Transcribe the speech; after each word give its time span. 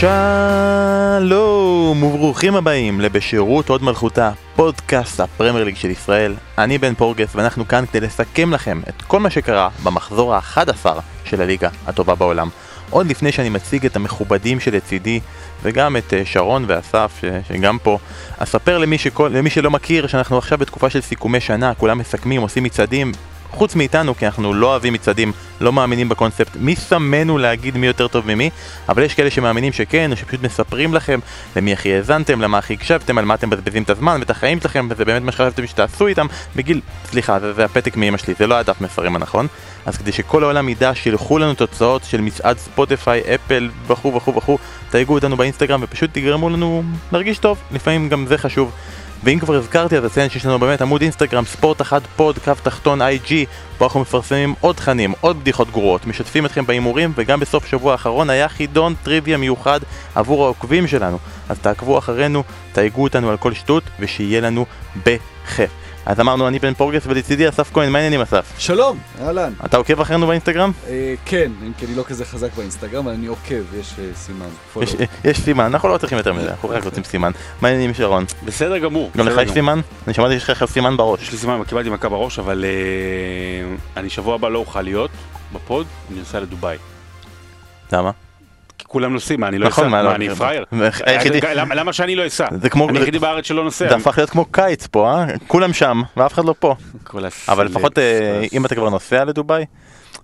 שלום 0.00 2.02
וברוכים 2.02 2.56
הבאים 2.56 3.00
לבשירות 3.00 3.68
הוד 3.68 3.82
מלכותה, 3.82 4.32
פודקאסט 4.56 5.20
הפרמייר 5.20 5.64
ליג 5.64 5.76
של 5.76 5.90
ישראל. 5.90 6.34
אני 6.58 6.78
בן 6.78 6.94
פורגס 6.94 7.36
ואנחנו 7.36 7.68
כאן 7.68 7.84
כדי 7.86 8.00
לסכם 8.00 8.52
לכם 8.52 8.80
את 8.88 9.02
כל 9.02 9.20
מה 9.20 9.30
שקרה 9.30 9.68
במחזור 9.82 10.34
ה-11 10.34 10.86
של 11.24 11.42
הליגה 11.42 11.68
הטובה 11.86 12.14
בעולם. 12.14 12.48
עוד 12.90 13.06
לפני 13.06 13.32
שאני 13.32 13.48
מציג 13.48 13.86
את 13.86 13.96
המכובדים 13.96 14.60
שלצידי 14.60 15.20
וגם 15.62 15.96
את 15.96 16.14
אה, 16.14 16.22
שרון 16.24 16.64
ואסף 16.66 17.20
שגם 17.48 17.78
פה, 17.82 17.98
אספר 18.38 18.78
למי, 18.78 18.98
שכל, 18.98 19.30
למי 19.34 19.50
שלא 19.50 19.70
מכיר 19.70 20.06
שאנחנו 20.06 20.38
עכשיו 20.38 20.58
בתקופה 20.58 20.90
של 20.90 21.00
סיכומי 21.00 21.40
שנה, 21.40 21.74
כולם 21.74 21.98
מסכמים, 21.98 22.40
עושים 22.40 22.62
מצעדים 22.64 23.12
חוץ 23.50 23.74
מאיתנו, 23.74 24.14
כי 24.14 24.26
אנחנו 24.26 24.54
לא 24.54 24.66
אוהבים 24.66 24.92
מצעדים, 24.92 25.32
לא 25.60 25.72
מאמינים 25.72 26.08
בקונספט, 26.08 26.56
מי 26.56 26.76
שמנו 26.76 27.38
להגיד 27.38 27.76
מי 27.76 27.86
יותר 27.86 28.08
טוב 28.08 28.26
ממי, 28.26 28.50
אבל 28.88 29.02
יש 29.02 29.14
כאלה 29.14 29.30
שמאמינים 29.30 29.72
שכן, 29.72 30.12
או 30.12 30.16
שפשוט 30.16 30.42
מספרים 30.42 30.94
לכם 30.94 31.20
למי 31.56 31.72
הכי 31.72 31.94
האזנתם, 31.94 32.40
למה 32.40 32.58
הכי 32.58 32.74
הקשבתם, 32.74 33.18
על 33.18 33.24
מה 33.24 33.34
אתם 33.34 33.50
מבזבזים 33.50 33.82
את 33.82 33.90
הזמן 33.90 34.16
ואת 34.20 34.30
החיים 34.30 34.60
שלכם, 34.60 34.88
וזה 34.90 35.04
באמת 35.04 35.22
מה 35.22 35.32
שחשבתם 35.32 35.66
שתעשו 35.66 36.06
איתם 36.06 36.26
בגיל, 36.56 36.80
סליחה, 37.04 37.40
זה, 37.40 37.52
זה 37.52 37.64
הפתק 37.64 37.96
מאמא 37.96 38.18
שלי, 38.18 38.34
זה 38.38 38.46
לא 38.46 38.54
הדף 38.54 38.80
מסרים 38.80 39.16
הנכון, 39.16 39.46
אז 39.86 39.96
כדי 39.96 40.12
שכל 40.12 40.42
העולם 40.42 40.68
ידע, 40.68 40.94
שילכו 40.94 41.38
לנו 41.38 41.54
תוצאות 41.54 42.04
של 42.04 42.20
מצעד 42.20 42.58
ספוטיפיי, 42.58 43.22
אפל, 43.34 43.70
וכו' 43.86 44.14
וכו' 44.14 44.36
וכו', 44.36 44.58
תייגו 44.90 45.14
אותנו 45.14 45.36
באינסטגרם 45.36 45.80
ופשוט 45.82 46.10
תגרמו 46.12 46.50
לנו 46.50 46.82
להרגיש 47.12 47.38
טוב, 47.38 47.58
לפעמים 47.72 48.08
גם 48.08 48.26
זה 48.26 48.38
חשוב. 48.38 48.72
ואם 49.24 49.38
כבר 49.38 49.54
הזכרתי 49.54 49.98
אז 49.98 50.06
אציין 50.06 50.30
שיש 50.30 50.46
לנו 50.46 50.58
באמת 50.58 50.82
עמוד 50.82 51.02
אינסטגרם 51.02 51.44
ספורט 51.44 51.80
אחת 51.80 52.02
פוד 52.16 52.38
קו 52.38 52.52
תחתון 52.62 53.02
IG 53.02 53.46
פה 53.78 53.84
אנחנו 53.84 54.00
מפרסמים 54.00 54.54
עוד 54.60 54.76
תכנים, 54.76 55.14
עוד 55.20 55.40
בדיחות 55.40 55.70
גרועות, 55.70 56.06
משתפים 56.06 56.46
אתכם 56.46 56.66
בהימורים 56.66 57.12
וגם 57.14 57.40
בסוף 57.40 57.66
שבוע 57.66 57.92
האחרון 57.92 58.30
היה 58.30 58.48
חידון 58.48 58.94
טריוויה 59.02 59.36
מיוחד 59.36 59.80
עבור 60.14 60.44
העוקבים 60.44 60.86
שלנו. 60.86 61.18
אז 61.48 61.58
תעקבו 61.58 61.98
אחרינו, 61.98 62.42
תייגו 62.72 63.02
אותנו 63.02 63.30
על 63.30 63.36
כל 63.36 63.54
שטות 63.54 63.82
ושיהיה 64.00 64.40
לנו 64.40 64.66
בכיף 64.96 65.70
אז 66.10 66.20
אמרנו 66.20 66.48
אני 66.48 66.58
בן 66.58 66.74
פורגס 66.74 67.02
ולצידי 67.06 67.48
אסף 67.48 67.70
כהן, 67.72 67.92
מה 67.92 67.98
העניינים 67.98 68.20
אסף? 68.20 68.52
שלום, 68.58 68.98
אהלן. 69.20 69.52
אתה 69.64 69.76
עוקב 69.76 70.00
אחרינו 70.00 70.26
באינסטגרם? 70.26 70.72
אה, 70.88 71.14
כן, 71.24 71.52
אם 71.66 71.72
כי 71.78 71.86
אני 71.86 71.94
לא 71.94 72.02
כזה 72.02 72.24
חזק 72.24 72.54
באינסטגרם, 72.54 73.06
אבל 73.06 73.14
אני 73.14 73.26
עוקב, 73.26 73.74
יש 73.80 73.94
אה, 73.98 74.04
סימן. 74.14 74.48
יש, 74.82 74.94
יש 75.24 75.40
סימן, 75.40 75.64
אנחנו 75.64 75.88
לא 75.88 75.98
צריכים 75.98 76.18
יותר 76.18 76.32
מזה, 76.32 76.50
אנחנו 76.50 76.68
רק 76.68 76.84
רוצים 76.84 77.04
סימן. 77.04 77.30
מה 77.60 77.68
העניינים 77.68 77.94
שרון? 77.94 78.24
בסדר 78.44 78.78
גמור. 78.78 79.10
גם 79.16 79.26
לך 79.26 79.32
יש 79.32 79.38
גמור. 79.38 79.54
סימן? 79.54 79.80
אני 80.06 80.14
שמעתי 80.14 80.40
שיש 80.40 80.50
לך 80.50 80.64
סימן 80.64 80.96
בראש. 80.96 81.22
יש 81.22 81.32
לי 81.32 81.38
סימן, 81.38 81.64
קיבלתי 81.64 81.90
מכה 81.90 82.08
בראש, 82.08 82.38
אבל 82.38 82.64
אה, 82.64 83.76
אני 83.96 84.10
שבוע 84.10 84.34
הבא 84.34 84.48
לא 84.48 84.58
אוכל 84.58 84.82
להיות 84.82 85.10
בפוד, 85.52 85.86
אני 86.10 86.18
נוסע 86.18 86.40
לדובאי. 86.40 86.76
למה? 87.92 88.10
כולם 88.92 89.12
נוסעים, 89.12 89.40
מה, 89.40 89.48
אני 89.48 89.58
לא 89.58 89.66
נכון, 89.68 89.84
אסע? 89.84 89.90
מה, 89.90 90.02
מה, 90.02 90.08
לא- 90.08 90.14
אני 90.14 90.34
פראייר? 90.34 90.64
היחידי- 91.06 91.40
אה, 91.46 91.54
למה 91.54 91.92
שאני 91.92 92.16
לא 92.16 92.26
אסע? 92.26 92.46
זה 92.62 92.70
כמו... 92.70 92.88
אני 92.88 92.98
היחידי 92.98 93.18
בארץ 93.18 93.44
שלא 93.46 93.64
נוסע. 93.64 93.88
זה 93.88 93.94
הפך 93.96 94.18
להיות 94.18 94.30
כמו 94.30 94.44
קיץ 94.44 94.86
פה, 94.86 95.10
אה? 95.12 95.24
כולם 95.46 95.72
שם, 95.72 96.02
ואף 96.16 96.32
אחד 96.34 96.44
לא 96.44 96.54
פה. 96.58 96.74
אבל 97.48 97.66
לפחות 97.66 97.98
אה, 97.98 98.42
אם 98.52 98.66
אתה 98.66 98.74
כבר 98.74 98.88
נוסע 98.90 99.24
לדובאי, 99.24 99.64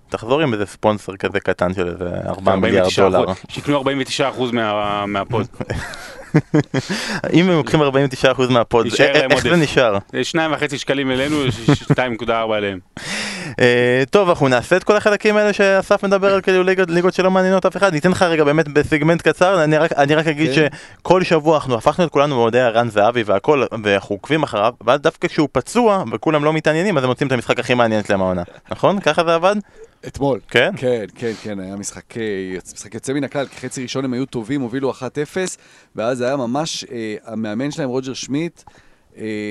תחזור 0.08 0.40
עם 0.40 0.52
איזה 0.52 0.66
ספונסר 0.66 1.16
כזה 1.16 1.40
קטן 1.40 1.74
של 1.74 1.86
איזה 1.88 2.10
4 2.28 2.56
מיליארד 2.56 2.88
49%, 2.88 3.00
דולר. 3.00 3.32
שיקנו 3.48 3.82
49% 3.82 3.84
מה- 4.52 5.06
מהפוד. 5.06 5.46
אם 7.32 7.44
הם 7.50 7.56
לוקחים 7.56 7.80
49% 7.82 7.86
מהפוד, 8.50 8.86
איך 8.86 9.42
זה. 9.42 9.56
נשאר? 9.56 9.98
זה 10.12 10.24
שניים 10.24 10.52
וחצי 10.52 10.78
שקלים 10.78 11.10
אלינו, 11.10 11.36
2.4 11.92 12.30
אליהם. 12.56 12.78
אה, 13.60 14.02
טוב, 14.10 14.28
אנחנו 14.28 14.48
נעשה 14.48 14.76
את 14.76 14.84
כל 14.84 14.96
החלקים 14.96 15.36
האלה 15.36 15.52
שאסף 15.52 16.02
מדבר 16.04 16.34
על 16.34 16.40
כאילו 16.40 16.62
ליגות- 16.62 16.90
ליגות 16.90 17.14
שלא 17.14 17.30
מעניינות 17.30 17.66
אף 17.66 17.76
אחד. 17.76 17.92
ניתן 17.92 18.10
לך 18.10 18.22
רגע 18.22 18.44
באמת 18.44 18.68
בסגמנט 18.68 19.22
קצר, 19.22 19.64
אני 19.64 19.78
רק- 19.78 19.92
אני 19.92 20.14
רק 20.14 20.26
אגיד 20.26 20.54
כן. 20.54 20.66
שכל 21.00 21.22
שבוע 21.22 21.56
אנחנו 21.56 21.74
הפכנו 21.74 22.04
את 22.04 22.10
כולנו 22.10 22.34
מאוהדי 22.36 22.60
ערן 22.60 22.90
זהבי 22.90 23.22
והכל, 23.22 23.62
ואנחנו 23.84 24.14
עוקבים 24.14 24.42
אחריו, 24.42 24.72
ואז 24.86 25.00
דווקא 25.00 25.28
כשהוא 25.28 25.48
פצוע 25.52 26.04
וכולם 26.12 26.44
לא 26.44 26.52
מתעניינים, 26.52 26.98
אז 26.98 27.04
הם 27.04 27.08
מוצאים 27.10 27.26
את 27.26 27.32
המשחק 27.32 27.58
הכי 27.60 27.74
מעניין 27.74 28.00
אצלם 28.00 28.20
העונה. 28.22 28.42
נכון? 28.70 29.00
ככה 29.00 29.24
זה 29.24 29.34
עבד? 29.34 29.56
אתמול. 30.06 30.40
כן? 30.50 30.70
כן, 30.76 31.04
כן, 31.14 31.32
כן, 31.42 31.60
היה 31.60 31.76
משחק, 31.76 32.16
אה, 32.16 32.22
משחק 32.74 32.94
יוצא 32.94 33.12
מן 33.12 33.24
הכלל, 33.24 33.46
כי 33.46 33.56
חצי 33.66 33.82
ראשון 33.82 34.04
הם 34.04 34.12
היו 34.12 34.26
טובים, 34.26 34.60
הובילו 34.60 34.90
1-0, 34.90 35.56
ואז 35.96 36.20
היה 36.20 36.36
ממש, 36.36 36.84
אה, 36.92 37.14
המאמן 37.26 37.70
שלהם, 37.70 37.88
רוג'ר 37.88 38.14
שמיט, 38.14 38.62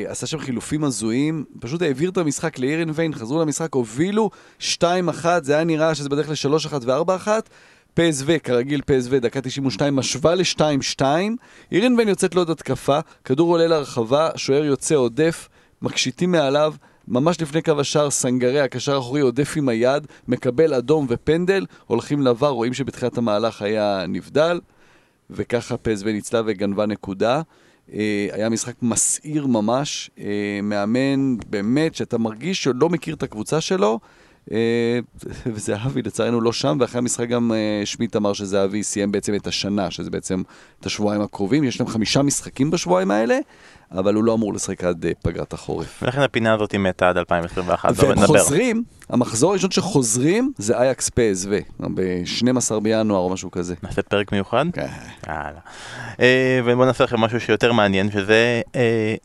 עשה 0.07 0.27
שם 0.27 0.39
חילופים 0.39 0.83
הזויים, 0.83 1.45
פשוט 1.59 1.81
העביר 1.81 2.09
את 2.09 2.17
המשחק 2.17 2.59
לאירן 2.59 2.89
ויין, 2.93 3.13
חזרו 3.13 3.41
למשחק, 3.41 3.73
הובילו 3.73 4.29
2-1, 4.59 4.83
זה 5.41 5.55
היה 5.55 5.63
נראה 5.63 5.95
שזה 5.95 6.09
בדרך 6.09 6.29
ל-3-1 6.29 6.73
ו-4-1. 6.81 7.27
פסו, 7.93 8.25
כרגיל 8.43 8.81
פסו, 8.85 9.19
דקה 9.19 9.41
92, 9.41 9.95
משווה 9.95 10.35
ל-2-2, 10.35 11.01
אירן 11.71 11.95
ויין 11.95 12.09
יוצאת 12.09 12.35
לעוד 12.35 12.49
התקפה, 12.49 12.99
כדור 13.23 13.51
עולה 13.51 13.67
לרחבה, 13.67 14.29
שוער 14.35 14.65
יוצא 14.65 14.95
עודף, 14.95 15.49
מקשיטים 15.81 16.31
מעליו, 16.31 16.73
ממש 17.07 17.41
לפני 17.41 17.61
קו 17.61 17.79
השער, 17.79 18.09
סנגרי, 18.09 18.59
הקשר 18.59 18.95
האחורי, 18.95 19.21
עודף 19.21 19.53
עם 19.57 19.69
היד, 19.69 20.07
מקבל 20.27 20.73
אדום 20.73 21.05
ופנדל, 21.09 21.65
הולכים 21.87 22.21
לעבר, 22.21 22.49
רואים 22.49 22.73
שבתחילת 22.73 23.17
המהלך 23.17 23.61
היה 23.61 24.05
נבדל, 24.07 24.59
וככה 25.29 25.77
פסו 25.77 26.05
ניצלה 26.05 26.41
וגנבה 26.45 26.85
נקודה. 26.85 27.41
אה, 27.93 28.27
היה 28.31 28.49
משחק 28.49 28.73
מסעיר 28.81 29.47
ממש, 29.47 30.09
אה, 30.19 30.59
מאמן 30.63 31.37
באמת 31.49 31.95
שאתה 31.95 32.17
מרגיש 32.17 32.63
שהוא 32.63 32.75
לא 32.75 32.89
מכיר 32.89 33.15
את 33.15 33.23
הקבוצה 33.23 33.61
שלו, 33.61 33.99
וזהבי 35.53 36.01
לצערנו 36.01 36.41
לא 36.41 36.53
שם, 36.53 36.77
ואחרי 36.81 36.97
המשחק 36.97 37.27
גם 37.29 37.51
אה, 37.51 37.85
שמיט 37.85 38.15
אמר 38.15 38.33
שזהבי 38.33 38.83
סיים 38.83 39.11
בעצם 39.11 39.35
את 39.35 39.47
השנה, 39.47 39.91
שזה 39.91 40.09
בעצם 40.09 40.41
את 40.79 40.85
השבועיים 40.85 41.21
הקרובים, 41.21 41.63
יש 41.63 41.79
להם 41.79 41.89
חמישה 41.89 42.21
משחקים 42.21 42.71
בשבועיים 42.71 43.11
האלה, 43.11 43.37
אבל 43.91 44.13
הוא 44.13 44.23
לא 44.23 44.33
אמור 44.33 44.53
לשחק 44.53 44.83
עד 44.83 45.05
אה, 45.05 45.11
פגרת 45.21 45.53
החורף. 45.53 46.03
ולכן 46.03 46.21
הפינה 46.21 46.53
הזאת 46.53 46.71
היא 46.71 46.79
מתה 46.79 47.09
עד 47.09 47.17
2021. 47.17 48.03
לא 48.03 48.07
והם. 48.07 48.25
חוזרים, 48.25 48.83
המחזור 49.09 49.51
הראשון 49.51 49.71
שחוזרים 49.71 50.51
זה 50.57 50.77
אייקס 50.77 51.09
פסו, 51.09 51.49
ב-12 51.79 52.79
בינואר 52.79 53.19
או 53.19 53.29
משהו 53.29 53.51
כזה. 53.51 53.75
נעשה 53.83 54.01
פרק 54.01 54.31
מיוחד? 54.31 54.65
כן. 54.73 54.87
יאללה. 55.27 55.59
אה, 56.19 56.59
ובוא 56.65 56.85
נעשה 56.85 57.03
לכם 57.03 57.19
משהו 57.19 57.39
שיותר 57.39 57.73
מעניין, 57.73 58.11
שזה... 58.11 58.61
אה, 58.75 59.15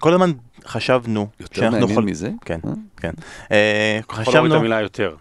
כל 0.00 0.12
הזמן 0.12 0.32
חשבנו... 0.66 1.26
יותר 1.40 1.54
שאנחנו 1.56 1.70
מעניין 1.78 1.90
יכול- 1.90 2.04
מזה? 2.04 2.30
כן, 2.44 2.58
אה? 2.66 2.70
כן. 2.96 3.10
אה, 3.52 3.98
יכול 4.00 4.16
להוריד 4.18 4.28
את 4.28 4.28
חשבנו... 4.28 4.54
המילה 4.54 4.80
יותר. 4.80 5.14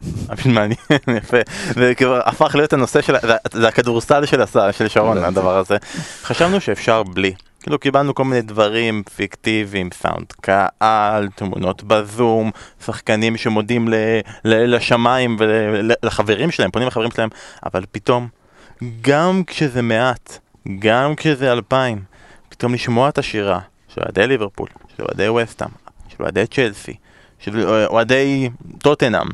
מעניין, 0.46 0.78
יפה. 1.18 1.36
זה 1.74 1.92
כבר 1.96 2.20
הפך 2.24 2.54
להיות 2.54 2.72
הנושא 2.72 3.00
של... 3.02 3.14
זה- 3.52 3.68
הכדורסל 3.68 4.26
של 4.26 4.42
הס- 4.42 4.56
של 4.72 4.88
שרון. 4.88 5.18
הדבר 5.18 5.56
הזה. 5.58 5.76
חשבנו 6.22 6.60
שאפשר 6.60 7.02
בלי. 7.02 7.34
כאילו 7.62 7.78
קיבלנו 7.78 8.14
כל 8.14 8.24
מיני 8.24 8.42
דברים 8.42 9.02
פיקטיביים, 9.16 9.90
סאונד 9.94 10.32
קהל, 10.40 11.28
תמונות 11.34 11.82
בזום, 11.82 12.50
שחקנים 12.84 13.36
שמודים 13.36 13.88
ל- 13.88 13.94
ל- 14.44 14.74
לשמיים 14.74 15.36
ולחברים 15.38 16.50
שלהם, 16.50 16.70
פונים 16.70 16.88
לחברים 16.88 17.10
שלהם, 17.10 17.28
אבל 17.66 17.84
פתאום, 17.92 18.28
גם 19.00 19.42
כשזה 19.46 19.82
מעט, 19.82 20.38
גם 20.78 21.14
כשזה 21.14 21.52
אלפיים, 21.52 22.02
פתאום 22.48 22.74
לשמוע 22.74 23.08
את 23.08 23.18
השירה 23.18 23.60
של 23.96 24.02
אוהדי 24.02 24.26
ליברפול, 24.26 24.68
של 24.96 25.02
אוהדי 25.02 25.28
וסטאם, 25.28 25.68
של 26.08 26.22
אוהדי 26.22 26.46
צ'לסי, 26.46 26.96
של 27.38 27.68
אוהדי 27.86 28.50
טוטנאם, 28.78 29.26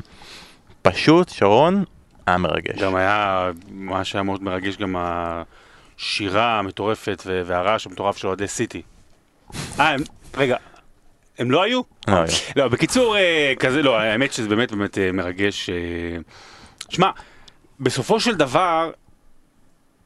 פשוט, 0.81 1.29
שרון, 1.29 1.83
היה 2.25 2.37
מרגש. 2.37 2.81
גם 2.81 2.95
היה, 2.95 3.51
מה 3.71 4.03
שהיה 4.03 4.23
מאוד 4.23 4.43
מרגש, 4.43 4.77
גם 4.77 4.95
השירה 4.97 6.59
המטורפת 6.59 7.23
והרעש 7.25 7.87
המטורף 7.87 8.17
של 8.17 8.27
אוהדי 8.27 8.47
סיטי. 8.47 8.81
אה, 9.79 9.95
רגע, 10.37 10.57
הם 11.39 11.51
לא 11.51 11.63
היו? 11.63 11.81
לא 12.07 12.13
היו. 12.13 12.25
לא, 12.55 12.67
בקיצור, 12.67 13.17
אה, 13.17 13.53
כזה 13.59 13.81
לא, 13.81 13.99
האמת 13.99 14.33
שזה 14.33 14.47
באמת 14.47 14.71
באמת 14.71 14.97
אה, 14.97 15.11
מרגש. 15.11 15.69
אה. 15.69 15.75
שמע, 16.89 17.09
בסופו 17.79 18.19
של 18.19 18.35
דבר, 18.35 18.91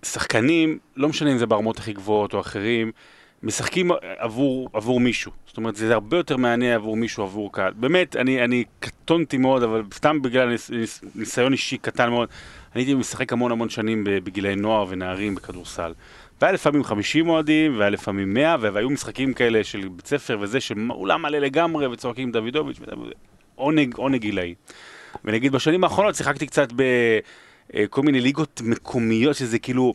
שחקנים, 0.04 0.80
לא 0.96 1.10
משנה 1.10 1.32
אם 1.32 1.38
זה 1.38 1.46
ברמות 1.46 1.80
הכי 1.80 1.94
גבוהות 1.94 2.34
או 2.34 2.40
אחרים, 2.40 2.92
משחקים 3.44 3.92
עבור, 4.18 4.70
עבור 4.74 5.00
מישהו. 5.00 5.32
זאת 5.48 5.58
אומרת, 5.58 5.76
זה 5.76 5.94
הרבה 5.94 6.18
יותר 6.18 6.38
מעניין 6.38 6.74
עבור 6.74 6.98
מישהו, 6.98 7.24
עבור 7.24 7.52
קהל. 7.54 7.74
באמת, 7.74 8.16
אני, 8.16 8.44
אני 8.44 8.64
קטונתי 8.80 9.38
מאוד, 9.38 9.64
אבל 9.64 9.84
סתם 9.94 10.22
בגלל 10.22 10.50
ניס, 10.50 10.70
ניס, 10.70 11.04
ניסיון 11.16 11.52
אישי 11.52 11.78
קטן 11.78 12.10
מאוד. 12.10 12.30
אני 12.76 12.82
הייתי 12.82 12.94
משחק 12.94 13.34
המון 13.34 13.52
המון 13.52 13.70
שנים 13.70 14.04
בגילי 14.04 14.56
נוער 14.56 14.86
ונערים 14.90 15.36
בכדורסל. 15.36 15.94
והיה 16.42 16.54
לפעמים 16.54 16.84
50 16.84 17.30
אוהדים, 17.30 17.78
והיה 17.80 17.90
לפעמים 17.90 18.34
100, 18.34 18.56
והיו 18.62 18.90
משחקים 18.90 19.34
כאלה 19.34 19.64
של 19.64 19.88
בית 19.88 20.08
ספר 20.08 20.38
וזה, 20.42 20.60
שאולם 20.60 21.22
מלא 21.22 21.38
לגמרי, 21.38 21.88
וצועקים 21.88 22.32
דוידוביץ', 22.32 22.80
עונג, 23.56 23.96
עונג 23.96 24.22
גילאי. 24.22 24.56
ונגיד 25.26 25.52
בשנים 25.52 25.84
האחרונות 25.84 26.16
שיחקתי 26.16 26.48
קצת 26.48 26.70
בכל 26.76 28.02
מיני 28.02 28.22
ליגות 28.22 28.62
מקומיות, 28.66 29.36
שזה 29.36 29.60
כאילו, 29.60 29.94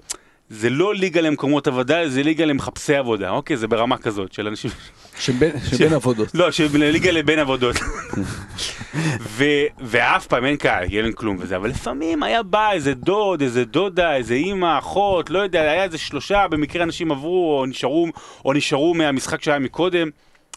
זה 0.52 0.70
לא 0.70 0.94
ליגה 0.94 1.20
למקומות 1.20 1.66
עבודה, 1.66 2.08
זה 2.08 2.22
ליגה 2.22 2.44
למחפשי 2.44 2.94
עבודה, 2.94 3.30
אוקיי? 3.30 3.56
זה 3.56 3.68
ברמה 3.68 3.98
כזאת 3.98 4.32
של 4.32 4.46
אנשים... 4.46 4.70
שבין 5.18 5.50
שבין 5.70 5.92
עבודות. 5.92 6.34
לא, 6.34 6.48
ליגה 6.74 7.10
לבין 7.10 7.38
עבודות. 7.38 7.76
ו- 9.20 9.66
ואף 9.80 10.26
פעם 10.26 10.44
אין 10.44 10.56
קהל, 10.56 10.88
כי 10.88 11.00
אין 11.00 11.12
כלום 11.12 11.36
וזה, 11.40 11.56
אבל 11.56 11.68
לפעמים 11.68 12.22
היה 12.22 12.42
בא 12.42 12.72
איזה 12.72 12.94
דוד, 12.94 13.42
איזה 13.42 13.64
דודה, 13.64 14.16
איזה 14.16 14.34
אימא, 14.34 14.78
אחות, 14.78 15.30
לא 15.30 15.38
יודע, 15.38 15.60
היה 15.60 15.84
איזה 15.84 15.98
שלושה, 15.98 16.48
במקרה 16.48 16.82
אנשים 16.82 17.12
עברו 17.12 17.58
או 17.58 17.66
נשארו, 17.66 18.06
או 18.44 18.52
נשארו 18.52 18.94
מהמשחק 18.94 19.42
שהיה 19.42 19.58
מקודם. 19.58 20.10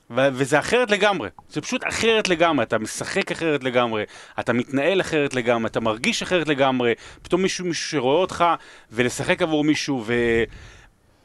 ו- 0.09 0.27
וזה 0.33 0.59
אחרת 0.59 0.91
לגמרי, 0.91 1.29
זה 1.49 1.61
פשוט 1.61 1.81
אחרת 1.87 2.29
לגמרי, 2.29 2.63
אתה 2.63 2.77
משחק 2.77 3.31
אחרת 3.31 3.63
לגמרי, 3.63 4.03
אתה 4.39 4.53
מתנהל 4.53 5.01
אחרת 5.01 5.33
לגמרי, 5.33 5.67
אתה 5.67 5.79
מרגיש 5.79 6.21
אחרת 6.21 6.47
לגמרי, 6.47 6.93
פתאום 7.21 7.41
מישהו, 7.41 7.65
מישהו 7.65 7.89
שרואה 7.89 8.17
אותך, 8.17 8.45
ולשחק 8.91 9.41
עבור 9.41 9.63
מישהו, 9.63 10.03
ו... 10.05 10.13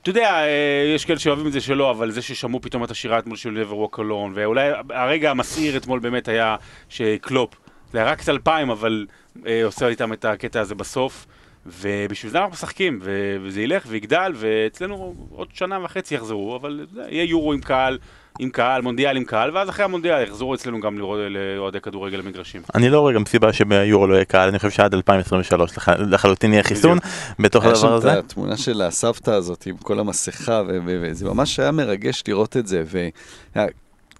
אתה 0.02 0.10
יודע, 0.10 0.30
אה, 0.30 0.92
יש 0.94 1.04
כאלה 1.04 1.18
שאוהבים 1.18 1.46
את 1.46 1.52
זה 1.52 1.60
שלא, 1.60 1.90
אבל 1.90 2.10
זה 2.10 2.22
ששמעו 2.22 2.60
פתאום 2.60 2.84
את 2.84 2.90
השירה 2.90 3.18
אתמול 3.18 3.36
של 3.36 3.64
never 3.64 3.72
walk 3.72 3.98
alone, 3.98 4.30
ואולי 4.34 4.70
הרגע 4.90 5.30
המסעיר 5.30 5.76
אתמול 5.76 5.98
באמת 5.98 6.28
היה 6.28 6.56
שקלופ, 6.88 7.54
זה 7.92 7.98
היה 7.98 8.10
רק 8.10 8.18
קצת 8.18 8.28
אלפיים, 8.28 8.70
אבל 8.70 9.06
אה, 9.46 9.64
עושה 9.64 9.88
איתם 9.88 10.12
את 10.12 10.24
הקטע 10.24 10.60
הזה 10.60 10.74
בסוף, 10.74 11.26
ובשביל 11.66 12.32
זה 12.32 12.38
אנחנו 12.38 12.52
משחקים, 12.52 12.98
וזה 13.42 13.62
ילך 13.62 13.84
ויגדל, 13.86 14.32
ואצלנו 14.34 15.14
עוד 15.30 15.48
שנה 15.54 15.84
וחצי 15.84 16.14
יחזרו, 16.14 16.56
אבל 16.56 16.86
יהיה 17.08 17.24
יורו 17.24 17.52
עם 17.52 17.60
קהל. 17.60 17.98
עם 18.38 18.50
קהל, 18.50 18.82
מונדיאל 18.82 19.16
עם 19.16 19.24
קהל, 19.24 19.50
ואז 19.56 19.68
אחרי 19.68 19.84
המונדיאל 19.84 20.22
יחזרו 20.22 20.54
אצלנו 20.54 20.80
גם 20.80 20.98
לראות 20.98 21.18
לאוהדי 21.30 21.80
כדורגל 21.80 22.16
למגרשים. 22.18 22.62
אני 22.74 22.88
לא 22.88 23.00
רואה 23.00 23.12
גם 23.12 23.26
סיבה 23.26 23.52
שביורו 23.52 24.06
לא 24.06 24.14
יהיה 24.14 24.24
קהל, 24.24 24.48
אני 24.48 24.58
חושב 24.58 24.70
שעד 24.70 24.94
2023 24.94 25.76
לח- 25.76 25.88
לחלוטין 25.88 26.52
יהיה 26.52 26.62
חיסון 26.62 26.98
בתוך 27.38 27.64
היה 27.64 27.74
שם 27.74 27.86
הדבר 27.86 27.98
את 27.98 28.04
הזה. 28.04 28.18
התמונה 28.18 28.56
של 28.56 28.82
הסבתא 28.82 29.30
הזאת 29.30 29.66
עם 29.66 29.76
כל 29.76 29.98
המסכה, 29.98 30.62
וזה 30.86 31.24
ממש 31.26 31.60
היה 31.60 31.70
מרגש 31.70 32.22
לראות 32.28 32.56
את 32.56 32.66
זה. 32.66 32.84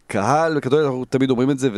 וקהל, 0.07 0.59
וכדורגל, 0.59 0.85
אנחנו 0.85 1.05
תמיד 1.05 1.31
אומרים 1.31 1.51
את 1.51 1.59
זה, 1.59 1.69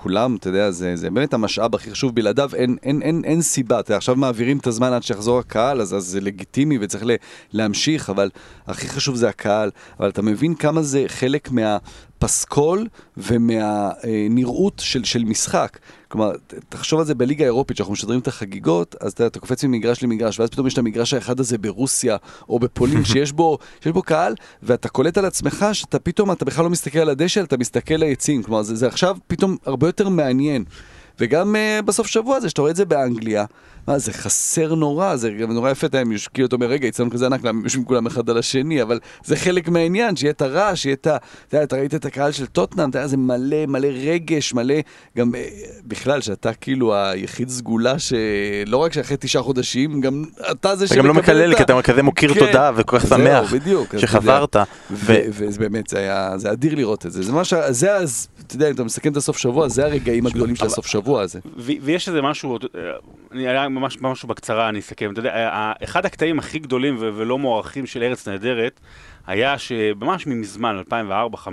וכולם, 0.00 0.36
אתה 0.36 0.48
יודע, 0.48 0.70
זה, 0.70 0.96
זה 0.96 1.10
באמת 1.10 1.34
המשאב 1.34 1.74
הכי 1.74 1.90
חשוב, 1.90 2.14
בלעדיו 2.14 2.50
אין, 2.54 2.76
אין, 2.82 3.02
אין, 3.02 3.22
אין 3.24 3.42
סיבה. 3.42 3.80
אתה 3.80 3.90
יודע, 3.90 3.96
עכשיו 3.96 4.16
מעבירים 4.16 4.58
את 4.58 4.66
הזמן 4.66 4.92
עד 4.92 5.02
שיחזור 5.02 5.38
הקהל, 5.38 5.80
אז, 5.80 5.94
אז 5.94 6.04
זה 6.04 6.20
לגיטימי 6.20 6.78
וצריך 6.80 7.04
ל- 7.06 7.14
להמשיך, 7.52 8.10
אבל 8.10 8.30
הכי 8.66 8.88
חשוב 8.88 9.16
זה 9.16 9.28
הקהל. 9.28 9.70
אבל 10.00 10.08
אתה 10.08 10.22
מבין 10.22 10.54
כמה 10.54 10.82
זה 10.82 11.04
חלק 11.06 11.50
מהפסקול 12.22 12.86
ומהנראות 13.16 14.82
של, 14.84 15.04
של 15.04 15.24
משחק. 15.24 15.78
כלומר, 16.08 16.32
תחשוב 16.68 17.00
על 17.00 17.06
זה 17.06 17.14
בליגה 17.14 17.44
האירופית, 17.44 17.76
שאנחנו 17.76 17.92
משדרים 17.92 18.20
את 18.20 18.28
החגיגות, 18.28 18.94
אז 19.00 19.12
אתה, 19.12 19.26
אתה 19.26 19.40
קופץ 19.40 19.64
ממגרש 19.64 20.02
למגרש, 20.02 20.40
ואז 20.40 20.50
פתאום 20.50 20.66
יש 20.66 20.72
את 20.72 20.78
המגרש 20.78 21.14
האחד 21.14 21.40
הזה 21.40 21.58
ברוסיה, 21.58 22.16
או 22.48 22.58
בפולין, 22.58 23.04
שיש 23.12 23.32
בו, 23.32 23.58
שיש 23.80 23.92
בו 23.92 24.02
קהל, 24.02 24.34
ואתה 24.62 24.88
קולט 24.88 25.18
על 25.18 25.24
עצמך 25.24 25.66
שאתה 25.72 25.98
פתאום, 25.98 26.32
אתה 26.32 26.44
בכלל 26.44 26.64
לא 26.64 26.70
מסתכל 26.70 26.98
על 26.98 27.08
הדשא, 27.08 27.40
אתה 27.40 27.56
מסתכל 27.56 27.94
ליציעים. 27.94 28.42
כלומר, 28.42 28.62
זה, 28.62 28.74
זה 28.76 28.86
עכשיו 28.86 29.16
פתאום 29.26 29.56
הרבה 29.66 29.88
יותר 29.88 30.08
מעניין. 30.08 30.64
וגם 31.20 31.54
uh, 31.54 31.82
בסוף 31.82 32.06
שבוע 32.06 32.36
הזה, 32.36 32.48
שאתה 32.48 32.60
רואה 32.60 32.70
את 32.70 32.76
זה 32.76 32.84
באנגליה, 32.84 33.44
מה, 33.88 33.98
זה 33.98 34.12
חסר 34.12 34.74
נורא, 34.74 35.16
זה 35.16 35.30
גם 35.30 35.52
נורא 35.52 35.70
יפה, 35.70 35.86
אתה 35.86 35.98
יודע, 35.98 36.18
כאילו 36.34 36.46
אתה 36.46 36.56
אומר, 36.56 36.66
רגע, 36.66 36.88
אצלנו 36.88 37.10
כזה 37.10 37.26
ענק, 37.26 37.40
למה 37.40 37.48
הם 37.58 37.64
יושבים 37.64 37.84
כולם 37.84 38.06
אחד 38.06 38.30
על 38.30 38.38
השני, 38.38 38.82
אבל 38.82 39.00
זה 39.24 39.36
חלק 39.36 39.68
מהעניין, 39.68 40.16
שיהיה 40.16 40.30
את 40.30 40.42
הרעש, 40.42 40.82
שיהיה 40.82 40.94
את 40.94 41.06
ה... 41.06 41.16
אתה 41.48 41.56
יודע, 41.56 41.64
אתה 41.64 41.76
ראית 41.76 41.94
את 41.94 42.04
הקהל 42.04 42.32
של 42.32 42.46
טוטנאם, 42.46 42.90
אתה 42.90 42.98
יודע, 42.98 43.08
זה 43.08 43.16
מלא, 43.16 43.66
מלא 43.66 43.88
רגש, 43.88 44.54
מלא, 44.54 44.74
גם 45.16 45.34
אה, 45.34 45.48
בכלל, 45.84 46.20
שאתה 46.20 46.52
כאילו 46.52 46.94
היחיד 46.94 47.48
סגולה 47.48 47.98
שלא 47.98 48.76
רק 48.76 48.92
שאחרי 48.92 49.16
תשעה 49.20 49.42
חודשים, 49.42 50.00
גם 50.00 50.24
אתה 50.50 50.76
זה 50.76 50.84
אתה 50.84 50.96
גם 50.96 51.06
לא 51.06 51.14
מקלל 51.14 51.54
כי 51.54 51.62
אתה 51.62 51.82
כזה 51.82 52.02
מוקיר 52.02 52.34
כן. 52.34 52.40
תודה 52.40 52.70
וכל 52.76 52.98
כך 52.98 53.06
זהו, 53.06 53.18
שמח 53.18 53.52
בדיוק. 53.52 53.98
שחזרת. 53.98 54.56
ו- 54.56 54.62
ו- 54.90 55.20
וזה 55.30 55.58
באמת, 55.58 55.86
זה 55.86 55.98
היה, 55.98 56.38
זה 56.38 56.52
אדיר 56.52 56.74
לראות 56.74 57.06
את 57.06 57.12
זה. 57.12 57.22
זה 57.22 57.32
מה 57.32 57.44
ש... 57.44 57.54
זה, 57.68 57.96
אז, 57.96 58.28
אתה 58.46 58.54
יודע, 58.54 58.68
אם 58.68 58.74
אתה 58.74 58.84
מסכם 58.84 59.12
את 59.12 59.16
הסוף 59.16 59.38
שבוע, 59.38 59.68
זה 59.68 59.84
הרגעים 59.84 60.26
הגדולים 60.26 60.56
של 60.56 60.66
הסוף 60.66 60.86
שבוע 60.86 61.22
הזה. 61.22 61.38
ויש 61.56 62.08
איזה 62.08 62.22
משהו, 62.22 62.58
אה, 62.74 62.80
אני 63.32 63.46
ממש 63.76 63.98
משהו 64.00 64.28
בקצרה, 64.28 64.68
אני 64.68 64.78
אסכם. 64.78 65.12
אתה 65.12 65.20
יודע, 65.20 65.72
אחד 65.84 66.06
הקטעים 66.06 66.38
הכי 66.38 66.58
גדולים 66.58 66.96
ולא 66.98 67.38
מוערכים 67.38 67.86
של 67.86 68.02
ארץ 68.02 68.28
נהדרת, 68.28 68.80
היה 69.26 69.58
שממש 69.58 70.26
מזמן, 70.26 70.82
2004-2005, 70.90 71.48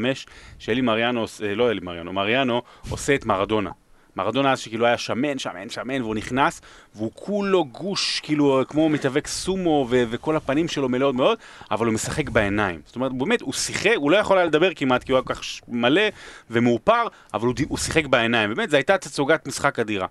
שאלי 0.60 0.82
מריאנו, 0.82 1.26
אה, 1.44 1.56
לא 1.56 1.72
אלי 1.72 1.80
מריאנו, 1.84 2.14
מריאנו 2.14 2.62
עושה 2.90 3.16
את 3.16 3.26
מרדונה. 3.26 3.72
מרדונה 4.16 4.52
אז 4.52 4.60
שכאילו 4.60 4.86
היה 4.86 4.98
שמן, 4.98 5.40
שמן, 5.40 5.70
שמן, 5.70 6.02
והוא 6.02 6.16
נכנס, 6.16 6.62
והוא 6.96 7.12
כולו 7.16 7.66
גוש, 7.66 8.20
כאילו, 8.20 8.64
כמו 8.68 8.90
מתאבק 8.90 9.28
סומו, 9.28 9.88
ו- 9.90 10.04
וכל 10.10 10.36
הפנים 10.36 10.68
שלו 10.68 10.90
מלאות 10.90 11.16
מאוד, 11.16 11.38
אבל 11.72 11.86
הוא 11.86 11.94
משחק 11.94 12.30
בעיניים. 12.30 12.82
זאת 12.86 12.96
אומרת, 12.96 13.14
באמת, 13.14 13.42
הוא 13.42 13.54
שיחק, 13.54 13.94
הוא 13.96 14.12
לא 14.12 14.18
יכול 14.18 14.38
היה 14.38 14.46
לדבר 14.46 14.70
כמעט, 14.76 15.04
כי 15.04 15.12
הוא 15.12 15.18
היה 15.18 15.24
כל 15.24 15.34
כך 15.34 15.42
מלא 15.68 16.02
ומאופר, 16.50 17.08
אבל 17.34 17.48
הוא, 17.48 17.56
הוא 17.68 17.78
שיחק 17.78 18.06
בעיניים. 18.06 18.54
באמת, 18.54 18.70
זו 18.70 18.78
הייתה 18.78 18.98
תצוגת 18.98 19.48
משחק 19.48 19.80
אדירה. 19.80 20.08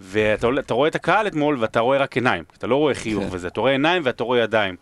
ואתה 0.00 0.46
רואה 0.74 0.88
את 0.88 0.94
הקהל 0.94 1.26
אתמול, 1.26 1.56
ואתה 1.60 1.80
רואה 1.80 1.98
רק 1.98 2.14
עיניים. 2.16 2.44
אתה 2.58 2.66
לא 2.66 2.76
רואה 2.76 2.94
חיוך 2.94 3.24
כן. 3.24 3.28
וזה, 3.32 3.48
אתה 3.48 3.60
רואה 3.60 3.72
עיניים 3.72 4.02
ואתה 4.04 4.24
רואה 4.24 4.38
ידיים. 4.40 4.76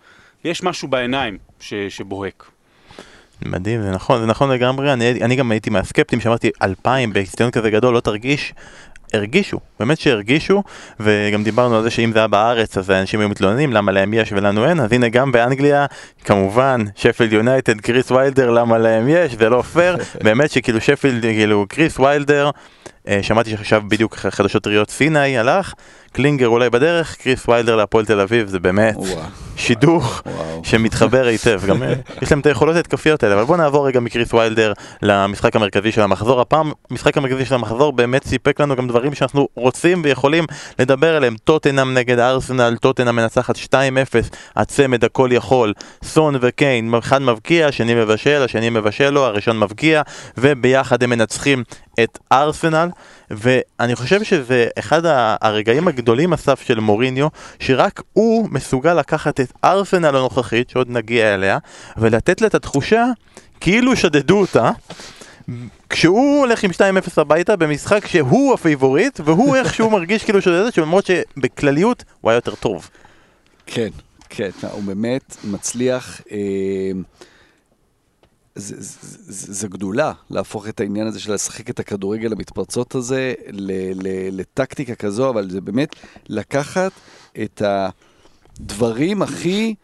יש 0.45 0.63
משהו 0.63 0.89
בעיניים 0.89 1.39
ש- 1.61 1.75
שבוהק. 1.75 2.45
מדהים, 3.45 3.83
זה 3.83 3.91
נכון, 3.91 4.21
זה 4.21 4.27
נכון 4.27 4.51
לגמרי, 4.51 4.93
אני, 4.93 5.11
אני 5.25 5.37
גם 5.37 5.51
הייתי 5.51 5.71
מהסקפטים 5.71 6.21
שאמרתי 6.21 6.51
אלפיים 6.63 7.13
באצטדיון 7.13 7.51
כזה 7.51 7.71
גדול 7.71 7.95
לא 7.95 8.01
תרגיש, 8.01 8.55
הרגישו, 9.15 9.61
באמת 9.81 10.01
שהרגישו, 10.01 10.63
וגם 11.01 11.45
דיברנו 11.45 11.77
על 11.77 11.83
זה 11.83 11.91
שאם 11.91 12.13
זה 12.13 12.19
היה 12.19 12.29
בארץ 12.29 12.79
אז 12.79 12.91
אנשים 12.91 13.21
היו 13.21 13.29
מתלוננים 13.29 13.73
למה 13.73 13.93
להם 13.93 14.15
יש 14.15 14.33
ולנו 14.33 14.69
אין, 14.69 14.81
אז 14.81 14.93
הנה 14.93 15.09
גם 15.09 15.33
באנגליה, 15.33 15.87
כמובן, 16.25 16.85
שפילד 16.97 17.33
יונייטד, 17.33 17.81
קריס 17.81 18.11
ויילדר, 18.11 18.51
למה 18.51 18.79
להם 18.79 19.09
יש, 19.09 19.33
זה 19.33 19.49
לא 19.49 19.63
פייר, 19.63 19.97
באמת 20.25 20.51
שכאילו 20.51 20.81
שפילד, 20.81 21.23
כאילו 21.23 21.67
קריס 21.69 21.99
ויילדר, 21.99 22.51
אה, 23.09 23.19
שמעתי 23.23 23.51
שעכשיו 23.51 23.83
בדיוק 23.89 24.17
חדשות 24.17 24.63
טריות 24.63 24.91
סיני 24.91 25.39
הלך, 25.39 25.75
קלינגר 26.13 26.49
אולי 26.49 26.71
בדרך, 26.71 27.17
קריס 27.17 27.49
ויילדר 27.49 27.77
להפועל 27.77 28.05
תל 28.05 28.21
אביב, 28.21 28.49
זה 28.49 28.59
באמת 28.59 28.97
וואו, 28.97 29.21
שידוך 29.57 30.23
וואו. 30.27 30.61
שמתחבר 30.65 31.27
היטב, 31.27 31.61
גם 31.67 31.83
אה, 31.83 31.93
יש 32.23 32.31
להם 32.31 32.41
את 32.41 32.47
היכולות 32.47 32.77
ההתקפיות 32.77 33.23
האלה, 33.23 33.35
אבל 33.35 33.45
בוא 33.45 33.57
נעבור 33.57 33.87
רגע 33.87 34.01
מקריס 34.01 34.35
ויילדר 34.35 34.73
למשחק 35.03 35.57
המרכזי 35.57 35.93
של 35.93 36.03
המחזור. 36.03 36.41
הפעם, 36.41 36.73
המשחק 36.91 37.17
המרכזי 37.17 37.45
של 37.45 37.55
המחזור 37.55 37.93
באמת 37.93 38.25
סיפק 38.25 38.61
לנו 38.61 38.77
גם 38.77 38.89
דברים 38.89 39.15
שאנחנו 39.15 39.49
רוצים 39.67 40.03
ויכולים 40.05 40.45
לדבר 40.79 41.17
עליהם. 41.17 41.37
טוטנאם 41.45 41.95
נגד 41.95 42.19
ארסנל, 42.19 42.77
טוטנאם 42.81 43.17
מנצחת 43.17 43.57
2-0, 43.57 43.69
הצמד 44.57 45.05
הכל 45.05 45.29
יכול, 45.33 45.73
סון 46.05 46.35
וקיין, 46.41 46.95
אחד 46.99 47.23
מבקיע, 47.23 47.67
השני 47.67 47.95
מבשל, 47.95 48.43
השני 48.43 48.71
מבשל 48.71 49.11
לו, 49.11 49.25
הראשון 49.25 49.59
מבקיע, 49.59 50.03
וביחד 50.39 51.03
הם 51.03 51.11
מנצחים 51.11 51.65
את 52.01 52.19
ארסנל, 52.33 52.89
ואני 53.31 53.97
חושב 53.97 54.23
שזה 54.23 54.67
אחד 54.79 55.03
הרגעים 55.41 55.89
הגדולים 55.89 56.33
אסף 56.33 56.63
של 56.67 56.81
מוריניו, 56.81 57.29
שרק 57.59 58.03
הוא 58.13 58.49
מסוגל 58.51 58.95
לקחת 58.95 59.41
את 59.41 59.53
ארסנל 59.65 60.17
הנוכחית, 60.17 60.71
שעוד 60.71 60.91
נגיע 60.91 61.35
אליה, 61.35 61.59
ולתת 61.97 62.41
לה 62.41 62.47
את 62.47 62.55
התחושה 62.55 63.05
כאילו 63.61 63.97
שדדו 63.97 64.41
אותה. 64.41 64.71
כשהוא 65.91 66.41
הולך 66.41 66.65
עם 66.65 66.71
2-0 66.71 66.75
הביתה 67.17 67.57
במשחק 67.57 68.07
שהוא 68.07 68.55
הפייבוריט 68.55 69.21
והוא 69.25 69.57
איכשהו 69.57 69.91
מרגיש 69.91 70.25
כאילו 70.25 70.43
שדד 70.43 70.67
את 70.67 70.79
למרות 70.79 71.07
שבכלליות 71.07 72.05
הוא 72.21 72.31
היה 72.31 72.37
יותר 72.37 72.55
טוב. 72.55 72.91
כן, 73.67 73.89
כן, 74.29 74.51
הוא 74.73 74.83
באמת 74.83 75.37
מצליח, 75.45 76.21
אה, 76.31 76.39
זה, 78.55 78.75
זה, 78.79 79.09
זה, 79.33 79.53
זה 79.53 79.69
גדולה 79.69 80.13
להפוך 80.31 80.69
את 80.69 80.81
העניין 80.81 81.07
הזה 81.07 81.21
של 81.21 81.35
לשחק 81.35 81.71
את 81.71 81.81
הכדורגל 81.81 82.33
המתפרצות 82.33 82.95
הזה 82.95 83.35
ל, 83.51 83.73
ל, 83.95 84.41
לטקטיקה 84.41 84.95
כזו, 84.95 85.31
אבל 85.31 85.51
זה 85.51 85.61
באמת 85.61 85.97
לקחת 86.29 86.93
את 87.43 87.63
הדברים 87.65 89.23
הכי... 89.23 89.75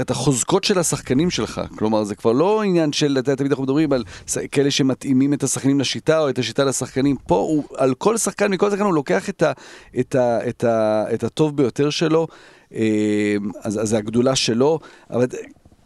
את 0.00 0.10
החוזקות 0.10 0.64
של 0.64 0.78
השחקנים 0.78 1.30
שלך, 1.30 1.60
כלומר 1.78 2.04
זה 2.04 2.14
כבר 2.14 2.32
לא 2.32 2.62
עניין 2.62 2.92
של, 2.92 3.16
אתה 3.18 3.30
יודע, 3.30 3.34
תמיד 3.34 3.52
אנחנו 3.52 3.64
מדברים 3.64 3.92
על 3.92 4.04
כאלה 4.52 4.70
שמתאימים 4.70 5.32
את 5.32 5.42
השחקנים 5.42 5.80
לשיטה 5.80 6.20
או 6.20 6.28
את 6.28 6.38
השיטה 6.38 6.64
לשחקנים, 6.64 7.16
פה 7.26 7.34
הוא, 7.34 7.64
על 7.76 7.94
כל 7.94 8.16
שחקן, 8.16 8.50
מכל 8.50 8.70
שחקן 8.70 8.82
הוא 8.82 8.94
לוקח 8.94 9.28
את, 9.28 9.42
ה, 9.42 9.52
את, 10.00 10.14
ה, 10.14 10.48
את, 10.48 10.64
ה, 10.64 11.04
את 11.14 11.24
הטוב 11.24 11.56
ביותר 11.56 11.90
שלו, 11.90 12.26
אה, 12.74 13.36
אז, 13.62 13.82
אז 13.82 13.88
זה 13.88 13.98
הגדולה 13.98 14.36
שלו, 14.36 14.78
אבל 15.10 15.26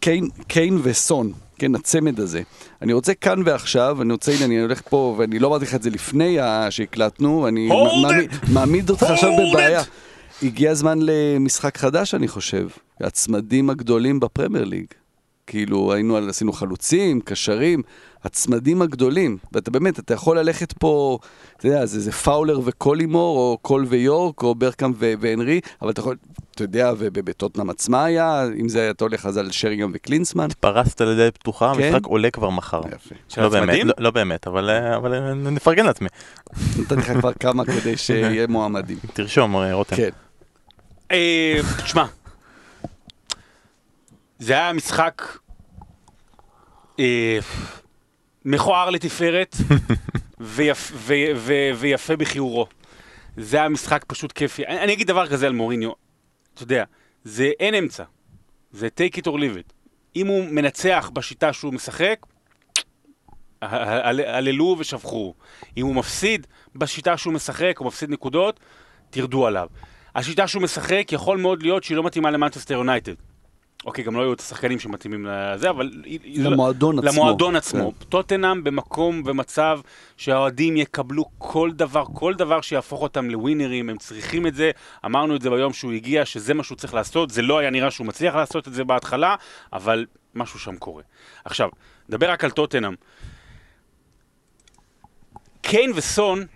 קיין, 0.00 0.28
קיין 0.48 0.78
וסון, 0.82 1.32
כן, 1.58 1.74
הצמד 1.74 2.20
הזה. 2.20 2.42
אני 2.82 2.92
רוצה 2.92 3.14
כאן 3.14 3.42
ועכשיו, 3.44 4.02
אני 4.02 4.12
רוצה, 4.12 4.32
הנה, 4.32 4.44
אני 4.44 4.60
הולך 4.60 4.82
פה, 4.88 5.14
ואני 5.18 5.38
לא 5.38 5.48
אמרתי 5.48 5.64
לך 5.64 5.74
את 5.74 5.82
זה 5.82 5.90
לפני 5.90 6.38
שהקלטנו, 6.70 7.48
אני 7.48 7.68
מעמיד-! 7.68 8.30
מעמיד 8.52 8.90
אותך 8.90 9.02
עכשיו 9.02 9.30
בבעיה. 9.32 9.82
it! 9.82 10.09
הגיע 10.42 10.70
הזמן 10.70 10.98
למשחק 11.02 11.78
חדש, 11.78 12.14
אני 12.14 12.28
חושב. 12.28 12.68
הצמדים 13.00 13.70
הגדולים 13.70 14.20
בפרמייר 14.20 14.64
ליג. 14.64 14.84
כאילו, 15.46 15.92
היינו, 15.92 16.16
על- 16.16 16.28
עשינו 16.28 16.52
חלוצים, 16.52 17.20
קשרים, 17.20 17.82
הצמדים 18.24 18.82
הגדולים. 18.82 19.36
ואתה 19.52 19.70
באמת, 19.70 19.98
אתה 19.98 20.14
יכול 20.14 20.38
ללכת 20.38 20.72
פה, 20.72 21.18
אתה 21.56 21.66
יודע, 21.66 21.86
זה, 21.86 22.00
זה 22.00 22.12
פאולר 22.12 22.60
וקולימור, 22.64 23.38
או 23.38 23.58
קול 23.62 23.86
ויורק, 23.88 24.42
או 24.42 24.54
ברקאם 24.54 24.92
ו- 24.98 25.12
והנרי, 25.20 25.60
אבל 25.82 25.90
אתה 25.90 26.00
יכול, 26.00 26.16
אתה 26.54 26.64
יודע, 26.64 26.92
ובטוטנאם 26.98 27.70
עצמה 27.70 28.04
היה, 28.04 28.44
אם 28.60 28.68
זה 28.68 28.90
אתה 28.90 29.04
הולך 29.04 29.26
אז 29.26 29.36
על 29.36 29.50
שריגם 29.50 29.90
וקלינסמן. 29.94 30.48
פרסת 30.60 31.00
לדלת 31.00 31.36
פתוחה, 31.38 31.72
כן. 31.76 31.82
המשחק 31.84 32.06
עולה 32.06 32.30
כבר 32.30 32.50
מחר. 32.50 32.80
יפה. 32.94 33.42
לא 33.42 33.48
באמת? 33.48 33.84
לא- 33.84 33.94
לא 33.98 34.10
באמת, 34.10 34.46
אבל 34.46 34.70
אה, 34.70 34.96
אבל, 34.96 35.14
אה, 35.14 35.34
נפרגן 35.34 35.86
לעצמי. 35.86 36.08
נתתי 36.78 36.94
לך 36.94 37.12
כבר 37.20 37.32
כמה 37.32 37.64
כדי 37.64 37.96
שיהיה 38.06 38.46
מועמדים. 38.46 38.98
תרשום, 39.12 39.56
אה, 39.56 39.72
רותם. 39.74 39.96
כן. 39.96 40.08
אה, 41.10 41.60
תשמע, 41.84 42.04
זה 44.38 44.52
היה 44.52 44.72
משחק 44.72 45.22
אה, 46.98 47.38
מכוער 48.44 48.90
לתפארת 48.90 49.56
ויפה 51.80 52.16
בכיעורו. 52.16 52.66
זה 53.36 53.56
היה 53.56 53.68
משחק 53.68 54.04
פשוט 54.06 54.32
כיפי. 54.32 54.66
אני, 54.66 54.92
אגיד 54.92 55.06
דבר 55.06 55.26
כזה 55.26 55.46
על 55.46 55.52
מוריניו, 55.52 55.90
אתה 56.54 56.62
יודע, 56.62 56.84
זה 57.24 57.50
אין 57.60 57.74
אמצע. 57.74 58.04
זה 58.72 58.88
take 59.00 59.16
it 59.16 59.22
or 59.22 59.34
leave 59.34 59.56
it. 59.56 59.72
אם 60.16 60.26
הוא 60.26 60.44
מנצח 60.44 61.10
בשיטה 61.14 61.52
שהוא 61.52 61.72
משחק, 61.72 62.26
הללו 63.62 64.76
ושבחו. 64.78 65.34
אם 65.76 65.86
הוא 65.86 65.94
מפסיד 65.94 66.46
בשיטה 66.74 67.16
שהוא 67.16 67.32
משחק, 67.32 67.74
הוא 67.78 67.86
מפסיד 67.86 68.10
נקודות, 68.10 68.60
תרדו 69.10 69.46
עליו. 69.46 69.68
השיטה 70.14 70.46
שהוא 70.46 70.62
משחק, 70.62 71.08
יכול 71.12 71.38
מאוד 71.38 71.62
להיות 71.62 71.84
שהיא 71.84 71.96
לא 71.96 72.02
מתאימה 72.02 72.30
למנצ'סטר 72.30 72.74
יונייטד. 72.74 73.14
אוקיי, 73.86 74.04
גם 74.04 74.16
לא 74.16 74.20
היו 74.20 74.32
את 74.32 74.40
השחקנים 74.40 74.78
שמתאימים 74.78 75.26
לזה, 75.26 75.70
אבל... 75.70 75.90
לא- 76.36 76.50
למועדון 76.50 76.98
עצמו. 76.98 77.10
למועדון 77.10 77.56
עצמו. 77.56 77.92
כן. 77.98 78.04
טוטנאם 78.04 78.64
במקום 78.64 79.22
ומצב 79.26 79.80
שהאוהדים 80.16 80.76
יקבלו 80.76 81.24
כל 81.38 81.70
דבר, 81.72 82.04
כל 82.14 82.34
דבר 82.34 82.60
שיהפוך 82.60 83.02
אותם 83.02 83.30
לווינרים, 83.30 83.88
הם 83.90 83.98
צריכים 83.98 84.46
את 84.46 84.54
זה. 84.54 84.70
אמרנו 85.04 85.36
את 85.36 85.42
זה 85.42 85.50
ביום 85.50 85.72
שהוא 85.72 85.92
הגיע, 85.92 86.24
שזה 86.24 86.54
מה 86.54 86.62
שהוא 86.62 86.76
צריך 86.76 86.94
לעשות. 86.94 87.30
זה 87.30 87.42
לא 87.42 87.58
היה 87.58 87.70
נראה 87.70 87.90
שהוא 87.90 88.06
מצליח 88.06 88.34
לעשות 88.34 88.68
את 88.68 88.72
זה 88.72 88.84
בהתחלה, 88.84 89.34
אבל 89.72 90.06
משהו 90.34 90.58
שם 90.58 90.76
קורה. 90.76 91.02
עכשיו, 91.44 91.68
נדבר 92.08 92.30
רק 92.30 92.44
על 92.44 92.50
טוטנאם. 92.50 92.94
קיין 95.62 95.92
וסון, 95.94 96.46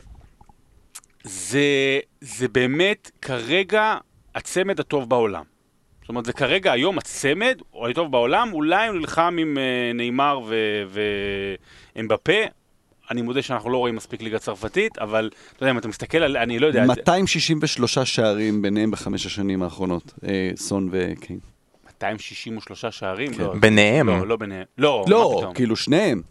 זה, 1.24 1.98
זה 2.20 2.48
באמת 2.48 3.10
כרגע 3.22 3.94
הצמד 4.34 4.80
הטוב 4.80 5.08
בעולם. 5.08 5.42
זאת 6.00 6.08
אומרת, 6.08 6.24
זה 6.24 6.32
כרגע 6.32 6.72
היום 6.72 6.98
הצמד, 6.98 7.58
או 7.72 7.88
הטוב 7.88 8.12
בעולם, 8.12 8.52
אולי 8.52 8.88
הוא 8.88 8.96
נלחם 8.96 9.36
עם 9.40 9.58
אה, 9.58 9.92
נאמר 9.94 10.40
ו- 10.46 11.00
ואמבפה. 11.96 12.32
אני 13.10 13.22
מודה 13.22 13.42
שאנחנו 13.42 13.70
לא 13.70 13.78
רואים 13.78 13.96
מספיק 13.96 14.22
ליגה 14.22 14.38
צרפתית, 14.38 14.98
אבל 14.98 15.30
אתה 15.56 15.62
יודע, 15.62 15.70
אם 15.70 15.78
אתה 15.78 15.88
מסתכל 15.88 16.18
על, 16.18 16.36
אני 16.36 16.58
לא 16.58 16.66
יודע, 16.66 16.84
263 16.86 17.98
שערים 17.98 18.62
ביניהם 18.62 18.90
בחמש 18.90 19.26
השנים 19.26 19.62
האחרונות, 19.62 20.14
אה, 20.26 20.50
סון 20.56 20.88
וקיין. 20.92 21.38
263 21.86 22.84
שערים? 22.84 23.34
כן. 23.34 23.42
לא, 23.42 23.54
ביניהם. 23.54 24.08
לא, 24.08 24.26
לא 24.26 24.36
ביניהם. 24.36 24.64
לא, 24.78 25.04
לא, 25.08 25.30
מה 25.32 25.38
פתאום? 25.38 25.54
כאילו 25.54 25.76
שניהם. 25.76 26.22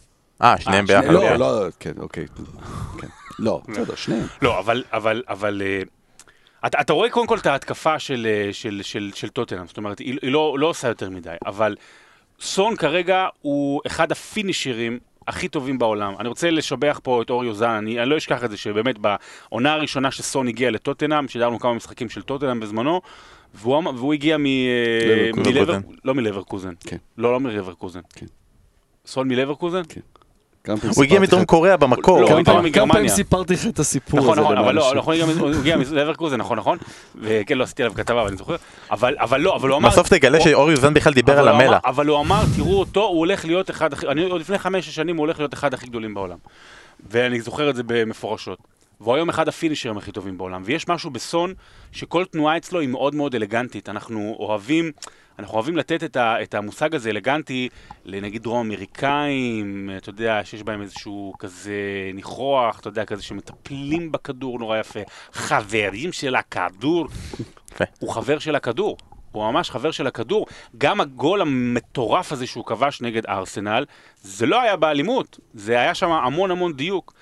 אה, 0.41 0.59
שניהם 0.59 0.85
אה, 0.89 1.01
ביחד. 1.01 1.13
לא, 1.13 1.19
ביחד. 1.19 1.39
לא, 1.39 1.67
כן, 1.79 1.93
אוקיי. 1.97 2.25
כן. 3.01 3.07
לא, 3.39 3.61
בסדר, 3.67 3.95
שניהם. 3.95 4.27
לא, 4.41 4.59
אבל, 4.59 4.83
אבל, 4.91 5.23
אבל... 5.27 5.61
אה, 5.65 5.81
אתה, 6.65 6.81
אתה 6.81 6.93
רואה 6.93 7.09
קודם 7.09 7.27
כל 7.27 7.37
את 7.37 7.45
ההתקפה 7.45 7.99
של, 7.99 8.27
אה, 8.29 8.53
של, 8.53 8.79
של, 8.83 9.11
של 9.15 9.29
טוטנאם, 9.29 9.67
זאת 9.67 9.77
אומרת, 9.77 9.99
היא, 9.99 10.17
היא 10.21 10.31
לא, 10.31 10.55
לא 10.59 10.67
עושה 10.67 10.87
יותר 10.87 11.09
מדי, 11.09 11.35
אבל 11.45 11.75
סון 12.39 12.75
כרגע 12.75 13.27
הוא 13.41 13.81
אחד 13.87 14.11
הפינישרים 14.11 14.99
הכי 15.27 15.47
טובים 15.47 15.79
בעולם. 15.79 16.13
אני 16.19 16.27
רוצה 16.27 16.49
לשבח 16.49 16.99
פה 17.03 17.21
את 17.21 17.29
אורי 17.29 17.49
אוזן, 17.49 17.69
אני, 17.69 17.99
אני 17.99 18.09
לא 18.09 18.17
אשכח 18.17 18.43
את 18.43 18.51
זה 18.51 18.57
שבאמת 18.57 18.95
בעונה 18.97 19.73
הראשונה 19.73 20.11
שסון 20.11 20.47
הגיע 20.47 20.71
לטוטנאם, 20.71 21.27
שידרנו 21.27 21.59
כמה 21.59 21.73
משחקים 21.73 22.09
של 22.09 22.21
טוטנאם 22.21 22.59
בזמנו, 22.59 23.01
והוא, 23.53 23.83
והוא 23.95 24.13
הגיע 24.13 24.37
מ... 24.37 24.45
לברקוזן. 25.35 25.59
מלבר, 25.59 25.77
לא 26.05 26.13
מלברקוזן. 26.13 26.73
כן. 26.79 26.97
לא, 27.17 27.33
לא 27.33 27.39
מלברקוזן. 27.39 28.01
כן. 28.13 28.25
סון 29.05 29.27
מלברקוזן? 29.27 29.81
פעמים 29.83 30.22
הוא 30.95 31.03
הגיע 31.03 31.19
מדרום 31.19 31.45
קוריאה 31.45 31.77
במקור. 31.77 32.21
לא, 32.21 32.27
כמה 32.27 32.53
הוא 32.81 32.93
פעמים-. 32.93 33.09
סיפרתי 33.09 33.53
לך 33.53 33.67
את 33.67 33.79
הסיפור 33.79 34.19
הזה. 34.19 34.29
נכון, 34.31 34.43
נכון, 34.43 34.57
אבל 34.57 34.75
לא, 34.75 34.93
נכון, 34.95 35.15
הוא 35.39 35.49
הגיע- 35.59 35.77
מלברקוזן, 35.77 36.35
נכון, 36.37 36.57
נכון, 36.57 36.77
וכן, 37.21 37.57
לא 37.57 37.63
עשיתי 37.63 37.83
עליו 37.83 37.95
כתבה, 37.95 38.19
אבל 38.21 38.27
אני 38.27 38.37
זוכר, 38.37 38.55
אבל 38.91 39.15
אבל 39.19 39.41
לא, 39.41 39.55
אבל 39.55 39.69
הוא 39.69 39.77
אמר... 39.77 39.89
בסוף 39.89 40.09
תגלה 40.09 40.39
שאורי 40.41 40.73
אוזן 40.73 40.93
בכלל 40.93 41.13
דיבר 41.13 41.39
על 41.39 41.47
המלח. 41.47 41.81
אבל 41.85 42.07
הוא 42.07 42.19
אמר, 42.19 42.41
תראו 42.55 42.79
אותו, 42.79 43.03
הוא 43.03 43.19
הולך 43.19 43.45
להיות 43.45 43.69
אחד, 43.69 43.93
הכי- 43.93 44.07
אני 44.07 44.23
עוד 44.29 44.41
לפני 44.41 44.57
חמש-שש 44.57 44.95
שנים 44.95 45.17
הוא 45.17 45.25
הולך 45.25 45.39
להיות 45.39 45.53
אחד 45.53 45.73
הכי 45.73 45.87
גדולים 45.87 46.13
בעולם. 46.13 46.37
ואני 47.09 47.41
זוכר 47.41 47.69
את 47.69 47.75
זה 47.75 47.83
במפורשות. 47.85 48.57
והוא 49.03 49.15
היום 49.15 49.29
אחד 49.29 49.47
הפינישרים 49.47 49.97
הכי 49.97 50.11
טובים 50.11 50.37
בעולם. 50.37 50.61
ויש 50.65 50.87
משהו 50.87 51.09
בסון, 51.09 51.53
שכל 51.91 52.25
תנועה 52.25 52.57
אצלו 52.57 52.79
היא 52.79 52.89
מאוד 52.89 53.15
מאוד 53.15 53.35
אלגנטית. 53.35 53.89
אנחנו 53.89 54.35
אוהבים, 54.39 54.91
אנחנו 55.39 55.55
אוהבים 55.55 55.77
לתת 55.77 56.03
את, 56.03 56.15
ה, 56.15 56.43
את 56.43 56.53
המושג 56.53 56.95
הזה 56.95 57.09
אלגנטי 57.09 57.69
לנגיד 58.05 58.43
דרום 58.43 58.65
אמריקאים, 58.65 59.89
אתה 59.97 60.09
יודע, 60.09 60.41
שיש 60.43 60.63
בהם 60.63 60.81
איזשהו 60.81 61.33
כזה 61.39 61.73
ניחוח, 62.13 62.79
אתה 62.79 62.87
יודע, 62.87 63.05
כזה 63.05 63.23
שמטפלים 63.23 64.11
בכדור 64.11 64.59
נורא 64.59 64.77
יפה. 64.77 64.99
חברים 65.33 66.11
של 66.11 66.35
הכדור. 66.35 67.07
הוא 67.99 68.09
חבר 68.09 68.39
של 68.39 68.55
הכדור. 68.55 68.97
הוא 69.31 69.51
ממש 69.51 69.71
חבר 69.71 69.91
של 69.91 70.07
הכדור. 70.07 70.45
גם 70.77 71.01
הגול 71.01 71.41
המטורף 71.41 72.31
הזה 72.31 72.47
שהוא 72.47 72.65
כבש 72.65 73.01
נגד 73.01 73.25
ארסנל, 73.25 73.85
זה 74.21 74.45
לא 74.45 74.61
היה 74.61 74.75
באלימות, 74.75 75.39
זה 75.53 75.79
היה 75.79 75.95
שם 75.95 76.11
המון 76.11 76.51
המון 76.51 76.73
דיוק. 76.73 77.13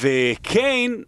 וקיין, 0.00 1.02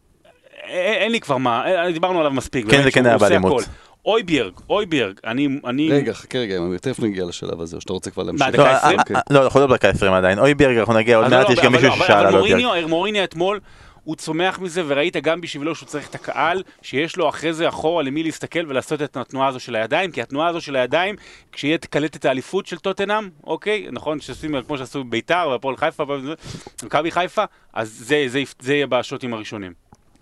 אין 0.68 1.12
לי 1.12 1.20
כבר 1.20 1.36
מה, 1.36 1.64
דיברנו 1.92 2.20
עליו 2.20 2.32
מספיק. 2.32 2.64
כן, 2.64 2.70
באמת 2.70 2.84
זה 2.84 2.90
כן 2.90 3.06
היה 3.06 3.18
באלימות. 3.18 3.62
הכל. 3.62 3.70
אויביארג, 4.06 4.52
אויביארג, 4.70 5.14
אני... 5.26 5.48
אני... 5.66 5.90
רגע, 5.92 6.12
חכה 6.12 6.38
רגע, 6.38 6.58
תכף 6.80 7.00
נגיע 7.00 7.24
לשלב 7.24 7.60
הזה, 7.60 7.76
או 7.76 7.80
שאתה 7.80 7.92
רוצה 7.92 8.10
כבר 8.10 8.22
להמשיך. 8.22 8.46
מה, 8.46 8.50
לא, 8.50 8.56
דקה 8.56 8.70
אה, 8.70 8.76
עשרים? 8.76 8.98
אה, 9.16 9.20
לא, 9.30 9.44
אנחנו 9.44 9.60
לא 9.60 9.66
בדקה 9.66 9.88
20 9.88 10.12
עדיין. 10.12 10.38
אוי 10.38 10.54
בירגר, 10.54 10.80
אנחנו 10.80 10.94
נגיע 10.94 11.16
עוד 11.16 11.26
אז 11.26 11.32
מעט, 11.32 11.48
לא, 11.48 11.52
יש 11.52 11.58
גם 11.60 11.72
מישהו 11.72 11.88
אבל- 11.88 12.04
ששאל 12.04 12.16
על 12.26 12.34
אוי 12.36 12.48
בירגר. 12.48 12.66
מוריניו, 12.66 12.88
מוריניו 12.88 13.24
אתמול, 13.24 13.60
הוא 14.04 14.16
צומח 14.16 14.58
מזה, 14.58 14.82
וראית 14.86 15.16
גם 15.16 15.40
בשבילו 15.40 15.74
שהוא 15.74 15.86
צריך 15.86 16.08
את 16.10 16.14
הקהל, 16.14 16.62
שיש 16.82 17.16
לו 17.16 17.28
אחרי 17.28 17.52
זה 17.52 17.68
אחורה 17.68 18.02
למי 18.02 18.22
להסתכל 18.22 18.66
ולעשות 18.68 19.02
את 19.02 19.16
התנועה 19.16 19.48
הזו 19.48 19.60
של 19.60 19.76
הידיים, 19.76 20.10
כי 20.10 20.22
התנועה 20.22 20.48
הזו 20.48 20.60
של 20.60 20.76
הידיים, 20.76 21.16
כשיהיה 21.52 21.78
קלטת 21.78 22.24
האליפות 22.24 22.66
של 22.66 22.78
טוטנאם, 22.78 23.28
אוקיי? 23.44 23.86
נכון, 23.92 24.20
שעושים 24.20 24.62
כמו 24.66 24.78
שעשו 24.78 25.04
בביתר 25.04 25.48
והפועל 25.50 25.76
חיפה, 25.76 26.04
מכבי 26.82 27.10
חיפה, 27.10 27.44
אז 27.72 27.90
זה, 27.90 28.24
זה, 28.26 28.42
זה 28.60 28.74
יהיה 28.74 28.86
בשוטים 28.86 29.34
הראשונים. 29.34 29.72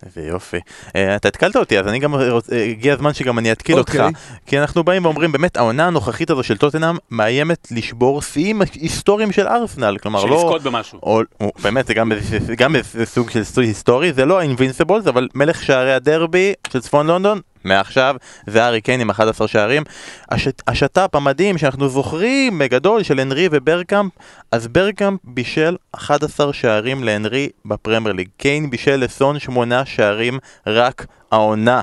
איזה 0.07 0.29
יופי. 0.29 0.57
אה, 0.97 1.17
אתה 1.17 1.29
התקלת 1.29 1.57
אותי, 1.57 1.79
אז 1.79 1.87
אני 1.89 1.99
גם 1.99 2.15
רוצ- 2.15 2.53
אה, 2.53 2.65
הגיע 2.65 2.95
הזמן 2.95 3.15
שגם 3.15 3.39
אני 3.39 3.53
אתקיל 3.53 3.79
אותך. 3.79 3.91
אוקיי. 3.95 4.11
כי 4.47 4.59
אנחנו 4.59 4.85
באים 4.85 5.05
ואומרים, 5.05 5.33
באמת, 5.33 5.57
העונה 5.57 5.87
הנוכחית 5.87 6.31
הזו 6.31 6.43
של 6.43 6.57
טוטנאם 6.57 6.97
מאיימת 7.11 7.69
לשבור 7.71 8.23
שיאים 8.23 8.63
היסטוריים 8.75 9.33
של 9.33 9.47
ארסנל. 9.47 9.97
כלומר, 10.03 10.21
של 10.21 10.29
לא... 10.29 10.37
לזכות 10.37 10.63
במשהו. 10.63 10.99
או, 11.03 11.21
או, 11.41 11.51
באמת, 11.63 11.87
זה 11.87 11.95
גם, 11.95 12.13
איזה- 12.13 12.55
גם 12.57 12.77
סוג 13.05 13.31
של 13.31 13.45
סוג 13.45 13.65
היסטורי, 13.65 14.13
זה 14.13 14.25
לא 14.25 14.39
ה 14.39 14.44
invincibles, 14.44 15.07
אבל 15.07 15.29
מלך 15.35 15.63
שערי 15.63 15.93
הדרבי 15.93 16.53
של 16.73 16.81
צפון 16.81 17.07
לונדון, 17.07 17.41
מעכשיו, 17.65 18.17
זה 18.47 18.65
הארי 18.65 18.81
קיין 18.81 19.01
עם 19.01 19.11
11 19.11 19.49
שערים. 19.49 19.83
השט, 20.31 20.63
השת"פ 20.69 21.15
המדהים 21.15 21.59
שאנחנו 21.59 21.89
זוכרים 21.89 22.59
בגדול 22.59 23.03
של 23.03 23.21
הנרי 23.21 23.49
וברקאמפ, 23.51 24.13
אז 24.53 24.69
ברקאמפ 24.69 25.21
בישל 25.25 25.77
11 25.93 26.53
שערים 26.53 27.05
להנרי 27.05 27.49
בפרמייר 27.65 28.15
ליג. 28.15 28.29
קיין 28.37 28.71
בישל 28.71 28.97
לסון 28.97 29.39
8 29.39 29.87
שערים 29.87 30.39
רק 30.67 31.07
העונה. 31.33 31.81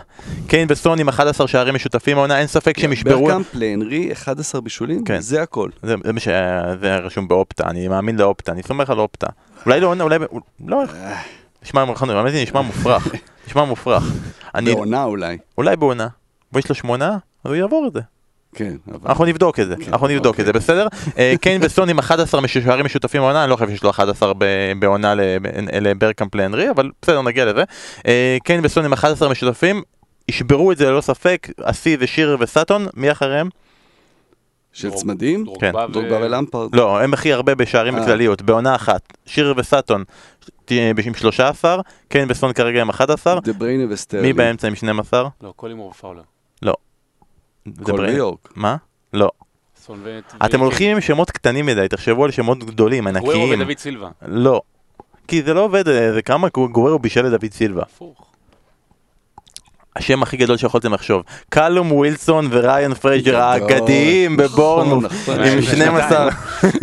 קיין 0.47 0.67
וסון 0.71 0.99
עם 0.99 1.09
11 1.09 1.47
שערים 1.47 1.75
משותפים 1.75 2.17
העונה, 2.17 2.39
אין 2.39 2.47
ספק 2.47 2.79
שהם 2.79 2.93
ישברו... 2.93 3.25
ברקאמפ 3.25 3.47
להנרי 3.53 4.13
11 4.13 4.61
בישולים? 4.61 5.03
כן. 5.03 5.19
זה 5.19 5.41
הכל. 5.41 5.69
זה, 5.83 5.95
זה 6.03 6.13
מה 6.13 6.19
שזה 6.19 6.95
רשום 6.95 7.27
באופטה, 7.27 7.69
אני 7.69 7.87
מאמין 7.87 8.17
לאופטה, 8.17 8.51
אני 8.51 8.63
סומך 8.63 8.89
על 8.89 8.99
אופטה. 8.99 9.27
אולי 9.65 9.79
לא, 9.79 9.93
אולי, 10.01 10.17
לא, 10.67 10.83
נשמע, 11.67 11.85
נכון, 11.85 12.09
האמת 12.09 12.33
היא 12.33 12.43
נשמע 12.43 12.61
מופרך, 12.61 13.07
נשמע 13.47 13.63
מופרך. 13.63 14.03
אני, 14.55 14.73
בעונה 14.75 15.03
אולי. 15.03 15.37
אולי 15.57 15.75
בעונה, 15.75 16.07
ויש 16.53 16.69
לו 16.69 16.75
שמונה, 16.75 17.09
אז 17.43 17.51
הוא 17.51 17.55
יעבור 17.55 17.85
את 17.87 17.93
זה. 17.93 17.99
כן, 18.55 18.73
אבל... 18.87 18.97
אנחנו 19.05 19.25
נבדוק 19.25 19.59
את 19.59 19.67
זה, 19.67 19.75
אנחנו 19.87 20.07
נבדוק 20.07 20.25
אוקיי. 20.25 20.41
את 20.41 20.45
זה, 20.45 20.53
בסדר? 20.53 20.87
אה, 21.17 21.33
קיין 21.41 21.61
וסון 21.63 21.89
עם 21.89 21.99
11 21.99 22.47
שערים 22.47 22.85
משותפים 22.85 23.21
בעונה, 23.21 23.43
אני 23.43 23.51
לא 23.51 23.55
חושב 23.55 23.69
שיש 23.69 23.83
לו 23.83 23.89
11 23.89 24.33
ב- 24.37 24.45
בעונה 24.79 25.15
לב- 25.15 25.43
לברקאמפ 25.81 26.35
להנרי, 26.35 26.69
אבל 26.69 26.91
בסדר, 27.01 27.21
נגיע 27.21 27.45
לזה. 27.45 27.63
אה, 28.07 28.37
קיין 28.43 28.59
וסון 28.63 28.85
עם 28.85 28.93
11 28.93 29.29
משותפים, 29.29 29.81
ישברו 30.29 30.71
את 30.71 30.77
זה 30.77 30.89
ללא 30.89 31.01
ספק, 31.01 31.47
השיא 31.63 31.97
זה 31.99 32.07
שירר 32.07 32.35
וסאטון, 32.39 32.87
מי 32.93 33.11
אחריהם? 33.11 33.49
של 34.73 34.91
צמדים? 34.91 35.43
דרוגבה 35.45 35.85
ו- 35.89 35.91
דרוגבה 35.91 36.17
ולמפרד. 36.21 36.75
לא, 36.75 36.99
הם 37.01 37.13
הכי 37.13 37.33
הרבה 37.33 37.55
בשערים 37.55 37.95
אה. 37.95 38.01
בכלליות, 38.01 38.41
בעונה 38.41 38.75
אחת. 38.75 39.13
שירר 39.25 39.53
וסאטון 39.57 40.03
עם 41.05 41.13
13, 41.13 41.81
קיין 42.07 42.27
וסון 42.31 42.53
כרגע 42.53 42.81
עם 42.81 42.89
11, 42.89 43.39
דה 43.39 43.53
בריינה 43.53 43.83
וסטרלינג. 43.89 44.27
מי 44.27 44.33
באמצע 44.33 44.67
עם 44.67 44.75
12? 44.75 45.29
לא, 45.41 45.53
קולימור 45.55 45.87
ופאולר. 45.87 46.21
זה 47.75 47.83
קול 47.83 47.97
בריינה. 47.97 48.15
ויורק. 48.15 48.53
מה? 48.55 48.75
לא. 49.13 49.29
אתם 50.45 50.59
הולכים 50.59 50.95
עם 50.95 51.01
שמות 51.01 51.31
קטנים 51.31 51.65
מדי, 51.65 51.87
תחשבו 51.89 52.25
על 52.25 52.31
שמות 52.31 52.63
גדולים, 52.63 53.07
גוורו 53.07 53.17
ענקיים. 53.33 53.61
ודוד 53.61 53.77
סילבה. 53.77 54.09
לא. 54.27 54.61
כי 55.27 55.43
זה 55.43 55.53
לא 55.53 55.63
עובד, 55.65 55.87
אה, 55.87 56.13
זה 56.13 56.21
כמה 56.21 56.47
גוורו 56.49 56.99
בישל 56.99 57.25
לדוד 57.25 57.51
סילבה. 57.51 57.81
הפוך. 57.81 58.33
השם 59.97 60.23
הכי 60.23 60.37
גדול 60.37 60.57
שיכולתם 60.57 60.93
לחשוב. 60.93 61.23
קלום 61.49 61.91
ווילסון 61.91 62.47
וריין 62.51 62.93
פרייג'ר 62.93 63.31
גדול. 63.31 63.41
האגדיים 63.41 64.41
נכון, 64.41 64.91
עם 64.91 65.03
נכון. 65.03 65.61
12 65.61 66.29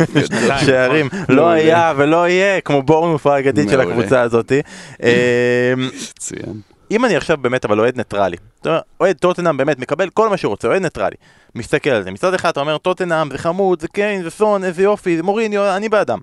שנתיים, 0.05 0.65
שערים. 0.65 1.05
נכון. 1.05 1.35
לא. 1.35 1.49
היה 1.49 1.93
ולא 1.97 2.29
יהיה 2.29 2.61
כמו 2.61 2.81
בורנמוף 2.81 3.27
האגדית 3.27 3.69
של. 3.69 3.81
הקבוצה 3.81 4.21
הזאת. 4.21 4.51
אמ. 5.03 5.07
אם 6.91 7.05
אני 7.05 7.15
עכשיו 7.15 7.37
באמת 7.37 7.65
אבל 7.65 7.79
אוהד 7.79 7.97
ניטרלי, 7.97 8.37
אוהד 8.99 9.15
טוטנאם 9.17 9.57
באמת 9.57 9.79
מקבל 9.79 10.09
כל 10.09 10.29
מה 10.29 10.37
שהוא 10.37 10.49
רוצה, 10.49 10.67
אוהד 10.67 10.81
ניטרלי, 10.81 11.15
מסתכל 11.55 11.89
על 11.89 12.03
זה, 12.03 12.11
מצד 12.11 12.33
אחד 12.33 12.49
אתה 12.49 12.59
אומר 12.59 12.77
טוטנאם 12.77 13.31
זה 13.31 13.37
חמוד, 13.37 13.81
זה 13.81 13.87
קיין, 13.87 14.23
זה 14.23 14.29
סון, 14.29 14.63
איזה 14.63 14.83
יופי, 14.83 15.17
זה 15.17 15.23
מוריניו, 15.23 15.75
אני 15.75 15.89
בעדם. 15.89 16.19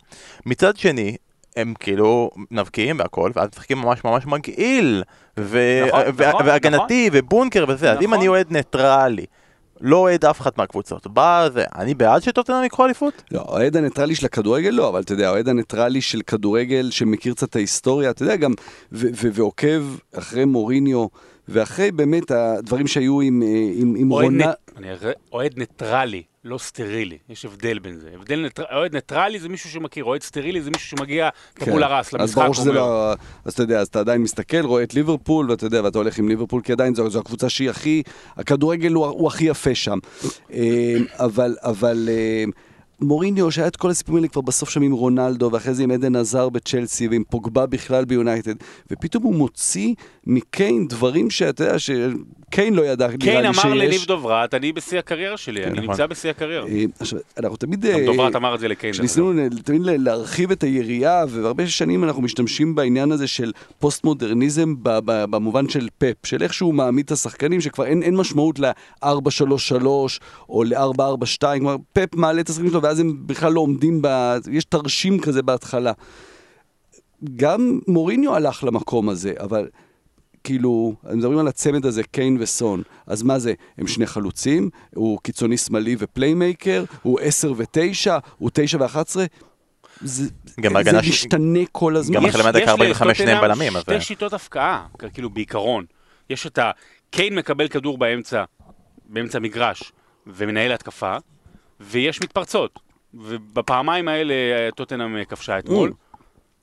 מצד 0.46 0.76
שני, 0.76 1.16
הם 1.56 1.74
כאילו 1.80 2.30
מבקיעים 2.50 2.98
והכל, 2.98 3.30
ואז 3.34 3.48
משחקים 3.52 3.78
ממש 3.78 4.04
ממש 4.04 4.26
מגעיל, 4.26 5.02
ו- 5.40 5.84
נכון, 5.88 6.00
ו- 6.16 6.28
נכון, 6.28 6.46
והגנתי 6.46 7.10
ובונקר 7.12 7.64
וזה, 7.68 7.92
אז 7.92 7.98
אם 7.98 8.04
נכון. 8.04 8.14
אני 8.18 8.28
אוהד 8.28 8.52
ניטרלי, 8.52 9.24
לא 9.80 9.96
אוהד 9.96 10.24
אף 10.24 10.40
אחת 10.40 10.58
מהקבוצות, 10.58 11.06
בא 11.06 11.48
זה, 11.54 11.64
אני 11.78 11.94
בעד 11.94 12.22
שטוטנאם 12.22 12.62
ייקחו 12.62 12.84
אליפות? 12.84 13.22
לא, 13.32 13.40
האוהד 13.40 13.76
הניטרלי 13.76 14.14
של 14.14 14.26
הכדורגל 14.26 14.70
לא, 14.70 14.88
אבל 14.88 15.00
אתה 15.00 15.12
יודע, 15.12 15.28
האוהד 15.28 15.48
הניטרלי 15.48 16.00
של 16.00 16.20
כדורגל 16.26 16.90
שמכיר 16.90 17.34
קצת 17.34 17.48
את 17.48 17.56
ההיסטוריה, 17.56 18.10
אתה 18.10 18.22
יודע, 18.22 18.36
גם, 18.36 18.52
ו- 18.92 19.06
ו- 19.14 19.28
ועוקב 19.32 19.82
אחרי 20.18 20.44
מוריניו, 20.44 21.06
ואחרי 21.48 21.90
באמת 21.92 22.30
הדברים 22.30 22.86
שהיו 22.86 23.20
עם, 23.20 23.42
אה, 23.42 23.48
עם, 23.74 23.94
עם 23.98 24.10
אוהד 24.12 24.24
רונה... 24.24 24.52
אראה- 24.84 25.12
אוהד 25.32 25.58
ניטרלי, 25.58 26.22
לא 26.44 26.58
סטרילי. 26.58 27.18
יש 27.28 27.44
הבדל 27.44 27.78
בין 27.78 27.98
זה. 28.00 28.08
הבדל 28.14 28.36
ניטר- 28.42 28.64
אוהד 28.72 28.94
ניטרלי 28.94 29.38
זה 29.40 29.48
מישהו 29.48 29.70
שמכיר, 29.70 30.04
אוהד 30.04 30.22
סטרילי 30.22 30.62
זה 30.62 30.70
מישהו 30.70 30.88
שמגיע 30.88 31.28
טבול 31.54 31.82
הרס 31.82 32.14
אז 32.14 32.20
למשחק. 32.20 32.38
ברור 32.42 32.54
שזה 32.54 32.70
אומר, 32.70 32.80
לא... 32.80 33.12
אז 33.44 33.52
אתה 33.52 33.62
יודע, 33.62 33.80
אז 33.80 33.86
אתה 33.86 34.00
עדיין 34.00 34.22
מסתכל, 34.22 34.60
רואה 34.60 34.82
את 34.82 34.94
ליברפול, 34.94 35.50
ואתה 35.50 35.66
יודע, 35.66 35.80
ואתה 35.84 35.98
הולך 35.98 36.18
עם 36.18 36.28
ליברפול, 36.28 36.62
כי 36.62 36.72
עדיין 36.72 36.94
זו, 36.94 37.10
זו 37.10 37.18
הקבוצה 37.18 37.48
שהיא 37.48 37.70
הכי... 37.70 38.02
הכדורגל 38.36 38.92
הוא, 38.92 39.06
הוא 39.06 39.28
הכי 39.28 39.44
יפה 39.44 39.74
שם. 39.74 39.98
אה, 40.52 40.96
אבל, 41.18 41.56
אבל... 41.62 42.08
אה, 42.12 42.44
מוריניו, 43.00 43.50
שהיה 43.50 43.68
את 43.68 43.76
כל 43.76 43.90
הסיפורים 43.90 44.22
האלה 44.22 44.28
כבר 44.28 44.40
בסוף 44.42 44.70
שם 44.70 44.82
עם 44.82 44.92
רונלדו, 44.92 45.50
ואחרי 45.52 45.74
זה 45.74 45.82
עם 45.82 45.90
עדן 45.90 46.16
עזר 46.16 46.48
בצ'לסי, 46.48 47.08
ועם 47.08 47.22
פוגבה 47.30 47.66
בכלל 47.66 48.04
ביונייטד, 48.04 48.54
ופתאום 48.90 49.22
הוא 49.24 49.34
מוציא 49.34 49.94
מקיין 50.26 50.88
דברים 50.88 51.30
שאתה 51.30 51.64
יודע, 51.64 51.78
שקיין 51.78 52.74
לא 52.74 52.82
ידע, 52.82 53.06
נראה 53.06 53.18
קיין 53.18 53.46
לי 53.46 53.54
שיש. 53.54 53.64
אמר 53.64 53.74
לניב 53.74 54.04
דוברת, 54.06 54.54
אני 54.54 54.72
בשיא 54.72 54.98
הקריירה 54.98 55.36
שלי, 55.36 55.64
אני 55.64 55.72
נכון. 55.72 55.84
נמצא 55.84 56.06
בשיא 56.06 56.30
הקריירה. 56.30 56.66
אה, 56.68 56.84
עכשיו, 57.00 57.18
אנחנו 57.38 57.56
תמיד... 57.56 57.86
גם 57.86 58.00
אה, 58.00 58.06
דוברת 58.06 58.36
אמר 58.36 58.54
את 58.54 58.60
זה 58.60 58.68
לקיין. 58.68 58.92
כשניסינו 58.92 59.32
תמיד 59.64 59.82
להרחיב 59.84 60.50
את 60.50 60.62
היריעה, 60.62 61.24
והרבה 61.28 61.66
שנים 61.66 62.04
אנחנו 62.04 62.22
משתמשים 62.22 62.74
בעניין 62.74 63.12
הזה 63.12 63.26
של 63.26 63.52
פוסט-מודרניזם 63.78 64.74
במובן 65.04 65.68
של 65.68 65.88
פאפ, 65.98 66.16
של 66.24 66.42
איך 66.42 66.54
שהוא 66.54 66.74
מעמיד 66.74 67.04
את 67.04 67.10
השחקנים, 67.10 67.60
שכבר 67.60 67.84
אין, 67.84 68.02
אין 68.02 68.16
משמעות 68.16 68.58
ל-4-3-3 68.58 69.86
או 70.48 70.64
ל-4-4-2, 70.64 71.40
כלומר 71.40 71.76
פאפ 71.92 72.14
מעלה 72.14 72.40
את 72.40 72.48
השחקנים 72.48 72.70
שלו 72.70 72.82
ואז 72.82 73.00
הם 73.00 73.16
בכלל 73.26 73.52
לא 73.52 73.60
עומדים, 73.60 74.02
ב... 74.02 74.36
יש 74.50 74.64
תרשים 74.64 75.20
כזה 75.20 75.42
בהתחלה. 75.42 75.92
גם 77.36 77.78
מוריניו 77.88 78.34
הלך 78.34 78.64
למקום 78.64 79.08
הזה, 79.08 79.32
אבל 79.40 79.68
כאילו, 80.44 80.94
מדברים 81.12 81.38
על 81.38 81.48
הצמד 81.48 81.86
הזה, 81.86 82.02
קיין 82.02 82.36
וסון. 82.40 82.82
אז 83.06 83.22
מה 83.22 83.38
זה? 83.38 83.54
הם 83.78 83.86
שני 83.86 84.06
חלוצים, 84.06 84.70
הוא 84.94 85.18
קיצוני 85.22 85.56
שמאלי 85.56 85.96
ו 85.98 86.06
playmaker, 86.06 86.84
הוא 87.02 87.20
10 87.20 87.52
ו-9, 87.56 88.10
הוא 88.38 88.50
9 88.54 88.78
ו-11. 88.80 89.16
זה, 90.00 90.28
גם 90.60 90.72
זה 90.84 91.02
ש- 91.02 91.08
משתנה 91.08 91.58
כל 91.72 91.96
הזמן. 91.96 92.16
גם 92.16 92.24
יש- 92.26 92.30
אחרי 92.30 92.42
מהדקה 92.42 92.62
יש 92.62 92.68
45 92.68 93.18
שני 93.18 93.26
לטוטנהאם 93.26 93.48
בלמים, 93.54 93.76
אז 93.76 93.82
שתי 93.82 93.94
זה- 93.94 94.00
שיטות 94.00 94.32
הבקעה, 94.32 94.86
כאילו 95.14 95.30
בעיקרון. 95.30 95.84
יש 96.30 96.46
את 96.46 96.58
ה... 96.58 96.70
קיין 97.10 97.34
מקבל 97.34 97.68
כדור 97.68 97.98
באמצע, 97.98 98.44
באמצע 99.08 99.38
המגרש, 99.38 99.92
ומנהל 100.26 100.72
התקפה, 100.72 101.16
ויש 101.80 102.22
מתפרצות. 102.22 102.80
ובפעמיים 103.14 104.08
האלה 104.08 104.34
אה, 104.34 104.68
טוטנהאם 104.74 105.16
אה, 105.16 105.24
כבשה 105.24 105.58
אתמול. 105.58 105.92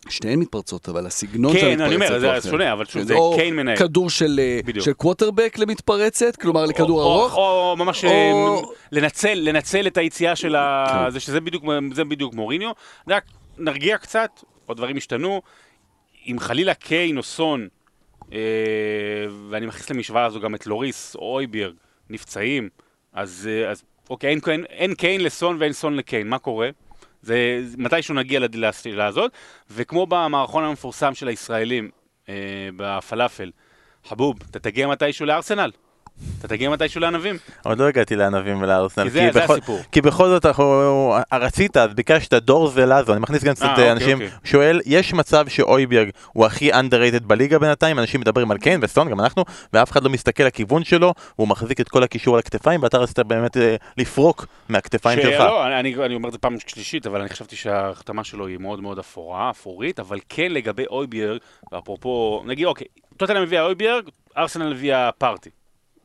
שתיהן 0.09 0.39
מתפרצות, 0.39 0.89
אבל 0.89 1.05
הסגנון 1.05 1.53
כן, 1.53 1.59
של 1.59 1.65
המתפרצת 1.67 1.85
אני 1.87 1.95
אומר, 1.95 2.11
הוא 2.11 2.19
זה 2.19 2.37
אחר. 2.37 2.49
שונה, 2.49 2.73
אבל 2.73 2.85
שוב, 2.85 3.03
זה 3.03 3.13
או 3.13 3.33
קיין 3.37 3.55
מנהל. 3.55 3.77
כדור 3.77 4.09
של, 4.09 4.39
אה, 4.87 4.93
קווטרבק 4.93 5.55
למתפרצת, 5.57 6.35
כלומר 6.35 6.65
לכדור 6.65 7.01
או- 7.03 7.13
ארוך. 7.21 7.33
או, 7.35 7.39
או 7.71 7.75
ממש 7.77 8.05
או- 8.05 8.09
אה, 8.09 8.61
לנצל, 8.91 9.33
לנצל 9.33 9.87
את 9.87 9.97
היציאה 9.97 10.35
של 10.35 10.55
ה... 10.55 10.85
כן. 11.05 11.09
זה 11.11 11.19
שזה 11.19 11.41
בדיוק, 11.41 11.63
זה 11.93 12.03
בדיוק 12.03 12.33
מוריניו. 12.33 12.71
רק 13.07 13.23
נרגיע 13.57 13.97
קצת, 13.97 14.29
עוד 14.65 14.77
דברים 14.77 14.97
השתנו. 14.97 15.41
אם 16.27 16.35
חלילה 16.39 16.73
קיין 16.73 17.17
או 17.17 17.23
סון, 17.23 17.67
אה, 18.33 18.37
ואני 19.49 19.65
מכניס 19.65 19.89
למשוואה 19.89 20.25
הזו 20.25 20.39
גם 20.39 20.55
את 20.55 20.67
לוריס 20.67 21.15
או 21.15 21.33
אויבירג, 21.35 21.73
נפצעים, 22.09 22.69
אז, 23.13 23.49
אה, 23.51 23.69
אז 23.71 23.83
אוקיי, 24.09 24.29
אין, 24.29 24.39
אין, 24.47 24.65
אין 24.69 24.93
קיין 24.95 25.23
לסון 25.23 25.57
ואין 25.59 25.73
סון 25.73 25.95
לקיין, 25.95 26.27
מה 26.27 26.37
קורה? 26.37 26.69
זה 27.21 27.61
מתישהו 27.77 28.15
נגיע 28.15 28.39
לשאלה 28.53 29.05
הזאת, 29.05 29.31
וכמו 29.71 30.07
במערכון 30.07 30.63
המפורסם 30.63 31.13
של 31.13 31.27
הישראלים 31.27 31.89
אה, 32.29 32.33
בפלאפל, 32.75 33.51
חבוב, 34.05 34.35
אתה 34.51 34.59
תגיע 34.59 34.87
מתישהו 34.87 35.25
לארסנל, 35.25 35.71
אתה 36.39 36.47
תגיע 36.47 36.69
מתישהו 36.69 37.01
לענבים. 37.01 37.37
עוד 37.63 37.79
לא 37.79 37.87
הגעתי 37.87 38.15
לענבים 38.15 38.61
ולארסנל. 38.61 39.03
כי 39.03 39.09
זה- 39.09 39.29
זה 39.33 39.39
בכל- 39.41 39.53
הסיפור. 39.53 39.79
כי 39.91 40.01
בכל 40.01 40.27
זאת 40.27 40.45
אנחנו, 40.45 40.73
רצית, 41.33 41.77
אז 41.77 41.93
ביקשת 41.93 42.33
דור 42.33 42.67
זלאזו, 42.67 43.13
אני 43.13 43.21
מכניס 43.21 43.43
גם 43.43 43.53
קצת 43.53 43.61
אה, 43.63 43.67
אה, 43.67 43.73
אוקיי, 43.73 43.91
אנשים, 43.91 44.13
אוקיי. 44.21 44.29
שואל, 44.43 44.81
יש 44.85 45.13
מצב 45.13 45.47
שאויביארג 45.47 46.09
הוא 46.33 46.45
הכי 46.45 46.71
underrated 46.73 47.23
בליגה 47.27 47.59
בינתיים, 47.59 47.99
אנשים 47.99 48.21
מדברים 48.21 48.51
על 48.51 48.57
קיין 48.57 48.79
וסון, 48.83 49.09
גם 49.09 49.19
אנחנו, 49.19 49.43
ואף 49.73 49.91
אחד 49.91 50.03
לא 50.03 50.09
מסתכל 50.09 50.43
לכיוון 50.43 50.83
שלו, 50.83 51.13
הוא 51.35 51.47
מחזיק 51.47 51.79
את 51.81 51.89
כל 51.89 52.03
הקישור 52.03 52.35
על 52.35 52.39
הכתפיים, 52.39 52.83
ואתה 52.83 52.97
רצית 52.97 53.19
באמת 53.19 53.57
אה, 53.57 53.75
לפרוק 53.97 54.45
מהכתפיים 54.69 55.21
שלך. 55.21 55.33
שלא, 55.41 55.67
אני, 55.79 55.95
אני, 56.05 56.15
אומר 56.15 56.27
את 56.27 56.33
זה 56.33 56.37
פעם 56.39 56.55
שלישית, 56.67 57.07
אבל 57.07 57.19
אני 57.21 57.29
חשבתי 57.29 57.55
שההחתמה 57.55 58.23
שלו 58.23 58.47
היא 58.47 58.57
מאוד 58.59 58.81
מאוד 58.81 58.99
אפורה, 58.99 59.49
אפורית, 59.49 59.99
אבל 59.99 60.19
כן 60.29 60.51
לגבי 60.51 60.85
אויביארג, 60.89 61.39
ואפרופו, 61.71 62.43
נגיד, 62.45 62.65
אוקיי, 62.65 62.87
טוטנאם 63.17 63.41
הביאה 63.43 63.63
אויביארג, 63.63 64.03
ארסנל 64.37 64.71
הביאה 64.71 65.09
פארטי, 65.17 65.49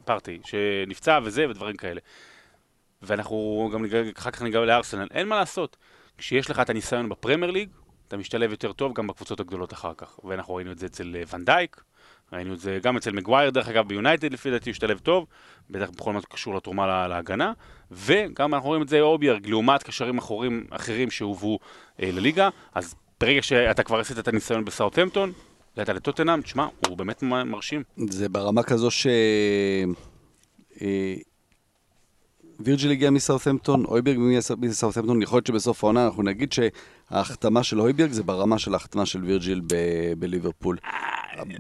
פארטי, 0.04 0.38
שנפצע 0.44 1.18
וזה 1.24 1.48
ודברים 1.50 1.76
כאלה. 1.76 2.00
ואנחנו 3.02 3.70
גם 3.72 3.82
ניגע, 3.82 3.98
אחר 4.18 4.30
כך 4.30 4.42
ניגע 4.42 4.60
לארסנל, 4.60 5.06
אין 5.10 5.28
מה 5.28 5.36
לעשות. 5.36 5.76
כשיש 6.18 6.50
לך 6.50 6.60
את 6.60 6.70
הניסיון 6.70 7.08
בפרמייר 7.08 7.50
ליג, 7.50 7.68
אתה 8.08 8.16
משתלב 8.16 8.50
יותר 8.50 8.72
טוב 8.72 8.92
גם 8.94 9.06
בקבוצות 9.06 9.40
הגדולות 9.40 9.72
אחר 9.72 9.92
כך. 9.96 10.24
ואנחנו 10.24 10.54
ראינו 10.54 10.72
את 10.72 10.78
זה 10.78 10.86
אצל 10.86 11.16
אה, 11.16 11.22
ונדייק, 11.38 11.82
ראינו 12.32 12.54
את 12.54 12.60
זה 12.60 12.78
גם 12.82 12.96
אצל 12.96 13.12
מגווייר, 13.12 13.50
דרך 13.50 13.68
אגב, 13.68 13.88
ביונייטד 13.88 14.32
לפי 14.32 14.50
דעתי 14.50 14.70
השתלב 14.70 14.98
טוב, 14.98 15.26
בטח 15.70 15.90
בכל 15.90 16.12
מה 16.12 16.20
שקשור 16.20 16.54
לתרומה 16.54 16.86
לה- 16.86 17.08
להגנה, 17.08 17.52
וגם 17.90 18.54
אנחנו 18.54 18.68
רואים 18.68 18.82
את 18.82 18.88
זה 18.88 19.00
אוביארג, 19.00 19.46
לעומת 19.46 19.82
קשרים 19.82 20.18
אחורים, 20.18 20.66
אחרים 20.70 21.10
שהובאו 21.10 21.58
אה, 22.02 22.10
לליגה, 22.12 22.48
אז 22.74 22.94
ברגע 23.20 23.42
שאתה 23.42 23.82
כבר 23.82 23.98
עשית 23.98 24.18
את 24.18 24.28
הניסיון 24.28 24.64
בסאוטהמפטון, 24.64 25.32
הגעת 25.76 25.88
לטוטנאם, 25.88 26.42
תשמע, 26.42 26.66
הוא 26.88 26.96
באמת 26.96 27.22
מרשים. 27.22 27.82
זה 27.96 28.28
ברמה 28.28 28.62
כזו 28.62 28.90
ש... 28.90 29.06
אה, 30.82 31.14
וירג'יל 32.60 32.90
הגיע 32.90 33.10
מסאות'מפטון, 33.10 33.84
אויברג 33.84 34.18
מסאות'מפטון, 34.58 35.22
יכול 35.22 35.36
להיות 35.36 35.46
שבסוף 35.46 35.84
העונה 35.84 36.06
אנחנו 36.06 36.22
נגיד 36.22 36.52
שההחתמה 36.52 37.62
של 37.62 37.80
אויברג 37.80 38.12
זה 38.12 38.22
ברמה 38.22 38.58
של 38.58 38.74
ההחתמה 38.74 39.06
של 39.06 39.24
וירג'יל 39.24 39.60
בליברפול. 40.18 40.76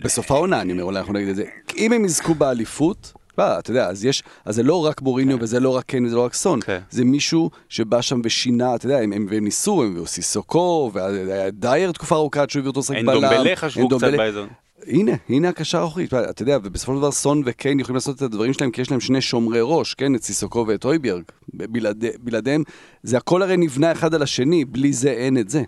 בסוף 0.04 0.30
העונה, 0.30 0.60
אני 0.60 0.72
אומר, 0.72 0.84
אולי 0.84 0.98
אנחנו 0.98 1.12
נגיד 1.12 1.28
את 1.28 1.36
זה. 1.36 1.44
אם 1.76 1.92
הם 1.92 2.04
יזכו 2.04 2.34
באליפות, 2.34 3.12
אתה 3.40 3.70
יודע, 3.70 3.86
אז 3.88 4.04
יש, 4.04 4.22
אז 4.44 4.54
זה 4.54 4.62
לא 4.62 4.86
רק 4.86 5.02
מוריניו 5.02 5.36
וזה 5.40 5.60
לא 5.60 5.70
רק 5.76 5.84
קיין 5.84 6.06
וזה 6.06 6.16
לא 6.16 6.24
רק 6.24 6.34
סון, 6.34 6.60
כן. 6.60 6.78
זה 6.90 7.04
מישהו 7.04 7.50
שבא 7.68 8.00
שם 8.00 8.20
ושינה, 8.24 8.74
אתה 8.74 8.86
יודע, 8.86 8.98
הם, 8.98 9.12
הם, 9.12 9.26
והם 9.30 9.44
ניסו, 9.44 9.82
הם 9.82 9.90
הביאו 9.90 10.06
סיסוקו, 10.06 10.90
והיה 10.94 11.50
דייר 11.50 11.92
תקופה 11.92 12.14
ארוכה 12.14 12.42
עד 12.42 12.50
שהוא 12.50 12.60
הביא 12.60 12.68
אותו 12.68 12.80
לשחק 12.80 12.96
אין 12.96 13.06
בלם. 13.06 13.20
דומבלה 13.20 13.56
חשבו 13.56 13.86
קצת 13.88 13.94
אנדומבלה. 13.94 14.16
באזור. 14.16 14.46
הנה, 14.86 15.12
הנה 15.28 15.48
הקשר 15.48 15.82
האחורי, 15.82 16.04
אתה 16.30 16.42
יודע, 16.42 16.58
ובסופו 16.64 16.92
של 16.92 16.98
דבר 16.98 17.10
סון 17.12 17.42
וקיין 17.46 17.80
יכולים 17.80 17.94
לעשות 17.94 18.16
את 18.16 18.22
הדברים 18.22 18.52
שלהם 18.52 18.70
כי 18.70 18.80
יש 18.80 18.90
להם 18.90 19.00
שני 19.00 19.20
שומרי 19.20 19.58
ראש, 19.62 19.94
כן, 19.94 20.14
את 20.14 20.22
סיסוקו 20.22 20.64
ואת 20.68 20.84
אויביארג. 20.84 21.22
בלעדי- 21.54 22.10
בלעדיהם, 22.20 22.62
זה 23.02 23.16
הכל 23.16 23.42
הרי 23.42 23.56
נבנה 23.56 23.92
אחד 23.92 24.14
על 24.14 24.22
השני, 24.22 24.64
בלי 24.64 24.92
זה 24.92 25.10
אין 25.10 25.38
את 25.38 25.50
זה. 25.50 25.62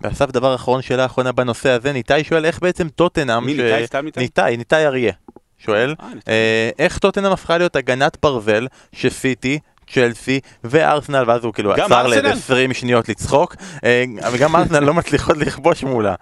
ואסף, 0.00 0.30
דבר 0.30 0.54
אחרון, 0.54 0.82
שאלה 0.82 1.04
אחרונה 1.06 1.32
בנושא 1.32 1.70
הזה, 1.70 1.92
ניתאי 1.92 2.24
שואל 2.24 2.44
איך 2.44 2.60
בעצם 2.62 2.88
טוטנאם, 2.88 3.44
מי, 3.46 3.54
ש- 3.54 3.58
ניתאי? 3.58 3.86
סתם 3.86 4.04
ניתאי? 4.04 4.22
ניתאי, 4.22 4.56
ניתאי 4.56 4.86
אריה, 4.86 5.12
שואל, 5.66 5.94
אה. 6.00 6.08
אה, 6.28 6.70
איך 6.78 6.98
טוטנאם 6.98 7.32
הפכה 7.32 7.58
להיות 7.58 7.76
הגנת 7.76 8.16
ברזל 8.22 8.66
שסיטי, 8.92 9.58
צ'לסי 9.92 10.40
וארסנל, 10.64 11.24
ואז 11.26 11.44
הוא 11.44 11.52
כאילו 11.52 11.72
עצר 11.72 12.00
ארסנל? 12.00 12.28
ל-20 12.28 12.74
שניות 12.74 13.08
לצחוק, 13.08 13.56
אה, 13.84 14.04
וגם 14.32 14.56
ארסנל 14.56 14.80
לא 14.80 14.94
מצליחות 14.94 15.36
לכבוש 15.36 15.84
מולה. 15.84 16.14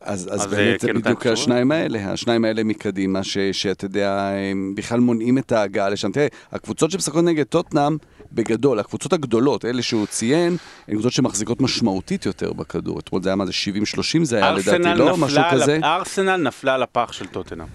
אז, 0.00 0.28
אז 0.32 0.42
אז 0.42 0.46
באמת 0.46 0.80
זה 0.80 0.86
כן 0.86 0.94
בדיוק? 1.00 1.26
השניים 1.26 1.72
האלה, 1.72 2.12
השניים 2.12 2.44
האלה 2.44 2.64
מקדימה, 2.64 3.24
ש- 3.24 3.38
שאתה 3.38 3.84
יודע, 3.84 4.30
הם 4.52 4.72
בכלל 4.76 5.00
מונעים 5.00 5.38
את 5.38 5.52
ההגעה 5.52 5.88
לשם. 5.88 6.12
תראה, 6.12 6.26
הקבוצות 6.52 6.90
שמשחקות 6.90 7.24
נגד 7.24 7.44
טוטנאם, 7.44 7.96
בגדול, 8.32 8.78
הקבוצות 8.78 9.12
הגדולות, 9.12 9.64
אלה 9.64 9.82
שהוא 9.82 10.06
ציין, 10.06 10.56
הן 10.88 10.94
קבוצות 10.94 11.12
שמחזיקות 11.12 11.60
משמעותית 11.60 12.26
יותר 12.26 12.52
בכדור. 12.52 12.98
אתמול 12.98 13.22
זה 13.22 13.28
היה 13.28 13.36
מה 13.36 13.46
זה 13.46 13.52
70-30 13.52 14.24
זה 14.24 14.36
היה 14.36 14.52
לדעתי, 14.52 14.98
לא? 14.98 15.16
משהו 15.16 15.42
כזה. 15.52 15.78
ארסנל 15.84 16.36
נפלה 16.36 16.74
על 16.74 16.82
הפח 16.82 17.12
של 17.12 17.26
טוטנאם. 17.26 17.66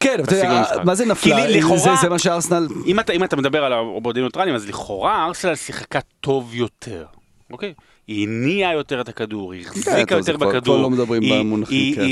כן, 0.00 0.14
אבל 0.14 0.22
אתה 0.24 0.34
יודע. 0.36 0.84
מה 0.84 0.94
זה 0.94 1.04
כי 1.04 1.10
נפלה? 1.10 1.46
לי- 1.46 1.58
לכאורה- 1.60 1.78
זה- 1.78 2.00
זה 2.00 2.08
מה 2.08 2.18
שארסנל... 2.18 2.66
אם 2.86 3.00
אתה, 3.00 3.12
אם 3.12 3.24
אתה 3.24 3.36
מדבר 3.36 3.64
על 3.64 3.72
הבורדים 3.72 4.22
ניוטרליים, 4.22 4.54
אז 4.56 4.68
לכאורה 4.68 5.24
ארסנל 5.26 5.54
שיחקה 5.54 5.98
טוב 6.20 6.54
יותר, 6.54 7.04
אוקיי? 7.52 7.74
היא 8.06 8.26
הניעה 8.28 8.72
יותר 8.72 9.00
את 9.00 9.08
הכדור, 9.08 9.52
היא 9.52 9.64
כן, 9.64 9.70
החזיקה 9.70 10.14
יותר 10.14 10.36
בכדור. 10.36 10.60
כבר 10.62 10.82
לא 10.82 10.90
מדברים 10.90 11.22
היא- 11.22 11.96
כן. 11.96 12.02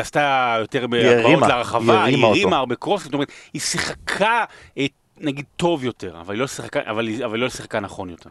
עשתה 0.00 0.56
יותר 0.60 0.86
בהגבהות 0.86 1.42
להרחבה, 1.48 2.04
היא 2.04 2.24
הרימה 2.24 2.56
הרבה 2.56 2.74
קרוסים, 2.74 3.04
זאת 3.04 3.14
אומרת, 3.14 3.28
היא 3.52 3.60
שיחקה, 3.60 4.44
אה, 4.78 4.86
נגיד, 5.20 5.44
טוב 5.56 5.84
יותר, 5.84 6.20
אבל 6.20 6.34
היא 6.34 6.40
לא 6.40 6.46
שיחקה, 6.46 6.80
אבל 6.86 7.06
היא 7.08 7.42
לא 7.42 7.48
שיחקה 7.48 7.80
נכון 7.80 8.10
יותר. 8.10 8.30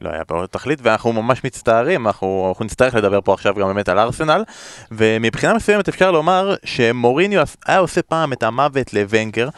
לא 0.00 0.10
היה 0.12 0.24
פה 0.24 0.44
תכלית 0.50 0.78
ואנחנו 0.82 1.12
ממש 1.12 1.44
מצטערים, 1.44 2.06
אנחנו, 2.06 2.46
אנחנו 2.48 2.64
נצטרך 2.64 2.94
לדבר 2.94 3.20
פה 3.20 3.34
עכשיו 3.34 3.54
גם 3.54 3.66
באמת 3.66 3.88
על 3.88 3.98
ארסנל 3.98 4.44
ומבחינה 4.90 5.54
מסוימת 5.54 5.88
אפשר 5.88 6.10
לומר 6.10 6.54
שמוריניו 6.64 7.42
היה 7.66 7.78
עושה 7.78 8.02
פעם 8.02 8.32
את 8.32 8.42
המוות 8.42 8.94
לוונגר 8.94 9.48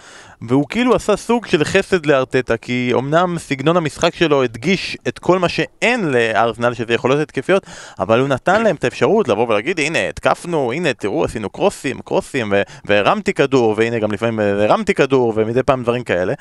והוא 0.48 0.66
כאילו 0.68 0.94
עשה 0.94 1.16
סוג 1.16 1.46
של 1.46 1.64
חסד 1.64 2.06
לארטטה 2.06 2.56
כי 2.56 2.92
אמנם 2.94 3.38
סגנון 3.38 3.76
המשחק 3.76 4.14
שלו 4.14 4.42
הדגיש 4.42 4.96
את 5.08 5.18
כל 5.18 5.38
מה 5.38 5.48
שאין 5.48 6.08
לארסנל 6.08 6.74
שזה 6.74 6.94
יכולות 6.94 7.18
התקפיות 7.18 7.66
אבל 7.98 8.20
הוא 8.20 8.28
נתן 8.28 8.62
להם 8.62 8.76
את 8.76 8.84
האפשרות 8.84 9.28
לבוא 9.28 9.48
ולהגיד 9.48 9.80
הנה 9.80 10.08
התקפנו, 10.08 10.72
הנה 10.72 10.94
תראו 10.94 11.24
עשינו 11.24 11.50
קרוסים, 11.50 12.00
קרוסים 12.00 12.52
והרמתי 12.84 13.34
כדור 13.34 13.74
והנה 13.76 13.98
גם 13.98 14.12
לפעמים 14.12 14.40
אה, 14.40 14.64
הרמתי 14.64 14.94
כדור 14.94 15.32
ומדי 15.36 15.62
פעם 15.62 15.82
דברים 15.82 16.04
כאלה 16.04 16.34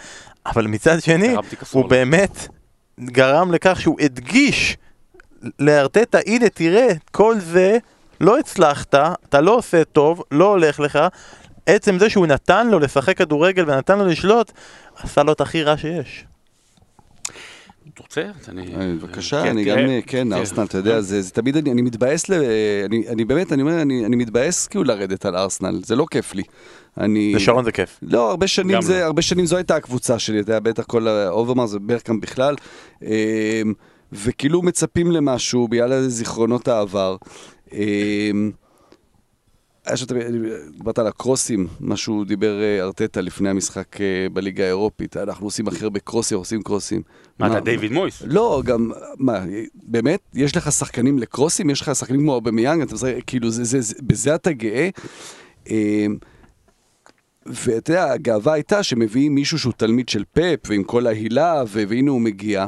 אבל 0.45 0.67
מצד 0.67 1.01
שני. 1.01 1.35
הוא 1.71 1.89
באמת 1.89 2.47
גרם 3.03 3.51
לכך 3.51 3.81
שהוא 3.81 3.99
הדגיש 4.01 4.77
לארטטה, 5.59 6.17
הנה 6.25 6.49
תראה, 6.49 6.87
כל 7.11 7.39
זה 7.39 7.77
לא 8.21 8.39
הצלחת, 8.39 8.95
אתה 9.29 9.41
לא 9.41 9.55
עושה 9.55 9.83
טוב, 9.83 10.23
לא 10.31 10.49
הולך 10.49 10.79
לך. 10.79 10.99
עצם 11.65 11.99
זה 11.99 12.09
שהוא 12.09 12.27
נתן 12.27 12.67
לו 12.67 12.79
לשחק 12.79 13.17
כדורגל 13.17 13.69
ונתן 13.69 13.99
לו 13.99 14.05
לשלוט, 14.05 14.51
עשה 15.03 15.23
לו 15.23 15.31
את 15.31 15.41
הכי 15.41 15.63
רע 15.63 15.77
שיש. 15.77 16.25
אתה 17.93 18.03
רוצה? 18.03 18.21
אני... 18.47 18.75
אה, 18.75 18.93
בבקשה, 18.95 19.43
כן, 19.43 19.49
אני. 19.49 19.63
גם, 19.65 19.77
אה, 19.77 19.99
כן, 20.07 20.33
ארסנל, 20.33 20.63
אתה 20.63 20.77
יודע, 20.77 21.01
זה 21.01 21.21
זה 21.21 21.31
תמיד, 21.31 21.57
אני 21.57 21.71
אני 21.71 21.81
מתבאס, 21.81 22.29
ל- 22.29 22.43
אני 22.85 23.07
אני 23.07 23.25
באמת, 23.25 23.53
אני 23.53 23.61
אומר, 23.61 23.81
אני 23.81 24.05
אני 24.05 24.15
מתבאס 24.15 24.67
כאילו 24.67 24.83
לרדת 24.83 25.25
על 25.25 25.35
ארסנל, 25.35 25.79
זה 25.85 25.95
לא 25.95 26.05
כיף 26.11 26.33
לי. 26.35 26.43
אני... 26.97 27.33
לשרון 27.35 27.63
זה 27.63 27.71
כיף. 27.71 27.99
לא, 28.01 28.29
הרבה 28.29 28.47
שנים 28.47 28.81
זה, 28.81 28.99
לא. 28.99 29.05
הרבה 29.05 29.21
שנים 29.21 29.45
זו 29.45 29.55
הייתה 29.57 29.75
הקבוצה 29.75 30.19
שלי, 30.19 30.39
אתה 30.39 30.51
יודע, 30.51 30.59
בטח 30.59 30.83
כל 30.83 31.07
האוברמרס 31.07 31.73
וברקאם 31.73 32.19
בכלל. 32.19 32.55
אמ, 33.01 33.07
וכאילו 34.11 34.61
מצפים 34.61 35.11
למשהו 35.11 35.67
בגלל 35.67 36.07
זיכרונות 36.07 36.67
העבר. 36.67 37.15
היה 39.85 39.97
שאתה, 39.97 40.15
דיברת 40.77 40.99
על 40.99 41.07
הקרוסים, 41.07 41.67
מה 41.79 41.97
שהוא 41.97 42.25
דיבר 42.25 42.61
אה, 42.61 42.83
ארטטה 42.83 43.21
לפני 43.21 43.49
המשחק 43.49 44.01
אה, 44.01 44.27
בליגה 44.33 44.63
האירופית, 44.63 45.17
אנחנו 45.17 45.47
עושים 45.47 45.67
הכי 45.67 45.83
הרבה 45.83 45.99
קרוסים, 45.99 46.37
עושים 46.37 46.63
קרוסים. 46.63 47.01
מה, 47.39 47.47
אתה 47.47 47.59
דיוויד 47.59 47.91
מויס? 47.91 48.23
לא, 48.25 48.61
גם, 48.65 48.91
מה, 49.17 49.43
באמת? 49.73 50.19
יש 50.33 50.57
לך 50.57 50.71
שחקנים 50.71 51.19
לקרוסים? 51.19 51.69
יש 51.69 51.81
לך 51.81 51.95
שחקנים 51.95 52.21
כמו 52.21 52.33
אובמיאנג? 52.33 52.81
אתה 52.81 52.93
משחק, 52.93 53.13
כאילו, 53.27 53.49
זה, 53.49 53.63
זה, 53.63 53.81
זה, 53.81 53.95
בזה 54.01 54.35
אתה 54.35 54.51
גאה? 54.51 54.89
אמ, 55.69 56.17
ואתה 57.45 57.91
יודע, 57.91 58.11
הגאווה 58.11 58.53
הייתה 58.53 58.83
שמביאים 58.83 59.35
מישהו 59.35 59.59
שהוא 59.59 59.73
תלמיד 59.77 60.09
של 60.09 60.23
פפ, 60.33 60.59
ועם 60.67 60.83
כל 60.83 61.07
ההילה, 61.07 61.63
והנה 61.67 62.11
הוא 62.11 62.21
מגיע. 62.21 62.65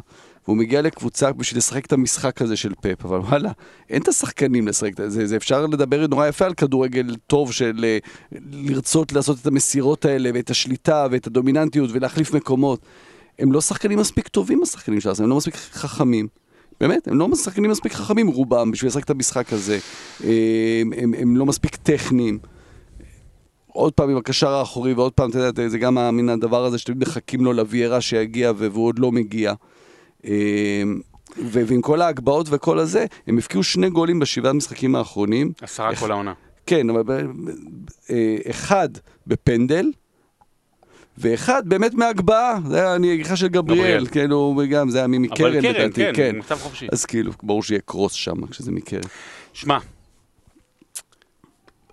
והוא 0.47 0.57
מגיע 0.57 0.81
לקבוצה 0.81 1.31
בשביל 1.31 1.57
לשחק 1.57 1.85
את 1.85 1.93
המשחק 1.93 2.41
הזה 2.41 2.55
של 2.55 2.73
פפ, 2.81 3.05
אבל 3.05 3.17
וואלה, 3.17 3.51
אין 3.89 4.01
את 4.01 4.07
השחקנים 4.07 4.67
לשחק 4.67 4.91
את 4.99 5.11
זה, 5.11 5.27
זה 5.27 5.35
אפשר 5.35 5.65
לדבר 5.65 6.07
נורא 6.07 6.27
יפה 6.27 6.45
על 6.45 6.53
כדורגל 6.53 7.15
טוב 7.27 7.51
של 7.51 7.85
אה, 7.87 7.97
לרצות 8.51 9.11
לעשות 9.13 9.37
את 9.41 9.47
המסירות 9.47 10.05
האלה, 10.05 10.29
ואת 10.33 10.49
השליטה, 10.49 11.07
ואת 11.11 11.27
הדומיננטיות, 11.27 11.89
ולהחליף 11.93 12.33
מקומות. 12.33 12.79
הם 13.39 13.51
לא 13.51 13.61
שחקנים 13.61 13.99
מספיק 13.99 14.27
טובים, 14.27 14.63
השחקנים 14.63 15.01
של 15.01 15.09
ארסנל, 15.09 15.23
הם 15.23 15.29
לא 15.29 15.37
מספיק 15.37 15.55
חכמים. 15.55 16.27
באמת, 16.79 17.07
הם 17.07 17.19
לא 17.19 17.35
שחקנים 17.35 17.71
מספיק 17.71 17.93
חכמים 17.93 18.27
רובם 18.27 18.71
בשביל 18.71 18.87
לשחק 18.87 19.03
את 19.03 19.09
המשחק 19.09 19.53
הזה. 19.53 19.79
הם, 20.19 20.93
הם, 20.97 21.13
הם 21.17 21.37
לא 21.37 21.45
מספיק 21.45 21.75
טכניים. 21.75 22.39
עוד 23.67 23.93
פעם 23.93 24.09
עם 24.09 24.17
הקשר 24.17 24.49
האחורי, 24.49 24.93
ועוד 24.93 25.13
פעם, 25.13 25.29
אתה 25.29 25.39
יודע, 25.39 25.67
זה 25.67 25.77
גם 25.77 26.17
מן 26.17 26.29
הדבר 26.29 26.65
הזה 26.65 26.77
שתמיד 26.77 26.97
מחכים 26.97 27.45
לו 27.45 27.53
לוויירה 27.53 28.01
שיגיע 28.01 28.51
והוא 28.57 28.85
עוד 28.87 28.99
לא 28.99 29.11
מגיע. 29.11 29.53
אמ, 30.25 31.01
ועם 31.37 31.81
כל 31.81 32.01
ההגבהות 32.01 32.47
וכל 32.49 32.79
הזה, 32.79 33.05
הם 33.27 33.37
הפקיעו 33.37 33.63
שני 33.63 33.89
גולים 33.89 34.19
בשבעה 34.19 34.49
המשחקים 34.49 34.95
האחרונים. 34.95 35.51
עשרה 35.61 35.95
כל 35.95 36.11
העונה. 36.11 36.33
כן, 36.65 36.89
אבל 36.89 37.27
אה, 38.09 38.37
אחד 38.49 38.89
בפנדל, 39.27 39.91
ואחד 41.17 41.69
באמת 41.69 41.93
מהגבהה, 41.93 42.59
זה 42.67 42.81
היה 42.81 42.93
הנגיחה 42.93 43.35
של 43.35 43.47
גבריאל. 43.47 44.07
כאילו, 44.07 44.61
גם 44.69 44.89
זה 44.89 44.97
היה 44.97 45.07
מקרן 45.07 45.51
אבל 45.51 45.61
קרן, 45.61 45.75
לדעתי, 45.75 46.03
כן, 46.13 46.35
מצב 46.35 46.59
חופשי. 46.59 46.87
אז 46.91 47.05
כאילו, 47.05 47.31
ברור 47.43 47.63
שיהיה 47.63 47.81
קרוס 47.85 48.13
שם 48.13 48.47
כשזה 48.47 48.71
מקרן. 48.71 49.01
שמע, 49.53 49.77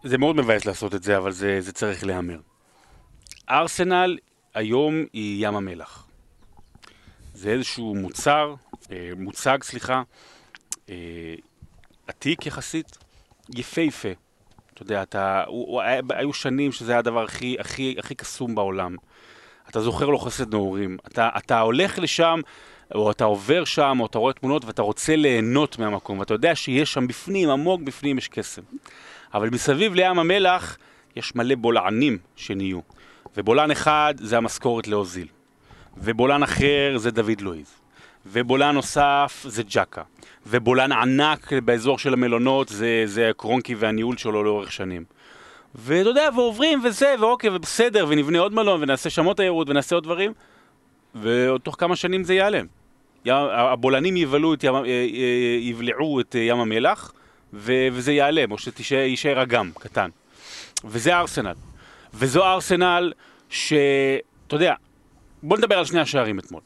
זה 0.05 0.19
מאוד 0.19 0.37
מבאס 0.37 0.65
לעשות 0.65 0.95
את 0.95 1.03
זה, 1.03 1.17
אבל 1.17 1.33
זה, 1.33 1.61
זה 1.61 1.73
צריך 1.73 2.05
להיאמר. 2.05 2.39
ארסנל 3.51 4.19
היום 4.55 5.05
היא 5.13 5.47
ים 5.47 5.55
המלח. 5.55 6.07
זה 7.41 7.51
איזשהו 7.51 7.95
מוצר, 7.95 8.55
אה, 8.93 9.11
מוצג, 9.17 9.59
סליחה, 9.63 10.03
אה, 10.91 11.35
עתיק 12.07 12.47
יחסית, 12.47 12.99
יפהפה. 13.57 14.09
אתה 14.75 14.83
יודע, 14.83 15.03
אתה, 15.03 15.45
הוא, 15.47 15.67
הוא, 15.67 15.83
היו 16.11 16.33
שנים 16.33 16.73
שזה 16.73 16.93
היה 16.93 16.99
הדבר 16.99 17.25
הכי, 17.25 17.57
הכי, 17.59 17.97
הכי 17.99 18.15
קסום 18.15 18.55
בעולם. 18.55 18.97
אתה 19.69 19.81
זוכר 19.81 20.07
לו 20.07 20.19
חסד 20.19 20.55
נעורים. 20.55 20.97
אתה, 21.07 21.29
אתה 21.37 21.61
הולך 21.61 21.99
לשם, 21.99 22.41
או 22.95 23.11
אתה 23.11 23.25
עובר 23.25 23.65
שם, 23.65 23.97
או 24.01 24.07
אתה 24.07 24.19
רואה 24.19 24.33
תמונות, 24.33 24.65
ואתה 24.65 24.83
רוצה 24.83 25.17
ליהנות 25.17 25.79
מהמקום, 25.79 26.19
ואתה 26.19 26.35
יודע 26.35 26.55
שיש 26.55 26.93
שם 26.93 27.07
בפנים, 27.07 27.51
עמוק 27.51 27.81
בפנים, 27.81 28.19
יש 28.19 28.29
קסם. 28.29 28.63
אבל 29.35 29.51
מסביב 29.51 29.95
לים 29.95 30.19
המלח 30.19 30.79
יש 31.17 31.35
מלא 31.35 31.55
בולענים 31.55 32.19
שנהיו. 32.37 32.81
ובולען 33.37 33.71
אחד 33.71 34.15
זה 34.19 34.37
המשכורת 34.37 34.89
לאוזיל. 34.89 35.40
ובולען 35.97 36.43
אחר 36.43 36.95
זה 36.97 37.11
דוד 37.11 37.41
לואיז. 37.41 37.75
ובולען 38.27 38.75
נוסף 38.75 39.45
זה 39.49 39.63
ג'קה. 39.63 40.03
ובולען 40.47 40.93
ענק 40.93 41.53
באזור 41.53 41.99
של 41.99 42.13
המלונות 42.13 42.69
זה, 42.69 43.03
זה 43.05 43.31
קרונקי 43.37 43.75
והניהול 43.75 44.17
שלו 44.17 44.45
לאורך 44.45 44.73
שנים. 44.73 45.05
ואתה 45.75 46.09
יודע, 46.09 46.29
ועוברים 46.35 46.81
וזה, 46.85 47.15
ואוקיי, 47.21 47.51
ובסדר, 47.51 48.07
ונבנה 48.09 48.39
עוד 48.39 48.55
מלון, 48.55 48.83
ונעשה 48.83 49.23
עוד 49.23 49.37
תיירות, 49.37 49.71
ונעשה 49.71 49.95
עוד 49.95 50.05
דברים, 50.05 50.33
ותוך 51.23 51.77
כמה 51.79 51.97
שנים 51.97 52.25
זה 52.25 52.35
ייעלם. 52.35 52.67
ים- 53.25 53.35
הבולענים 53.51 54.17
יבלעו 54.17 54.55
את 54.55 54.65
אה, 54.65 54.71
אה, 54.71 55.07
יבלעו 55.61 56.21
את 56.21 56.37
אה, 56.37 56.41
ים 56.41 56.59
המלח, 56.59 57.13
וזה 57.53 58.13
ייעלם, 58.13 58.53
או 58.53 58.57
שיישאר 58.59 59.43
אגם 59.43 59.71
קטן. 59.79 60.11
וזה 60.85 61.17
ארסנל. 61.17 61.55
וזו 62.15 62.45
ארסנל 62.45 63.13
ש... 63.51 63.73
אתה 64.47 64.57
יודע, 64.57 64.75
בוא 65.43 65.59
נדבר 65.59 65.79
על 65.79 65.85
שני 65.85 66.01
השערים 66.01 66.39
אתמול. 66.39 66.61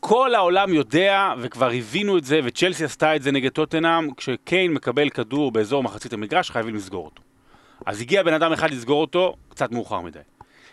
כל 0.00 0.34
העולם 0.34 0.74
יודע, 0.74 1.32
וכבר 1.40 1.70
הבינו 1.70 2.18
את 2.18 2.24
זה, 2.24 2.40
וצ'לסי 2.44 2.84
עשתה 2.84 3.16
את 3.16 3.22
זה 3.22 3.32
נגד 3.32 3.50
טוטנאם, 3.50 4.14
כשקיין 4.14 4.72
מקבל 4.74 5.08
כדור 5.08 5.52
באזור 5.52 5.82
מחצית 5.82 6.12
המגרש, 6.12 6.50
חייבים 6.50 6.74
לסגור 6.74 7.04
אותו. 7.04 7.22
אז 7.86 8.00
הגיע 8.00 8.22
בן 8.22 8.32
אדם 8.32 8.52
אחד 8.52 8.70
לסגור 8.70 9.00
אותו, 9.00 9.36
קצת 9.48 9.72
מאוחר 9.72 10.00
מדי. 10.00 10.18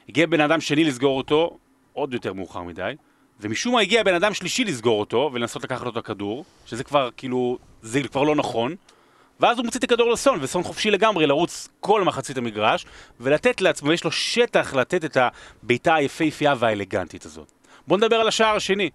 הגיע 0.10 0.26
בן 0.26 0.42
אדם 0.42 0.62
שני 0.62 0.84
לסגור 0.84 1.18
אותו, 1.18 1.58
עוד 1.94 2.14
יותר 2.14 2.34
מאוחר 2.34 2.62
מדי. 2.62 2.94
ומשום 3.40 3.74
מה 3.74 3.82
הגיע 3.82 4.04
בן 4.04 4.14
אדם 4.14 4.34
שלישי 4.34 4.64
לסגור 4.64 5.00
אותו, 5.00 5.30
ולנסות 5.34 5.64
לקחת 5.64 5.84
לו 5.84 5.92
את 5.92 5.98
הכדור, 5.98 6.46
שזה 6.66 6.84
כבר 6.84 7.10
כאילו, 7.18 7.58
זה 7.82 8.04
כבר 8.04 8.24
לא 8.24 8.36
נכון. 8.36 8.76
ואז 9.44 9.58
הוא 9.58 9.66
מוציא 9.66 9.80
את 9.80 9.84
הכדור 9.84 10.12
לסון, 10.12 10.40
וסון 10.42 10.64
חופשי 10.64 10.92
לגמרי 10.92 11.28
לרוץ 11.28 11.68
כל 11.80 12.04
מחצית 12.04 12.38
המגרש, 12.38 12.86
ולתת 13.20 13.62
לעצמו, 13.62 13.94
יש 13.94 14.04
לו 14.04 14.12
שטח 14.12 14.74
לתת 14.74 15.06
את 15.06 15.18
הבעיטה 15.64 15.96
היפהפייה 15.96 16.54
והאלגנטית 16.60 17.26
הזאת. 17.26 17.52
בוא 17.88 17.98
נדבר 17.98 18.16
על 18.16 18.28
השער 18.28 18.56
השני. 18.56 18.90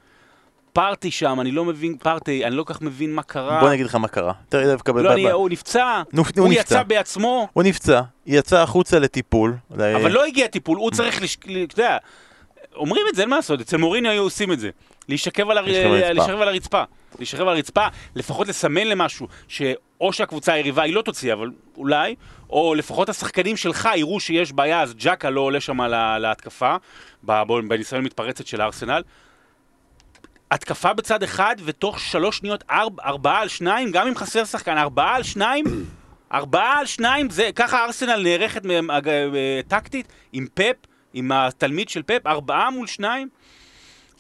פארטי 0.72 1.10
שם, 1.10 1.40
אני 1.40 1.50
לא 1.50 1.64
מבין, 1.64 1.96
פארטי, 1.98 2.44
אני 2.44 2.56
לא 2.56 2.62
כל 2.62 2.74
כך 2.74 2.82
מבין 2.82 3.14
מה 3.14 3.22
קרה. 3.22 3.60
בוא 3.60 3.68
אני 3.68 3.74
אגיד 3.74 3.86
לך 3.86 3.94
מה 3.94 4.08
קרה. 4.08 4.32
תראה, 4.48 4.66
דווקא 4.66 4.92
לא, 4.92 5.12
אני, 5.12 5.30
הוא 5.30 5.50
נפצע, 5.50 6.02
נו, 6.12 6.22
הוא 6.22 6.30
הוא 6.38 6.48
נפצע. 6.48 6.60
יצא 6.60 6.82
בעצמו, 6.82 7.48
הוא 7.52 7.62
נפצע, 7.62 8.00
יצא 8.26 8.58
החוצה 8.58 8.98
לטיפול. 8.98 9.56
אבל 9.70 10.10
לא 10.10 10.24
הגיע 10.24 10.46
טיפול, 10.46 10.78
הוא 10.78 10.90
צריך, 10.90 11.22
לש... 11.22 11.38
ל- 11.46 11.62
אתה 11.64 11.80
יודע, 11.80 11.96
אומרים 12.76 13.02
את 13.10 13.14
זה, 13.14 13.22
אין 13.22 13.30
מה 13.30 13.36
לעשות, 13.36 13.60
אצל 13.60 13.76
מוריני 13.76 14.08
היו 14.08 14.22
עושים 14.22 14.52
את 14.52 14.60
זה. 14.60 14.70
להישכב 15.08 15.50
על, 15.50 15.58
הר... 15.58 15.64
להישכב 16.12 16.40
על 16.40 16.48
הרצפה. 16.48 16.82
להישכב 17.18 17.40
על 17.40 17.48
הרצפה. 17.48 17.86
לפחות 18.14 18.48
לסמן 18.48 18.86
למשהו, 18.86 19.28
שאו 19.48 20.12
שהקבוצה 20.12 20.52
היריבה 20.52 20.82
היא 20.82 20.94
לא 20.94 21.02
תוציא, 21.02 21.32
אבל 21.32 21.50
אולי, 21.76 22.14
או 22.50 22.74
לפחות 22.74 23.08
השחקנים 23.08 23.56
שלך 23.56 23.88
יראו 23.96 24.20
שיש 24.20 24.52
בעיה, 24.52 24.82
אז 24.82 24.94
ג'קה 24.98 25.30
לא 25.30 25.40
עולה 25.40 25.60
שם 25.60 25.80
לה... 25.80 26.18
להתקפה, 26.18 26.76
בניסיון 27.22 28.04
מתפרצת 28.04 28.46
של 28.46 28.60
הארסנל. 28.60 29.02
התקפה 30.50 30.92
בצד 30.92 31.22
אחד, 31.22 31.56
ותוך 31.64 32.00
שלוש 32.00 32.38
שניות 32.38 32.64
ארבע, 32.70 33.02
ארבעה 33.04 33.40
על 33.40 33.48
שניים, 33.48 33.90
גם 33.90 34.06
אם 34.06 34.14
חסר 34.14 34.44
שחקן, 34.44 34.78
ארבעה 34.78 35.16
על 35.16 35.22
שניים, 35.22 35.64
ארבעה 36.32 36.78
על 36.78 36.86
שניים, 36.86 37.30
זה, 37.30 37.50
ככה 37.54 37.84
ארסנל 37.84 38.22
נערכת 38.22 38.62
אה, 38.66 39.60
טקטית, 39.68 40.08
עם 40.32 40.46
פפ, 40.54 40.76
עם 41.14 41.32
התלמיד 41.32 41.88
של 41.88 42.02
פפ, 42.02 42.26
ארבעה 42.26 42.70
מול 42.70 42.86
שניים, 42.86 43.28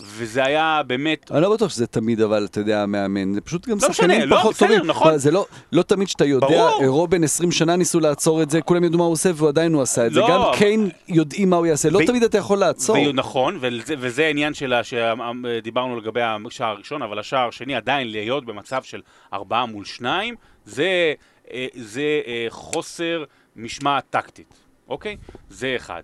וזה 0.02 0.44
היה 0.44 0.82
באמת... 0.86 1.32
אני 1.32 1.42
לא 1.42 1.54
בטוח 1.54 1.70
שזה 1.70 1.86
תמיד, 1.86 2.20
אבל 2.20 2.44
אתה 2.50 2.60
יודע, 2.60 2.86
מאמן. 2.86 3.34
זה 3.34 3.40
פשוט 3.40 3.68
גם 3.68 3.78
לא 3.82 3.88
שחקנים 3.92 4.10
משנה, 4.10 4.24
לא, 4.24 4.36
פחות 4.36 4.54
בסדר, 4.54 4.68
טובים. 4.68 4.86
נכון. 4.86 5.18
זה 5.18 5.30
לא, 5.30 5.46
לא 5.72 5.82
תמיד 5.82 6.08
שאתה 6.08 6.24
יודע, 6.24 6.46
ברור. 6.46 6.82
אה, 6.82 6.88
רובן 6.88 7.24
20 7.24 7.52
שנה 7.52 7.76
ניסו 7.76 8.00
לעצור 8.00 8.42
את 8.42 8.50
זה, 8.50 8.62
כולם 8.62 8.84
ידעו 8.84 8.98
מה 8.98 9.04
הוא 9.04 9.12
עושה, 9.12 9.30
ועדיין 9.36 9.72
הוא 9.74 9.82
עשה 9.82 10.06
את 10.06 10.12
זה. 10.12 10.20
לא, 10.20 10.28
גם 10.28 10.40
אבל- 10.40 10.56
קיין 10.58 10.88
יודעים 11.08 11.50
מה 11.50 11.56
הוא 11.56 11.66
יעשה, 11.66 11.90
לא 11.90 11.98
ו- 11.98 12.06
תמיד 12.06 12.22
אתה 12.22 12.38
יכול 12.38 12.58
לעצור. 12.58 12.96
וזה 13.02 13.12
נכון, 13.12 13.58
וזה, 13.60 13.94
וזה 13.98 14.26
העניין 14.26 14.54
שלה 14.54 14.80
שדיברנו 14.84 15.96
לגבי 15.96 16.20
השער 16.22 16.68
הראשון, 16.70 17.02
אבל 17.02 17.18
השער 17.18 17.48
השני 17.48 17.74
עדיין 17.74 18.10
להיות 18.10 18.44
במצב 18.44 18.82
של 18.82 19.00
ארבעה 19.32 19.66
מול 19.66 19.84
שניים, 19.84 20.34
זה, 20.64 21.12
אה, 21.52 21.66
זה 21.74 22.20
אה, 22.26 22.46
חוסר 22.50 23.24
משמעת 23.56 24.04
טקטית, 24.10 24.54
אוקיי? 24.88 25.16
זה 25.50 25.72
אחד. 25.76 26.02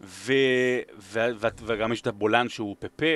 ו, 0.00 0.32
ו, 1.12 1.20
ו, 1.40 1.46
וגם 1.66 1.92
יש 1.92 2.00
את 2.00 2.06
הבולן 2.06 2.48
שהוא 2.48 2.76
פפה. 2.78 3.06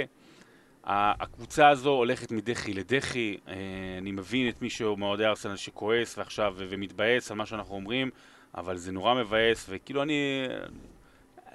הקבוצה 0.86 1.68
הזו 1.68 1.90
הולכת 1.90 2.32
מדחי 2.32 2.74
לדחי, 2.74 3.36
אה, 3.48 3.54
אני 3.98 4.12
מבין 4.12 4.48
את 4.48 4.62
מי 4.62 4.70
שהוא 4.70 4.98
מאוהדי 4.98 5.24
ארסנל 5.24 5.56
שכועס 5.56 6.18
ועכשיו 6.18 6.54
ומתבאס 6.56 7.30
על 7.30 7.36
מה 7.36 7.46
שאנחנו 7.46 7.74
אומרים, 7.74 8.10
אבל 8.54 8.76
זה 8.76 8.92
נורא 8.92 9.14
מבאס, 9.14 9.66
וכאילו 9.68 10.02
אני, 10.02 10.46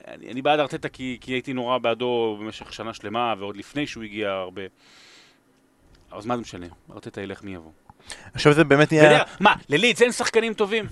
אני, 0.08 0.32
אני 0.32 0.42
בעד 0.42 0.60
ארטטה 0.60 0.90
כי, 0.90 1.18
כי 1.22 1.32
הייתי 1.32 1.54
נורא 1.54 1.78
בעדו 1.78 2.38
במשך 2.40 2.74
שנה 2.74 2.94
שלמה, 2.94 3.34
ועוד 3.40 3.58
לפני 3.58 3.88
שהוא 3.88 4.04
הגיע 4.04 4.30
הרבה. 4.30 4.62
אז 6.12 6.26
מה 6.26 6.36
זה 6.36 6.42
משנה? 6.42 6.68
ארטטה 6.94 7.22
ילך 7.22 7.44
מי 7.44 7.56
יבוא. 7.56 7.72
עכשיו 8.34 8.54
זה 8.54 8.64
באמת 8.64 8.92
נהיה... 8.92 9.24
מה, 9.40 9.54
ללידס 9.70 10.02
אין 10.02 10.12
שחקנים 10.12 10.54
טובים? 10.54 10.86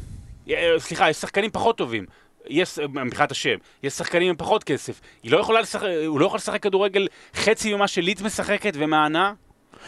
סליחה, 0.78 1.10
יש 1.10 1.18
שחקנים 1.18 1.52
פחות 1.52 1.78
טובים. 1.78 2.06
יש, 2.50 2.80
אה, 2.80 2.88
מבחינת 2.88 3.32
השם, 3.32 3.56
יש 3.84 3.94
שחקנים 3.94 4.30
עם 4.30 4.36
פחות 4.36 4.64
כסף. 4.64 5.02
היא 5.24 5.32
לא 5.32 5.40
יכולה 5.40 5.62
לשחק, 5.62 5.88
הוא 6.08 6.20
לא 6.20 6.26
יכול 6.26 6.38
לשחק 6.38 6.64
כדורגל 6.64 7.08
חצי 7.36 7.74
ממה 7.74 7.88
שלידס 7.88 8.22
משחקת 8.22 8.74
ומענה. 8.76 9.34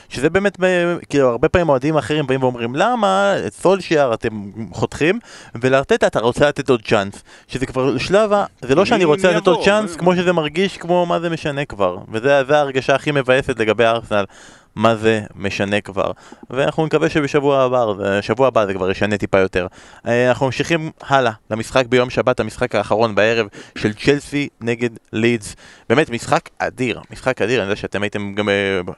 שזה 0.09 0.29
באמת, 0.29 0.57
ב- 0.59 0.97
כאילו, 1.09 1.29
הרבה 1.29 1.49
פעמים 1.49 1.69
אוהדים 1.69 1.97
אחרים 1.97 2.27
באים 2.27 2.43
ואומרים, 2.43 2.75
למה 2.75 3.35
את 3.47 3.53
סולשיאר 3.53 4.13
אתם 4.13 4.51
חותכים, 4.71 5.19
ולארטטה 5.61 6.07
אתה 6.07 6.19
רוצה 6.19 6.47
לתת 6.47 6.69
עוד 6.69 6.81
צ'אנס. 6.81 7.23
שזה 7.47 7.65
כבר 7.65 7.97
שלב 7.97 8.33
ה... 8.33 8.45
זה 8.61 8.75
לא 8.75 8.85
שאני 8.85 9.05
רוצה 9.05 9.31
לתת 9.31 9.47
עוד? 9.47 9.65
צ'אנס, 9.65 9.95
כמו 9.95 10.15
שזה 10.15 10.33
מרגיש 10.33 10.77
כמו 10.77 11.05
מה 11.05 11.19
זה 11.19 11.29
משנה 11.29 11.65
כבר. 11.65 11.97
וזה 12.11 12.43
זה 12.47 12.57
ההרגשה 12.57 12.95
הכי 12.95 13.11
מבאסת 13.11 13.59
לגבי 13.59 13.85
ארסנל. 13.85 14.25
מה 14.75 14.95
זה 14.95 15.21
משנה 15.35 15.81
כבר. 15.81 16.11
ואנחנו 16.49 16.85
נקווה 16.85 17.09
שבשבוע 17.09 17.63
הבא, 17.63 17.85
שבוע 18.21 18.47
הבא 18.47 18.65
זה 18.65 18.73
כבר 18.73 18.91
ישנה 18.91 19.17
טיפה 19.17 19.39
יותר. 19.39 19.67
אה, 20.07 20.29
אנחנו 20.29 20.45
ממשיכים 20.45 20.91
הלאה 21.01 21.31
למשחק 21.51 21.85
ביום 21.85 22.09
שבת, 22.09 22.39
המשחק 22.39 22.75
האחרון 22.75 23.15
בערב 23.15 23.47
של 23.77 23.93
צ'לסי 23.93 24.47
נגד 24.61 24.89
לידס. 25.13 25.55
באמת 25.89 26.09
משחק 26.09 26.49
אדיר, 26.57 27.01
משחק 27.11 27.41
אדיר, 27.41 27.59
אני 27.61 27.69
יודע 27.69 27.75
שאתם 27.75 28.03
הייתם 28.03 28.33
גם, 28.33 28.49
אה, 28.49 28.53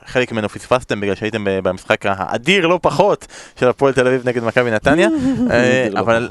חלק 0.05 0.31
ממנו 0.31 0.49
פספסתם 0.49 1.01
בגלל 1.01 1.15
שהייתם 1.15 1.47
אה, 1.47 1.62
במשחק 1.62 2.05
האדיר 2.05 2.67
לא 2.67 2.79
פחות 2.81 3.27
של 3.59 3.67
הפועל 3.67 3.93
תל 3.93 4.07
אביב 4.07 4.27
נגד 4.27 4.43
מכבי 4.43 4.71
נתניה. 4.71 5.07
לא 5.91 5.99
אבל. 5.99 6.29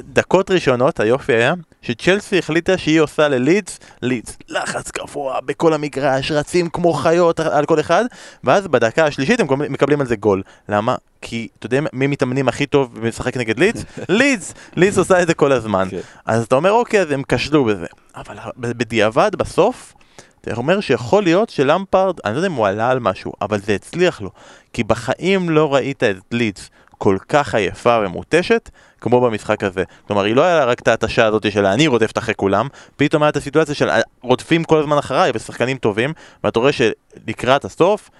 דקות 0.00 0.50
ראשונות, 0.50 1.00
היופי 1.00 1.32
היה, 1.32 1.54
שצ'לסי 1.82 2.38
החליטה 2.38 2.78
שהיא 2.78 3.00
עושה 3.00 3.28
ללידס, 3.28 3.78
לידס, 4.02 4.36
לחץ 4.48 4.90
גבוה 4.90 5.40
בכל 5.40 5.72
המגרש, 5.72 6.32
רצים 6.32 6.68
כמו 6.68 6.92
חיות 6.92 7.40
על 7.40 7.66
כל 7.66 7.80
אחד, 7.80 8.04
ואז 8.44 8.66
בדקה 8.68 9.06
השלישית 9.06 9.40
הם 9.40 9.46
מקבלים- 9.72 10.00
על 10.00 10.06
זה 10.06 10.16
גול. 10.16 10.42
למה? 10.68 10.94
כי, 11.22 11.48
אתה 11.58 11.66
יודע 11.66 11.80
מי 11.92 12.06
מתאמנים 12.06 12.48
הכי 12.48 12.66
טוב 12.66 12.90
ומשחק 12.94 13.36
נגד 13.36 13.58
לידס? 13.58 13.84
לידס! 14.08 14.54
לידס 14.76 14.98
עושה 14.98 15.22
את 15.22 15.26
זה 15.26 15.34
כל 15.34 15.52
הזמן. 15.52 15.88
כן. 15.90 15.98
אז 16.26 16.44
אתה 16.44 16.54
אומר, 16.54 16.70
אוקיי, 16.72 17.00
אז 17.00 17.10
הם 17.10 17.22
כשלו 17.28 17.64
בזה. 17.64 17.86
אבל 18.16 18.36
בדיעבד, 18.56 19.30
בסוף, 19.36 19.94
אתה 20.40 20.54
אומר 20.54 20.80
שיכול 20.80 21.22
להיות 21.22 21.50
שלמפרד, 21.50 22.14
אני 22.24 22.32
לא 22.34 22.38
יודע 22.38 22.48
אם 22.48 22.52
הוא 22.52 22.66
עלה 22.66 22.90
על 22.90 23.00
משהו, 23.00 23.32
אבל 23.42 23.60
זה 23.60 23.74
הצליח 23.74 24.20
לו. 24.20 24.30
כי 24.72 24.84
בחיים 24.84 25.50
לא 25.50 25.74
ראית 25.74 26.02
את 26.02 26.16
לידס 26.30 26.70
כל 26.98 27.16
כך 27.28 27.54
עייפה 27.54 27.98
ומותשת, 28.04 28.70
כמו 29.02 29.20
במשחק 29.20 29.64
הזה. 29.64 29.84
כלומר, 30.06 30.24
היא 30.24 30.36
לא 30.36 30.42
היה 30.42 30.64
רק 30.64 30.80
את 30.80 30.88
ההתשה 30.88 31.26
הזאת 31.26 31.52
של 31.52 31.66
אני 31.66 31.86
רודפת 31.86 32.18
אחרי 32.18 32.34
כולם, 32.34 32.68
פתאום 32.96 33.22
הייתה 33.22 33.38
את 33.38 33.42
הסיטואציה 33.42 33.74
של 33.74 33.88
רודפים 34.22 34.64
כל 34.64 34.78
הזמן 34.78 34.98
אחריי 34.98 35.32
ושחקנים 35.34 35.76
טובים, 35.76 36.12
ואתה 36.44 36.58
רואה 36.58 36.70
שלקראת 36.72 37.64
הסוף, 37.64 38.10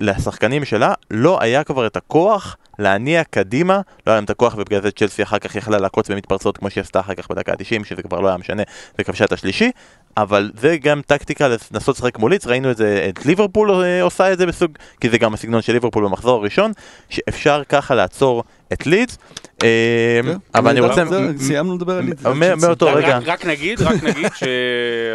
לשחקנים 0.00 0.64
שלה 0.64 0.94
לא 1.10 1.38
היה 1.40 1.64
כבר 1.64 1.86
את 1.86 1.96
הכוח 1.96 2.56
להניע 2.78 3.24
קדימה, 3.24 3.74
לא 3.74 3.82
היה 4.06 4.14
להם 4.14 4.24
את 4.24 4.30
הכוח 4.30 4.54
ובגלל 4.56 4.82
זה 4.82 4.90
צ'לסי 4.90 5.22
אחר 5.22 5.38
כך 5.38 5.56
יכלה 5.56 5.78
לעקוץ 5.78 6.10
במתפרצות 6.10 6.56
כמו 6.56 6.70
שהיא 6.70 6.82
עשתה 6.82 7.00
אחר 7.00 7.14
כך 7.14 7.30
בדקה 7.30 7.52
ה-90, 7.52 7.84
שזה 7.84 8.02
כבר 8.02 8.20
לא 8.20 8.28
היה 8.28 8.36
משנה, 8.36 8.62
וכבשה 8.98 9.24
את 9.24 9.32
השלישי, 9.32 9.70
אבל 10.16 10.50
זה 10.60 10.76
גם 10.76 11.00
טקטיקה 11.06 11.48
לנסות 11.72 11.96
לשחק 11.96 12.18
מול 12.18 12.30
ליץ, 12.30 12.46
ראינו 12.46 12.70
את 12.70 12.76
זה, 12.76 13.06
את 13.08 13.26
ליברפול 13.26 13.70
אה, 13.70 14.02
עושה 14.02 14.32
את 14.32 14.38
זה 14.38 14.46
בסוג, 14.46 14.70
כי 15.00 15.10
זה 15.10 15.18
גם 15.18 15.34
הסגנון 15.34 15.62
של 15.62 15.72
ליברפול 15.72 16.04
במחזור 16.04 16.40
הראשון, 16.40 16.72
שאפשר 17.08 17.62
ככה 17.68 17.94
לעצור 17.94 18.44
את 18.72 18.86
ליץ, 18.86 19.16
אה, 19.62 20.20
כן, 20.24 20.36
אבל 20.54 20.70
אני 20.70 20.80
זה- 20.82 20.86
רוצה, 20.88 21.04
זה- 21.06 21.32
סיימנו 21.38 21.74
לדבר 21.76 21.92
על 21.98 22.04
לידס. 22.04 22.26
מ- 22.26 22.60
מאותו 22.66 22.86
רגע. 22.94 23.18
רק, 23.26 23.46
נגיד, 23.46 23.82
רק 23.82 24.02
נגיד 24.04 24.26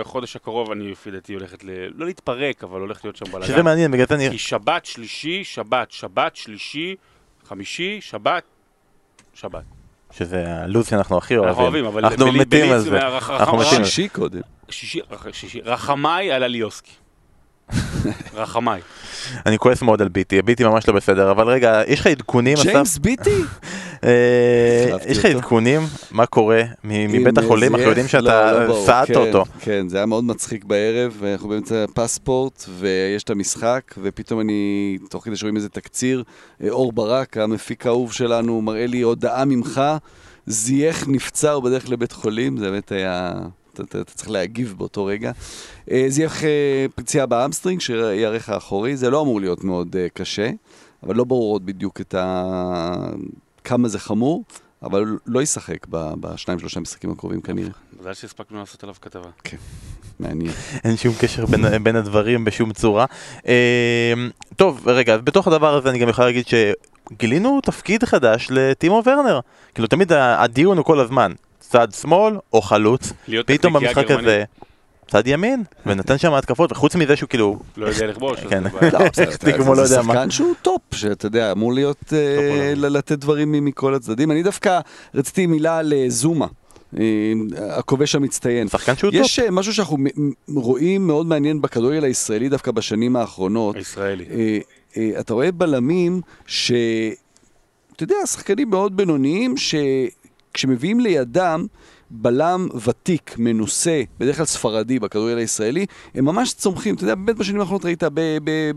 שחודש 0.04 0.36
הקרוב 0.36 0.72
אני 0.72 0.92
לפי 0.92 1.12
דעתי 1.12 1.34
הולכת 1.34 1.64
ל... 1.64 1.70
לא 1.96 2.06
להתפרק, 2.06 2.64
אבל 2.64 2.80
הולך 2.80 3.00
להיות 3.06 3.16
שם 3.16 3.26
בלאגן. 3.32 3.48
שזה 3.48 3.64
מעניין, 3.64 3.92
בגלל 3.92 4.06
זה 4.10 4.16
אני... 4.16 4.30
כי 4.30 4.38
שבת, 4.38 4.86
שלישי, 4.86 5.44
שבת, 5.44 5.92
שבת, 5.92 6.36
שלישי, 6.36 6.96
חמישי, 7.48 7.98
שבת, 8.02 8.44
שבת. 9.34 9.62
שזה 10.12 10.44
הלו"ז 10.48 10.88
שאנחנו 10.88 11.18
הכי 11.18 11.36
אנחנו 11.36 11.48
אוהבים. 11.48 11.64
אוהבים, 11.64 11.86
אבל 11.86 12.06
אנחנו 12.06 12.26
בלי- 12.26 12.40
מתים 12.40 12.72
על 12.72 12.80
זה. 12.80 13.00
אנחנו 13.30 13.58
מתים 13.58 13.70
על 13.78 13.84
זה. 13.84 13.86
שישי 13.86 14.08
קודם. 14.10 14.42
שישי, 14.70 15.00
רח- 15.12 15.28
שישי, 15.32 15.62
רחמיי 15.62 16.32
על 16.32 16.44
אליוסקי. 16.44 16.92
רחמיי. 18.34 18.82
אני 19.46 19.58
כועס 19.58 19.82
מאוד 19.82 20.02
על 20.02 20.08
ביטי, 20.08 20.42
ביטי 20.42 20.64
ממש 20.64 20.88
לא 20.88 20.94
בסדר, 20.94 21.32
אבל 21.32 21.48
רגע, 21.48 21.82
יש 21.88 22.00
לך 22.00 22.08
עדכונים, 22.08 22.54
אסף? 22.58 22.64
ג'יימס 22.64 22.98
ביטי? 22.98 23.42
אה, 24.04 24.98
יש 25.08 25.18
לך. 25.18 25.26
עדכונים? 25.26 25.82
מה 26.12 26.26
קורה 26.26 26.62
מ- 26.84 27.22
מבית 27.22 27.38
החולים? 27.38 27.76
אנחנו? 27.76 27.90
יודעים 27.90 28.06
לא, 28.06 28.10
שאתה 28.12 28.52
לא 28.52 28.68
ברור. 28.68 28.86
סעדת 28.86 29.08
כן, 29.08 29.16
אותו. 29.16 29.44
כן, 29.60 29.90
זה 29.90 29.98
היה 29.98 30.06
מאוד 30.06 30.24
מצחיק 30.24 30.64
בערב, 30.64 31.22
אנחנו 31.34 31.50
באמצע 31.50 31.86
פספורט, 31.94 32.64
ויש 32.80 33.24
את 33.24 33.30
המשחק, 33.30 33.96
ופתאום 34.04 34.40
אני, 34.40 34.98
תוך 35.10 35.24
כדי 35.26 35.36
שרואים 35.36 35.56
איזה 35.56 35.70
תקציר, 35.70 36.24
אה, 36.64 36.70
אור 36.70 36.94
ברק, 36.94 37.38
המפיק 37.38 37.86
האהוב 37.86 38.14
שלנו, 38.14 38.62
מראה 38.62 38.88
לי 38.88 39.02
הודעה 39.02 39.46
ממך, 39.46 39.82
זייח 40.46 41.04
נפצע, 41.08 41.52
הוא 41.52 41.64
בדרך 41.64 41.90
לבית 41.90 42.12
חולים, 42.12 42.58
זה 42.58 42.72
באמת 42.72 42.92
היה... 42.92 43.34
אתה, 43.76 43.84
אתה, 43.84 44.02
אתה 44.02 44.14
צריך 44.14 44.30
להגיב 44.30 44.74
באותו 44.78 45.06
רגע. 45.06 45.32
אה, 45.92 46.06
זייח 46.08 46.44
אה, 46.44 46.86
פציעה 46.96 47.26
בהמסטרינג, 47.26 47.82
שריר 47.82 48.16
הירך 48.16 48.50
האחורי, 48.50 48.98
זה 48.98 49.10
לא 49.10 49.22
אמור 49.22 49.42
להיות 49.42 49.64
מאוד 49.64 49.96
אה, 49.96 50.08
קשה, 50.14 50.50
אבל 51.04 51.16
לא 51.16 51.24
ברור 51.24 51.54
עוד 51.54 51.66
בדיוק 51.66 52.02
את 52.02 52.14
ה... 52.14 52.84
כמה 53.64 53.88
זה 53.88 54.00
חמור, 54.00 54.44
אבל 54.84 55.18
לא 55.26 55.42
ישחק 55.42 55.88
ב- 55.90 56.14
בשניים 56.20 56.60
שלושה 56.60 56.80
משחקים 56.80 57.12
הקרובים 57.12 57.42
כנראה. 57.42 57.70
מזל 58.00 58.14
שהספקנו 58.14 58.60
לעשות 58.60 58.84
עליו 58.84 58.96
כתבה. 59.02 59.30
מעניין. 60.20 60.52
אין 60.84 60.98
שום 60.98 61.14
קשר 61.20 61.46
בין, 61.46 61.84
בין 61.84 61.96
הדברים 61.96 62.46
בשום 62.46 62.74
צורה. 62.74 63.06
אה, 63.48 64.14
טוב, 64.56 64.88
רגע, 64.90 65.18
בתוך 65.18 65.48
הדבר 65.48 65.76
הזה 65.76 65.90
אני 65.90 66.00
גם 66.00 66.10
יכול 66.10 66.26
להגיד 66.26 66.46
שגילינו 66.48 67.62
תפקיד 67.62 68.04
חדש 68.04 68.48
לטימו 68.52 69.02
ורנר. 69.06 69.40
כאילו 69.74 69.88
תמיד 69.88 70.12
הדיון 70.14 70.78
הוא 70.78 70.86
כל 70.86 71.00
הזמן, 71.00 71.32
צד 71.70 71.88
שמאל 72.02 72.38
או 72.54 72.62
חלוץ. 72.62 73.14
פתאום 73.46 73.74
במשחק. 73.74 74.12
הזה, 74.12 74.44
צד 75.08 75.28
ימין, 75.28 75.64
ונתן 75.86 76.18
שם 76.18 76.34
התקפות, 76.34 76.72
וחוץ 76.72 76.96
מזה 76.96 77.16
שהוא 77.16 77.30
כאילו... 77.30 77.60
לא 77.78 77.88
יודע 77.88 78.08
לכבוש, 78.08 78.40
כן. 78.40 78.64
לא, 78.94 79.10
בסדר, 79.10 79.32
זה 79.42 79.54
כמו 79.54 79.76
לא 79.76 79.82
יודע 79.82 80.02
מה. 80.02 80.14
שחקן 80.14 80.32
שהוא 80.32 80.54
טופ, 80.62 80.82
שאתה 80.92 81.26
יודע, 81.26 81.52
אמור 81.52 81.74
להיות, 81.74 82.14
אה, 82.14 82.74
לתת 82.76 83.20
דברים 83.20 83.66
מכל 83.66 83.96
הצדדים. 83.96 84.32
אני 84.32 84.44
דווקא 84.44 84.80
רציתי 85.16 85.46
מילה 85.46 85.78
על 85.78 85.94
אה, 85.94 86.06
זומה, 86.08 86.48
הכובש 87.70 88.16
המצטיין. 88.16 88.68
שחקן 88.68 88.96
שהוא 88.96 89.12
טוב. 89.12 89.22
יש 89.22 89.40
אה, 89.40 89.52
משהו 89.52 89.74
שאנחנו 89.74 89.98
רואים 90.48 91.08
מאוד 91.08 91.26
מעניין 91.26 91.62
בכדורגל 91.62 92.04
הישראלי 92.04 92.50
דווקא 92.50 92.72
בשנים 92.72 93.16
האחרונות. 93.16 93.76
הישראלי. 93.76 94.26
אתה 95.20 95.34
רואה 95.34 95.52
בלמים 95.52 96.22
ש... 96.48 96.72
אתה 97.96 98.04
יודע, 98.04 98.16
שחקנים 98.26 98.70
מאוד 98.70 98.98
בינוניים, 98.98 99.58
שכשמביאים 100.58 101.00
לידם 101.00 101.66
בלם 102.12 102.68
ותיק, 102.86 103.36
מנוסה, 103.38 104.02
בדרך 104.20 104.36
כלל 104.36 104.46
ספרדי 104.46 105.00
בכדורגל 105.00 105.38
הישראלי, 105.38 105.86
הם 106.16 106.26
ממש 106.26 106.54
צומחים. 106.54 106.96
אתה 106.96 107.04
יודע, 107.04 107.16
באמת 107.16 107.38
בשנים 107.38 107.60
האחרונות 107.60 107.86
ראית 107.86 108.04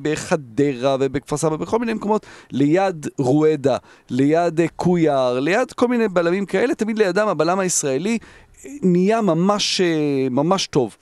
בחדרה 0.03 0.97
ובכפר 1.01 1.37
סבא, 1.37 1.57
בכל 1.57 1.79
מיני 1.79 1.95
מקומות, 1.95 2.27
ליד 2.51 3.07
רואדה, 3.19 3.77
ליד 4.11 4.61
אה, 4.61 4.69
קויאר, 4.77 5.41
ליד 5.41 5.73
כל 5.73 5.89
מיני 5.89 6.09
בלמים 6.09 6.47
כאלה, 6.47 6.75
תמיד 6.75 6.99
לידם 6.99 7.29
הבלם 7.29 7.59
הישראלי 7.59 8.19
אה, 8.65 8.71
נהיה 8.83 9.23
ממש, 9.23 9.81
אה, 9.81 10.29
ממש 10.31 10.67
טוב. 10.67 10.97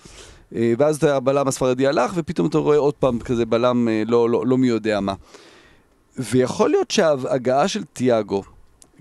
ואז 0.79 1.05
הבלם 1.05 1.49
הספרדי 1.49 1.87
הלך, 1.87 2.12
ופתאום 2.15 2.47
אתה 2.47 2.59
רואה 2.59 2.77
עוד 2.77 2.95
פעם 2.95 3.19
כזה 3.19 3.47
בלם 3.47 3.89
לא, 4.07 4.31
לא, 4.31 4.47
לא 4.47 4.59
מי 4.59 4.69
יודע 4.69 5.01
מה. 5.01 5.15
ויכול 6.19 6.71
להיות 6.71 6.91
שההגעה 6.91 7.69
של 7.69 7.85
תיאגו, 7.85 8.43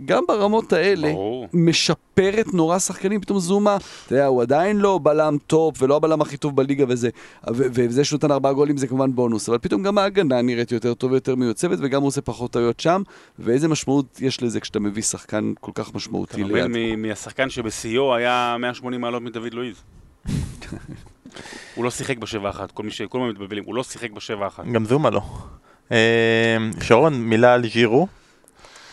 גם 0.06 0.24
ברמות 0.28 0.74
האלה, 0.74 1.12
ברור. 1.12 1.48
משפרת 1.54 2.54
נורא 2.54 2.80
שחקנים, 2.80 3.22
פתאום 3.22 3.40
זומה, 3.40 3.78
אתה 4.06 4.14
יודע, 4.16 4.26
הוא 4.26 4.42
עדיין 4.42 4.78
לא 4.78 5.00
בלם 5.04 5.38
טופ 5.48 5.82
ולא 5.82 5.96
הבלם 5.96 6.22
הכי 6.22 6.38
טוב 6.38 6.56
בליגה 6.56 6.86
וזה, 6.88 7.10
ו- 7.50 7.64
וזה 7.74 8.04
שהוא 8.04 8.18
נתן 8.18 8.32
ארבעה 8.32 8.54
גולים 8.54 8.78
זה 8.78 8.88
כמובן 8.88 9.16
בונוס, 9.16 9.50
אבל 9.50 9.58
פתאום 9.58 9.84
גם 9.84 9.98
ההגנה 9.98 10.42
נראית 10.42 10.72
יותר 10.72 10.94
טוב 10.94 11.12
ויותר 11.12 11.36
מיוצבת, 11.36 11.78
וגם 11.82 12.02
הוא 12.02 12.08
עושה 12.08 12.22
פחות 12.22 12.52
טעויות 12.52 12.80
שם, 12.80 13.02
ואיזה 13.40 13.68
משמעות 13.68 14.20
יש 14.22 14.44
לזה 14.44 14.60
כשאתה 14.60 14.80
מביא 14.80 15.04
שחקן 15.04 15.54
כל 15.60 15.72
כך 15.76 15.90
אתה 15.90 15.98
משמעותי 15.98 16.44
ליד. 16.44 16.66
מ- 16.68 17.02
מהשחקן 17.02 17.50
שבשיאו 17.50 18.16
היה 18.16 18.56
180 18.60 19.02
מעלות 19.02 19.22
מדוד 19.22 19.54
לואיז. 19.54 19.76
הוא 21.76 21.84
לא 21.86 21.90
שיחק 21.92 22.18
בשבע 22.18 22.50
אחת, 22.50 22.72
כל 22.72 22.84
מי 22.84 22.92
ש... 22.92 23.02
כל 23.02 23.18
הזמן 23.18 23.30
מתבלבלים, 23.30 23.64
הוא 23.68 23.76
לא 23.76 23.84
שיחק 23.84 24.12
בשבע 24.12 24.48
אחת. 24.48 24.64
גם 24.72 24.86
זומה 24.86 25.10
לא. 25.10 25.22
אה, 25.92 26.58
שרון, 26.84 27.14
מילה 27.22 27.54
על 27.54 27.68
ז'ירו. 27.70 28.08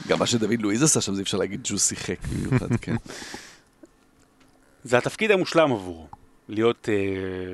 גם 0.09 0.19
מה 0.19 0.27
שדוד 0.27 0.61
לואיז 0.63 0.83
עשה 0.83 1.01
שם 1.01 1.15
זה 1.15 1.23
אפשר 1.23 1.39
להגיד 1.39 1.67
שהוא 1.67 1.79
שיחק 1.79 2.17
במיוחד, 2.33 2.77
כן. 2.81 2.97
זה 4.85 4.99
התפקיד 4.99 5.31
המושלם 5.31 5.73
עבורו. 5.73 6.07
להיות 6.49 6.89
אה, 6.89 6.95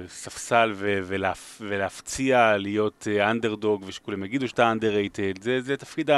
ספסל 0.09 0.73
ו- 0.75 0.99
ולהפ- 1.09 1.61
ולהפציע, 1.61 2.57
להיות 2.59 3.07
אה, 3.11 3.31
אנדרדוג 3.31 3.85
ושכולם 3.87 4.25
יגידו 4.25 4.49
שאתה 4.49 4.73
underrated, 4.73 5.43
זה, 5.43 5.61
זה 5.61 5.75
התפקיד 5.75 6.11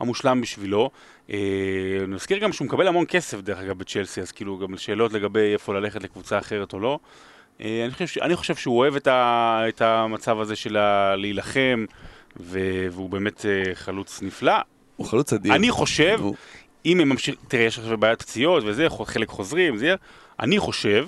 המושלם 0.00 0.40
בשבילו. 0.40 0.90
אה, 1.30 1.38
נזכיר 2.08 2.38
גם 2.38 2.52
שהוא 2.52 2.66
מקבל 2.66 2.88
המון 2.88 3.04
כסף 3.08 3.40
דרך 3.40 3.58
אגב 3.58 3.78
בצ'לסי, 3.78 4.20
אז 4.20 4.32
כאילו 4.32 4.58
גם 4.58 4.76
שאלות 4.76 5.12
לגבי 5.12 5.52
איפה 5.52 5.74
ללכת 5.74 6.02
לקבוצה 6.02 6.38
אחרת 6.38 6.72
או 6.72 6.80
לא. 6.80 6.98
אה, 7.60 7.82
אני, 7.84 7.92
חושב, 7.92 8.20
אני 8.22 8.36
חושב 8.36 8.54
שהוא 8.56 8.78
אוהב 8.78 8.96
את, 8.96 9.06
ה- 9.06 9.62
את 9.68 9.80
המצב 9.82 10.40
הזה 10.40 10.56
של 10.56 10.76
ה- 10.76 11.16
להילחם, 11.16 11.84
ו- 12.40 12.86
והוא 12.90 13.10
באמת 13.10 13.46
אה, 13.46 13.74
חלוץ 13.74 14.22
נפלא. 14.22 14.52
הוא 15.02 15.10
חלוץ 15.10 15.32
אדיר. 15.32 15.54
אני 15.54 15.70
חושב, 15.70 16.20
אם 16.86 17.00
הם 17.00 17.08
ממשיכים, 17.08 17.40
תראה, 17.48 17.64
יש 17.64 17.78
עכשיו 17.78 17.98
בעיית 17.98 18.22
פציעות 18.22 18.64
וזה, 18.66 18.86
חלק 19.04 19.28
חוזרים, 19.28 19.76
זה, 19.76 19.94
אני 20.40 20.58
חושב, 20.58 21.06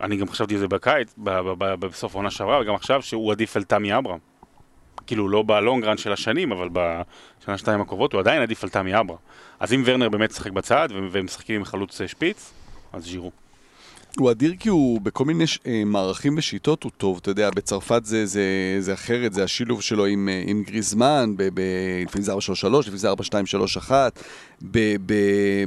אני 0.00 0.16
גם 0.16 0.28
חשבתי 0.28 0.54
על 0.54 0.60
זה 0.60 0.68
בקיץ, 0.68 1.14
בסוף 1.18 2.14
העונה 2.14 2.30
שעברה, 2.30 2.60
וגם 2.60 2.74
עכשיו, 2.74 3.02
שהוא 3.02 3.32
עדיף 3.32 3.56
על 3.56 3.64
תמי 3.64 3.98
אברהם. 3.98 4.18
כאילו, 5.06 5.28
לא 5.28 5.42
בלונגרן 5.46 5.96
של 5.96 6.12
השנים, 6.12 6.52
אבל 6.52 6.68
בשנה 6.72 7.58
שתיים 7.58 7.80
הקרובות 7.80 8.12
הוא 8.12 8.20
עדיין 8.20 8.42
עדיף 8.42 8.64
על 8.64 8.70
תמי 8.70 9.00
אברהם. 9.00 9.18
אז 9.60 9.72
אם 9.72 9.82
ורנר 9.84 10.08
באמת 10.08 10.30
משחק 10.30 10.52
בצד, 10.52 10.88
ו- 10.94 11.08
והם 11.10 11.24
משחקים 11.24 11.56
עם 11.56 11.64
חלוץ 11.64 12.00
אה, 12.00 12.08
שפיץ, 12.08 12.52
אז 12.92 13.04
ז'ירו. 13.04 13.30
הוא 14.18 14.30
אדיר 14.30 14.54
כי 14.58 14.68
הוא 14.68 15.00
בכל 15.00 15.24
מיני 15.24 15.46
ש... 15.46 15.58
אה, 15.66 15.82
מערכים 15.86 16.34
ושיטות 16.38 16.82
הוא 16.82 16.92
טוב, 16.96 17.18
אתה 17.22 17.30
יודע, 17.30 17.50
בצרפת 17.50 18.04
זה, 18.04 18.26
זה, 18.26 18.42
זה 18.78 18.94
אחרת, 18.94 19.32
זה 19.32 19.44
השילוב 19.44 19.82
שלו 19.82 20.06
עם, 20.06 20.28
אה, 20.28 20.42
עם 20.46 20.62
גריזמן, 20.62 21.34
ב, 21.36 21.48
ב, 21.54 21.60
לפעמים 22.06 22.24
זה 22.24 22.32
4-3-3, 22.32 22.36
לפעמים 22.80 22.96
זה 22.96 23.12
4-2-3-1, 23.88 23.90
ב, 24.62 24.96
ב, 25.06 25.14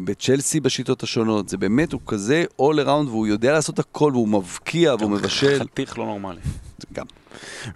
בצ'לסי 0.04 0.60
בשיטות 0.60 1.04
השונות, 1.04 1.50
זה 1.50 1.58
באמת, 1.58 1.94
הוא 1.94 2.02
כזה 2.08 2.46
all 2.62 2.86
around 2.86 3.08
והוא 3.08 3.28
יודע 3.28 3.52
לעשות 3.52 3.80
הכל 3.80 4.12
והוא 4.14 4.28
מבקיע 4.28 4.96
והוא 4.96 5.12
מבשל, 5.12 5.60
חתיך 5.60 6.00
לא 6.00 6.06
נורמלי. 6.06 6.42
גם. 6.94 7.06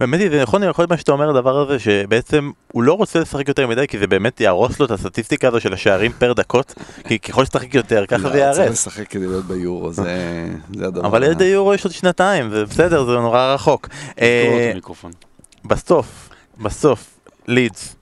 באמת 0.00 0.20
זה 0.30 0.42
נכון, 0.42 0.62
יכול 0.62 0.82
להיות 0.82 0.90
מה 0.90 0.96
שאתה 0.96 1.12
אומר 1.12 1.30
הדבר 1.30 1.60
הזה, 1.60 1.78
שבעצם 1.78 2.50
הוא 2.72 2.82
לא 2.82 2.92
רוצה 2.92 3.20
לשחק 3.20 3.48
יותר 3.48 3.66
מדי, 3.66 3.86
כי 3.88 3.98
זה 3.98 4.06
באמת 4.06 4.40
יהרוס 4.40 4.80
לו 4.80 4.86
את 4.86 4.90
הסטטיסטיקה 4.90 5.48
הזו 5.48 5.60
של 5.60 5.72
השערים 5.72 6.12
פר 6.12 6.32
דקות, 6.32 6.74
כי 7.08 7.18
ככל 7.18 7.44
שתשחק 7.44 7.74
יותר, 7.74 8.06
ככה 8.06 8.30
זה 8.30 8.46
לא, 8.46 8.52
צריך. 8.52 8.70
לשחק 8.70 9.08
כדי 9.08 9.26
להיות 9.26 9.44
ביורו, 9.44 9.92
זה, 9.92 10.02
זה 10.74 10.86
הדבר. 10.86 11.06
אבל 11.06 11.24
עד 11.24 11.42
היורו 11.42 11.74
יש 11.74 11.84
עוד 11.84 11.92
שנתיים, 11.92 12.50
זה 12.50 12.64
בסדר, 12.64 13.04
זה 13.04 13.12
נורא 13.12 13.54
רחוק. 13.54 13.88
אה. 14.20 14.72
בסוף, 15.64 16.28
בסוף, 16.58 17.18
לידס. 17.48 17.96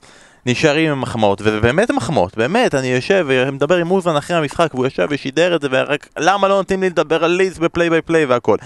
נשארים 0.46 0.90
עם 0.90 1.00
מחמאות, 1.00 1.40
וזה 1.40 1.60
באמת 1.60 1.90
מחמאות, 1.90 2.36
באמת, 2.36 2.74
אני 2.74 2.86
יושב 2.86 3.26
ומדבר 3.28 3.76
עם 3.76 3.90
אוזן 3.90 4.16
אחרי 4.16 4.36
המשחק, 4.36 4.74
והוא 4.74 4.86
יושב 4.86 5.06
ושידר 5.10 5.56
את 5.56 5.62
זה, 5.62 5.68
ורק 5.70 6.08
למה 6.18 6.48
לא 6.48 6.56
נותנים 6.56 6.80
לי 6.80 6.90
לדבר 6.90 7.24
על 7.24 7.30
לידס 7.30 7.58
בפליי 7.58 7.90
ביי 7.90 8.02
פליי 8.02 8.24
והכל. 8.24 8.56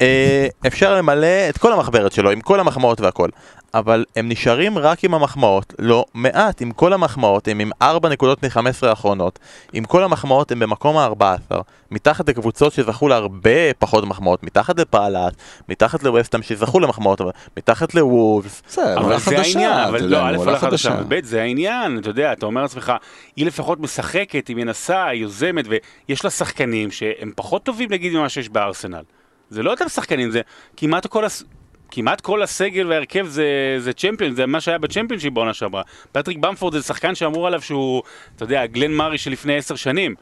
אה, 0.00 0.46
אפשר 0.66 0.94
למלא 0.94 1.48
את 1.48 1.58
כל 1.58 1.72
המחברת 1.72 2.12
שלו, 2.12 2.30
עם 2.30 2.40
כל 2.40 2.60
המחמאות 2.60 3.00
והכל, 3.00 3.28
אבל 3.74 4.04
הם 4.16 4.28
נשארים 4.28 4.78
רק 4.78 5.04
עם 5.04 5.14
המחמאות, 5.14 5.74
לא 5.78 6.04
מעט, 6.14 6.62
עם 6.62 6.72
כל 6.72 6.92
המחמאות, 6.92 7.48
הם 7.48 7.60
עם 7.60 7.70
4 7.82 8.08
נקודות 8.08 8.44
מ-15 8.44 8.86
האחרונות, 8.86 9.38
עם 9.72 9.84
כל 9.84 10.04
המחמאות 10.04 10.52
הם 10.52 10.58
במקום 10.58 10.96
ה-14, 10.96 11.54
מתחת 11.90 12.28
לקבוצות 12.28 12.72
שזכו 12.72 13.08
להרבה 13.08 13.74
פחות 13.78 14.04
מחמאות, 14.04 14.42
מתחת 14.42 14.78
לפעלת, 14.78 15.34
מתחת 15.68 16.02
לווסטאם 16.02 16.42
שזכו 16.42 16.80
למחמאות, 16.80 17.20
מתחת 17.56 17.94
לוולס, 17.94 18.62
בסדר, 18.68 18.98
אבל 18.98 19.18
זה 19.18 19.38
העניין, 19.40 19.78
אבל 19.88 20.04
לא, 20.04 20.18
א', 20.28 20.36
עולה 20.36 20.58
חדשה, 20.58 20.96
וב', 21.00 21.24
זה 21.24 21.42
העניין, 21.42 21.98
אתה 21.98 22.10
יודע, 22.10 22.32
אתה 22.32 22.46
אומר 22.46 22.62
לעצמך, 22.62 22.92
היא 23.36 23.46
לפחות 23.46 23.80
משחקת, 23.80 24.48
היא 24.48 24.56
מנסה, 24.56 25.06
היא 25.06 25.22
יוזמת, 25.22 25.64
ויש 25.68 26.24
לה 26.24 26.30
שחקנים 26.30 26.90
שהם 26.90 27.32
פחות 27.36 27.62
טובים 27.62 27.88
נגיד 27.92 28.12
ממה 28.12 28.28
שיש 28.28 28.48
בארסנל. 28.48 29.02
זה 29.50 29.62
לא 29.62 29.70
יותר 29.70 29.88
שחקנים, 29.88 30.30
זה 30.30 30.40
כמעט 30.76 31.06
כל, 31.06 31.24
הס... 31.24 31.44
כמעט 31.90 32.20
כל 32.20 32.42
הסגל 32.42 32.86
וההרכב 32.86 33.26
זה, 33.26 33.76
זה 33.78 33.92
צ'מפיון, 33.92 34.34
זה 34.34 34.46
מה 34.46 34.60
שהיה 34.60 34.78
בצ'מפיונשיפ 34.78 35.32
בעונה 35.32 35.54
שעברה. 35.54 35.82
פטריק 36.12 36.38
במפורד 36.38 36.72
זה 36.72 36.82
שחקן 36.82 37.14
שאמור 37.14 37.46
עליו 37.46 37.62
שהוא, 37.62 38.02
אתה 38.36 38.44
יודע, 38.44 38.66
גלן 38.66 38.92
מארי 38.92 39.18
שלפני 39.18 39.56
עשר 39.56 39.76
שנים. 39.76 40.14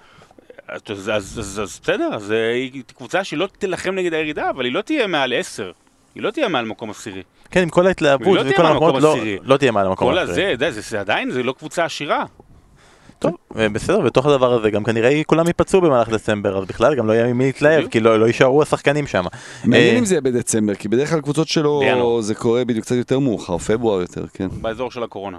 אז, 0.68 0.80
אז, 0.90 1.10
אז, 1.38 1.60
אז, 1.62 1.80
בסדר, 1.82 2.08
אז 2.12 2.32
אה, 2.32 2.52
היא 2.52 2.82
קבוצה 2.96 3.24
שלא 3.24 3.48
תילחם 3.58 3.94
נגד 3.94 4.14
הירידה, 4.14 4.50
אבל 4.50 4.64
היא 4.64 4.72
לא 4.72 4.80
תהיה 4.80 5.06
מעל 5.06 5.32
עשר. 5.32 5.72
היא 6.14 6.22
לא 6.22 6.30
תהיה 6.30 6.48
מעל 6.48 6.64
מקום 6.64 6.90
עשירי. 6.90 7.22
כן, 7.50 7.62
עם 7.62 7.68
כל 7.68 7.86
ההתלהבות 7.86 8.26
היא 8.26 8.34
לא 8.36 8.42
תהיה 8.42 8.68
המחמאות, 8.68 8.94
במקום 8.94 9.02
לא, 9.02 9.12
עשירי. 9.12 9.38
לא 9.42 9.56
תהיה 9.56 9.72
מעל 9.72 9.86
המקום 9.86 10.08
כל 10.08 10.18
העשירי. 10.18 10.34
הזה, 10.34 10.42
אתה 10.42 10.52
יודע, 10.52 10.70
זה, 10.70 10.80
זה 10.80 11.00
עדיין, 11.00 11.30
זה 11.30 11.42
לא 11.42 11.52
קבוצה 11.52 11.84
עשירה. 11.84 12.24
טוב, 13.18 13.32
בסדר, 13.72 14.00
בתוך 14.00 14.26
הדבר 14.26 14.52
הזה 14.52 14.70
גם 14.70 14.84
כנראה 14.84 15.22
כולם 15.26 15.46
ייפצעו 15.46 15.80
במהלך 15.80 16.08
דצמבר, 16.08 16.58
אז 16.58 16.64
בכלל 16.64 16.94
גם 16.94 17.06
לא 17.06 17.12
יהיה 17.12 17.32
ממי 17.32 17.44
להתלהב. 17.44 17.88
כי 17.88 18.00
לא 18.00 18.20
לא 18.20 18.26
יישארו 18.26 18.62
השחקנים 18.62 19.06
שם. 19.06 19.24
מעניין 19.64 19.94
אה, 19.94 19.98
אם 19.98 20.04
זה 20.04 20.14
יהיה 20.14 20.20
בדצמבר, 20.20 20.74
כי 20.74 20.88
בדרך 20.88 21.10
כלל 21.10 21.20
קבוצות 21.20 21.48
שלו. 21.48 21.82
זה 22.20 22.34
קורה 22.34 22.64
בדיוק 22.64 22.84
קצת 22.84 22.96
יותר 22.96 23.18
מאוחר, 23.18 23.58
פברואר 23.58 24.00
יותר, 24.00 24.26
כן. 24.32 24.48
באזור 24.60 24.90
של 24.90 25.02
הקורונה. 25.02 25.38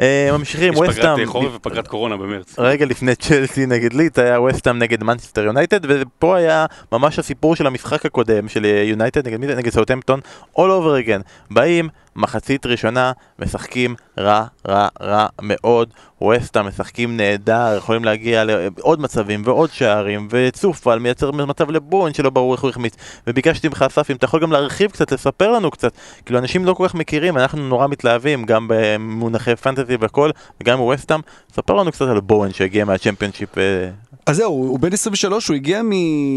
אה, 0.00 0.28
ממשיכים, 0.32 0.72
יש 0.72 0.78
פגרת 0.78 1.18
אה, 1.18 1.26
חורף 1.26 1.52
ופגרת 1.54 1.88
קורונה 1.88 2.16
במרץ. 2.16 2.54
רגע 2.58 2.86
לפני 2.86 3.14
צ'לסי 3.14 3.66
נגד 3.66 3.92
ליץ 3.92 4.18
היה 4.18 4.40
ווסטהאם 4.40 4.78
נגד 4.78 5.04
מנצ'סטר 5.04 5.44
יונייטד 5.44 5.80
ופה 5.88 6.36
היה 6.36 6.66
ממש 6.92 7.18
הסיפור 7.18 7.56
של 7.56 7.66
המשחק 7.66 8.06
הקודם 8.06 8.48
של 8.48 8.64
אה, 8.64 8.82
יונייטד 8.84 9.28
נגד 9.28 9.40
מי 9.40 9.46
זה? 9.46 9.54
נגד 9.54 9.72
סאוטהמפטון 9.72 10.20
all 10.56 10.58
over 10.58 11.06
again 11.06 11.22
באים 11.50 11.88
מחצית 12.16 12.66
ראשונה 12.66 13.12
משחקים 13.38 13.94
רע 14.18 14.44
רע 14.68 14.88
רע 15.02 15.26
מאוד 15.42 15.90
ווסטהאם 16.20 16.66
משחקים 16.66 17.16
נהדר 17.16 17.74
יכולים 17.76 18.04
להגיע 18.04 18.44
לעוד 18.44 19.00
מצבים 19.00 19.42
ועוד 19.44 19.70
שערים 19.72 20.28
וסופל 20.30 20.98
מייצר 20.98 21.30
מצב 21.30 21.70
לבואן 21.70 22.14
שלא 22.14 22.30
ברור 22.30 22.54
איך 22.54 22.62
הוא 22.62 22.70
החמיץ. 22.70 22.94
וביקשתי 23.26 23.68
ממך 23.68 23.82
אסף 23.82 24.10
אם 24.10 24.16
אתה 24.16 24.24
יכול 24.24 24.42
גם 24.42 24.52
להרחיב 24.52 24.90
קצת 24.90 25.12
לספר 25.12 25.52
לנו 25.52 25.70
קצת. 25.70 25.92
כאילו 26.24 26.38
אנשים 26.38 26.64
לא 26.64 26.74
כל 26.74 26.88
כך 26.88 26.94
מכירים 26.94 27.36
אנחנו 27.36 27.68
נורא 27.68 27.86
מתלהבים 27.86 28.44
גם 28.44 28.66
במונחי 28.70 29.56
פנטזי 29.56 29.96
והכל 30.00 30.30
וגם 30.60 30.78
בווסטהאם 30.78 31.20
ספר 31.52 31.74
לנו 31.74 31.92
קצת 31.92 32.08
על 32.08 32.20
בואן 32.20 32.52
שהגיע 32.52 32.84
מהצ'מפיונשיפ 32.84 33.58
אה, 33.58 33.90
אז 34.26 34.36
זהו, 34.36 34.52
הוא 34.52 34.78
בן 34.78 34.92
23, 34.92 35.48
הוא 35.48 35.54
הגיע 35.54 35.82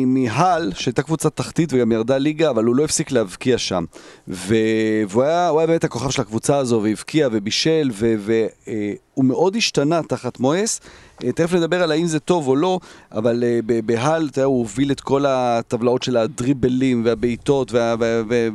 מהל, 0.06 0.72
שהייתה 0.76 1.04
קבוצת 1.04 1.36
תחתית 1.36 1.74
וגם 1.74 1.92
ירדה 1.92 2.18
ליגה, 2.18 2.50
אבל 2.50 2.64
הוא 2.64 2.76
לא 2.76 2.84
הפסיק 2.84 3.12
להבקיע 3.12 3.58
שם. 3.58 3.84
והוא 4.28 5.24
היה, 5.24 5.52
היה 5.58 5.68
באמת 5.68 5.84
הכוכב 5.84 6.10
של 6.10 6.22
הקבוצה 6.22 6.58
הזו, 6.58 6.82
והבקיע 6.84 7.30
ובישל, 7.32 7.90
והוא 7.96 9.26
מאוד 9.26 9.56
השתנה 9.56 9.73
תחת 10.08 10.40
מואס. 10.40 10.82
אה, 11.24 11.32
תכף 11.32 11.54
נדבר 11.54 11.84
על 11.84 11.92
האם 11.92 12.06
זה 12.06 12.20
טוב 12.20 12.48
או 12.48 12.56
לא, 12.56 12.80
אבל 13.12 13.44
אה, 13.44 13.60
בהל, 13.86 14.28
אתה 14.32 14.40
יודע, 14.40 14.46
הוא 14.46 14.60
הוביל 14.60 14.92
את 14.92 15.02
כל 15.02 15.26
הטבלאות 15.28 16.04
של 16.04 16.18
הדריבלים 16.18 17.02
והבעיטות 17.06 17.72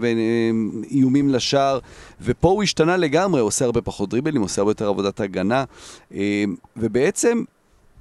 ואיומים 0.00 1.28
לשער, 1.28 1.78
ופה 2.20 2.48
הוא 2.48 2.62
השתנה 2.62 2.96
לגמרי, 2.96 3.40
עושה 3.40 3.64
הרבה 3.64 3.80
פחות 3.80 4.10
דריבלים, 4.10 4.42
עושה 4.42 4.60
הרבה 4.60 4.70
יותר 4.70 4.88
עבודת 4.88 5.20
הגנה, 5.20 5.64
אה, 6.14 6.44
ובעצם 6.76 7.42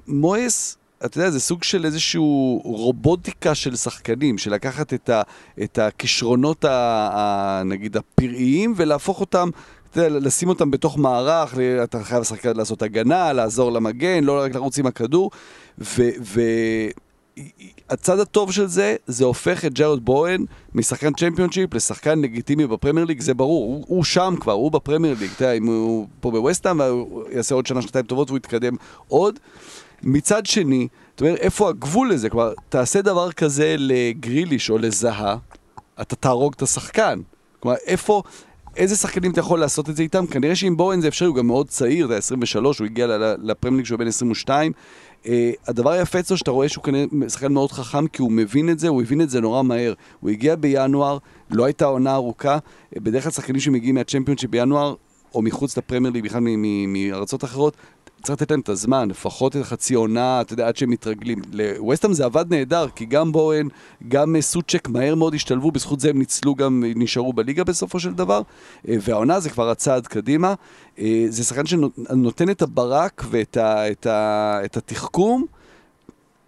מואס, 0.07 0.77
אתה 1.05 1.17
יודע, 1.17 1.29
זה 1.29 1.39
סוג 1.39 1.63
של 1.63 1.85
איזושהי 1.85 2.19
רובוטיקה 2.63 3.55
של 3.55 3.75
שחקנים, 3.75 4.37
של 4.37 4.53
לקחת 4.53 4.93
את, 4.93 5.09
ה, 5.09 5.21
את 5.63 5.79
הכישרונות, 5.79 6.65
ה, 6.65 6.69
ה, 7.13 7.61
נגיד, 7.65 7.97
הפראיים, 7.97 8.73
ולהפוך 8.77 9.19
אותם, 9.19 9.49
לשים 9.97 10.49
אותם 10.49 10.71
בתוך 10.71 10.97
מערך, 10.97 11.57
אתה 11.83 12.03
חייב 12.03 12.21
לשחק, 12.21 12.45
לעשות 12.45 12.81
הגנה, 12.81 13.33
לעזור 13.33 13.71
למגן, 13.71 14.23
לא 14.23 14.39
רק 14.41 14.55
לרוץ 14.55 14.79
עם 14.79 14.85
הכדור, 14.85 15.31
והצד 17.87 18.19
הטוב 18.19 18.51
של 18.51 18.67
זה, 18.67 18.95
זה 19.07 19.25
הופך 19.25 19.65
את 19.65 19.73
ג'ארד 19.73 20.05
בואן 20.05 20.45
משחקן 20.73 21.13
Championship 21.13 21.73
לשחקן 21.73 22.19
לגיטימי 22.19 22.67
בפרמייר 22.67 23.05
ליג, 23.05 23.21
זה 23.21 23.33
ברור, 23.33 23.65
הוא, 23.65 23.85
הוא 23.87 24.03
שם 24.03 24.35
כבר, 24.39 24.53
הוא 24.53 24.71
בפרמייר 24.71 25.15
ליג, 25.19 25.31
אתה 25.35 25.43
יודע, 25.43 25.53
אם 25.53 25.67
הוא 25.67 26.07
פה 26.19 26.31
בווסטהאם, 26.31 26.81
הוא 26.81 27.23
יעשה 27.31 27.55
עוד 27.55 27.65
שנה, 27.65 27.81
שנתיים 27.81 28.05
טובות 28.05 28.29
והוא 28.29 28.37
יתקדם 28.37 28.75
עוד. 29.07 29.39
מצד 30.03 30.45
שני, 30.45 30.87
אתה 31.15 31.25
אומר, 31.25 31.35
איפה 31.35 31.69
הגבול 31.69 32.11
לזה? 32.11 32.29
כלומר, 32.29 32.53
תעשה 32.69 33.01
דבר 33.01 33.31
כזה 33.31 33.75
לגריליש 33.77 34.69
או 34.69 34.77
לזאהה, 34.77 35.37
אתה 36.01 36.15
תהרוג 36.15 36.53
את 36.57 36.61
השחקן. 36.61 37.19
כלומר, 37.59 37.77
איפה, 37.85 38.23
איזה 38.77 38.95
שחקנים 38.95 39.31
אתה 39.31 39.39
יכול 39.39 39.59
לעשות 39.59 39.89
את 39.89 39.95
זה 39.95 40.03
איתם? 40.03 40.25
כנראה 40.27 40.55
שעם 40.55 40.77
בורן 40.77 41.01
זה 41.01 41.07
אפשרי, 41.07 41.27
הוא 41.27 41.35
גם 41.35 41.47
מאוד 41.47 41.67
צעיר, 41.67 42.07
זה 42.07 42.17
23, 42.17 42.79
הוא 42.79 42.85
הגיע 42.85 43.07
לפרמליג 43.43 43.85
שהוא 43.85 43.99
בן 43.99 44.07
22. 44.07 44.71
Uh, 45.23 45.27
הדבר 45.67 45.91
היפה 45.91 46.19
אצלו 46.19 46.37
שאתה 46.37 46.51
רואה 46.51 46.69
שהוא 46.69 46.83
כנראה 46.83 47.05
שחקן 47.29 47.53
מאוד 47.53 47.71
חכם 47.71 48.07
כי 48.07 48.21
הוא 48.21 48.31
מבין 48.31 48.69
את 48.69 48.79
זה, 48.79 48.87
הוא 48.87 49.01
הבין 49.01 49.21
את 49.21 49.29
זה 49.29 49.41
נורא 49.41 49.63
מהר. 49.63 49.93
הוא 50.19 50.29
הגיע 50.29 50.55
בינואר, 50.55 51.17
לא 51.51 51.65
הייתה 51.65 51.85
עונה 51.85 52.13
ארוכה, 52.13 52.57
uh, 52.57 52.99
בדרך 52.99 53.23
כלל 53.23 53.31
שחקנים 53.31 53.61
שמגיעים 53.61 53.95
מהצ'מפיונשיפ 53.95 54.49
בינואר, 54.49 54.95
או 55.35 55.41
מחוץ 55.41 55.77
לפרמייר 55.77 56.13
ליג, 56.13 56.23
בכלל 56.23 56.43
מארצות 56.87 57.43
אחרות, 57.43 57.77
צריך 58.27 58.41
לתת 58.41 58.51
להם 58.51 58.59
את 58.59 58.69
הזמן, 58.69 59.09
לפחות 59.09 59.55
את 59.55 59.63
חצי 59.63 59.93
עונה, 59.93 60.41
אתה 60.41 60.53
יודע, 60.53 60.67
עד 60.67 60.77
שהם 60.77 60.89
מתרגלים. 60.89 61.41
לווסטהאם 61.51 62.13
זה 62.13 62.25
עבד 62.25 62.45
נהדר, 62.49 62.87
כי 62.95 63.05
גם 63.05 63.31
בורן, 63.31 63.67
גם 64.07 64.35
אה, 64.35 64.41
סוצ'ק 64.41 64.89
מהר 64.89 65.15
מאוד 65.15 65.33
השתלבו, 65.33 65.71
בזכות 65.71 65.99
זה 65.99 66.09
הם 66.09 66.19
ניצלו 66.19 66.55
גם, 66.55 66.83
נשארו 66.95 67.33
בליגה 67.33 67.63
בסופו 67.63 67.99
של 67.99 68.13
דבר, 68.13 68.41
אה, 68.87 68.95
והעונה 69.01 69.39
זה 69.39 69.49
כבר 69.49 69.69
הצעד 69.69 70.07
קדימה. 70.07 70.53
אה, 70.99 71.25
זה 71.29 71.43
שחקן 71.43 71.65
שנותן 71.65 72.49
את 72.49 72.61
הברק 72.61 73.23
ואת 73.29 73.57
ה, 73.57 73.91
את 73.91 74.05
ה, 74.05 74.59
את 74.65 74.77
התחכום. 74.77 75.45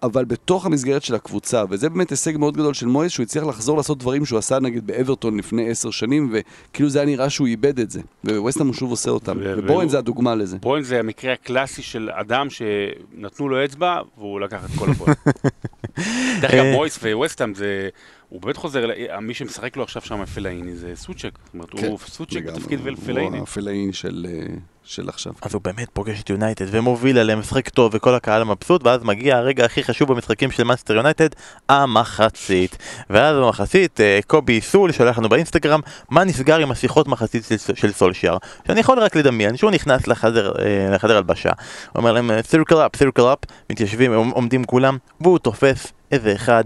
אבל 0.04 0.26
בתוך 0.26 0.66
המסגרת 0.66 1.04
של 1.04 1.16
הקבוצה, 1.16 1.64
וזה 1.70 1.90
באמת 1.90 2.10
הישג 2.10 2.38
מאוד 2.38 2.58
גדול 2.58 2.74
של 2.74 2.86
מויס, 2.86 3.12
שהוא 3.12 3.24
הצליח 3.24 3.44
לחזור 3.44 3.78
לעשות 3.78 3.98
דברים 3.98 4.26
שהוא 4.26 4.40
עשה 4.40 4.60
נגיד 4.60 4.88
באברטון 4.88 5.38
לפני 5.38 5.70
עשר 5.70 5.92
שנים, 5.92 6.34
וכאילו 6.34 6.90
זה 6.90 7.00
היה 7.00 7.06
נראה 7.06 7.30
שהוא 7.30 7.48
איבד 7.48 7.80
את 7.80 7.92
זה, 7.92 8.02
וווסטהאם 8.26 8.68
הוא 8.68 8.76
שוב 8.76 8.92
עושה 8.92 9.12
אותם, 9.12 9.38
ו- 9.42 9.54
ובורן 9.58 9.90
זה 9.90 9.98
הדוגמה 9.98 10.36
לזה. 10.36 10.58
בורן 10.58 10.82
זה 10.82 11.00
המקרה 11.00 11.34
הקלאסי 11.34 11.82
של 11.82 12.10
אדם 12.14 12.48
שנתנו 12.50 13.50
לו 13.50 13.66
אצבע, 13.66 14.00
והוא 14.18 14.40
לקח 14.40 14.66
את 14.66 14.80
כל 14.80 14.92
הפועל. 14.92 15.14
דרך 16.42 16.54
אגב, 16.54 16.66
מויס 16.74 17.00
וווסטהאם 17.04 17.54
זה... 17.56 17.90
הוא 18.30 18.42
באמת 18.42 18.58
חוזר, 18.58 18.90
מי 19.22 19.34
שמשחק 19.34 19.78
לו 19.78 19.84
עכשיו 19.84 20.02
שם 20.02 20.26
פלאיני 20.26 20.76
זה 20.76 20.96
סוצ'ק. 20.96 21.40
זאת 21.46 21.54
אומרת, 21.54 21.70
כן, 21.70 21.88
הוא 21.88 22.00
סוצ'ק 22.00 22.44
בתפקיד 22.46 22.80
פלאיני. 23.06 23.38
הוא 23.38 23.44
הפלאיני 23.44 23.94
של... 23.94 24.26
אה, 24.30 24.56
של 24.84 25.10
עכשיו. 25.10 25.34
אז 25.42 25.54
הוא 25.54 25.62
באמת 25.62 25.90
פוגש 25.94 26.22
את 26.22 26.30
יונייטד 26.30 26.66
ומוביל 26.72 27.18
עליהם 27.18 27.40
משחק 27.40 27.70
טוב 27.70 27.92
וכל 27.96 28.16
הקהל 28.16 28.44
מבסוט 28.44 28.86
ואז 28.86 29.04
מגיע 29.04 29.38
הרגע 29.38 29.66
הכי 29.66 29.84
חשוב 29.84 30.14
במשחקים 30.14 30.52
של 30.52 30.64
מאנסטר 30.64 30.96
יונייטד, 30.96 31.28
המחצית. 31.70 32.78
ואז 33.10 33.36
במחצית 33.36 34.02
אה, 34.02 34.20
קובי 34.28 34.62
סול 34.62 34.92
שולח 34.92 35.18
לנו 35.18 35.30
באינסטגרם 35.30 35.80
מה 36.10 36.24
נסגר 36.24 36.58
עם 36.58 36.72
השיחות 36.72 37.08
מחצית 37.08 37.44
של, 37.44 37.76
של 37.76 37.92
סולשיאר. 37.92 38.38
שאני 38.68 38.80
יכול 38.80 39.00
רק 39.00 39.16
לדמיין 39.16 39.58
שהוא 39.58 39.72
נכנס 39.72 40.08
לחדר, 40.08 40.52
אה, 40.60 40.90
לחדר 40.96 41.18
הלבשה, 41.18 41.50
הוא 41.50 42.00
אומר 42.00 42.12
להם 42.12 42.32
circle 42.42 42.76
up, 42.76 42.96
circle 42.96 43.34
up, 43.34 43.40
מתיישבים, 43.70 44.14
עומדים 44.14 44.64
כולם, 44.64 44.98
והוא 45.22 45.40
תופס 45.40 45.94
איזה 46.12 46.34
אחד. 46.34 46.64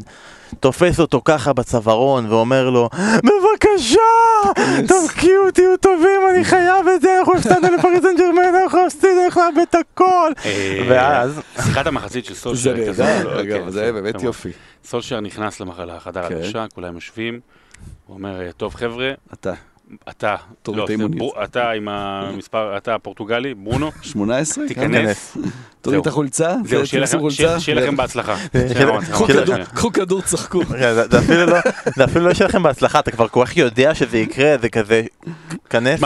תופס 0.59 0.99
אותו 0.99 1.21
ככה 1.25 1.53
בצווארון 1.53 2.31
ואומר 2.31 2.69
לו 2.69 2.89
בבקשה, 3.17 3.99
תבקיעו, 4.87 5.51
תהיו 5.53 5.77
טובים, 5.77 6.21
אני 6.29 6.45
חייב 6.45 6.87
את 6.95 7.01
זה, 7.01 7.19
אנחנו 7.19 7.33
הפסדנו 7.33 7.75
לפריס 7.77 8.01
סן 8.01 8.15
ג'רמן, 8.17 8.55
אנחנו 8.63 8.85
הפסדנו, 8.85 9.25
אנחנו 9.25 9.41
לאבד 9.41 9.65
את 9.69 9.75
הכל. 9.75 10.31
אה, 10.45 10.85
ואז... 10.89 11.41
שיחת 11.63 11.87
המחצית 11.87 12.25
של 12.25 12.33
סולשר. 12.33 12.93
זה 12.93 13.03
נהדר, 13.03 13.41
אגב, 13.41 13.69
זה 13.69 13.91
באמת 13.91 14.23
יופי. 14.23 14.49
סולשר 14.85 15.19
נכנס 15.19 15.61
לחדר 15.61 16.29
כן. 16.29 16.35
הלבשה, 16.35 16.65
כולם 16.75 16.95
יושבים, 16.95 17.39
הוא 18.07 18.15
אומר, 18.17 18.51
טוב 18.57 18.75
חבר'ה, 18.75 19.11
אתה. 20.09 20.35
אתה, 20.61 20.71
לא, 20.71 20.85
אתה 21.43 21.71
עם 21.71 21.87
המספר, 21.89 22.77
אתה 22.77 22.95
הפורטוגלי, 22.95 23.53
ברונו. 23.53 23.91
18? 24.01 24.67
תיכנס. 24.67 25.37
תוריד 25.81 25.99
את 25.99 26.07
החולצה, 26.07 26.55
זהו, 26.65 26.87
שיהיה 27.59 27.81
לכם 27.81 27.95
בהצלחה. 27.95 28.35
קחו 29.73 29.91
כדור, 29.93 30.21
צחקו. 30.21 30.61
זה 31.95 32.03
אפילו 32.03 32.27
לא 32.27 32.33
שיהיה 32.33 32.47
לכם 32.47 32.63
בהצלחה, 32.63 32.99
אתה 32.99 33.11
כבר 33.11 33.27
כל 33.27 33.45
כך 33.45 33.57
יודע 33.57 33.95
שזה 33.95 34.17
יקרה, 34.17 34.57
זה 34.61 34.69
כזה, 34.69 35.03
כנס, 35.69 36.01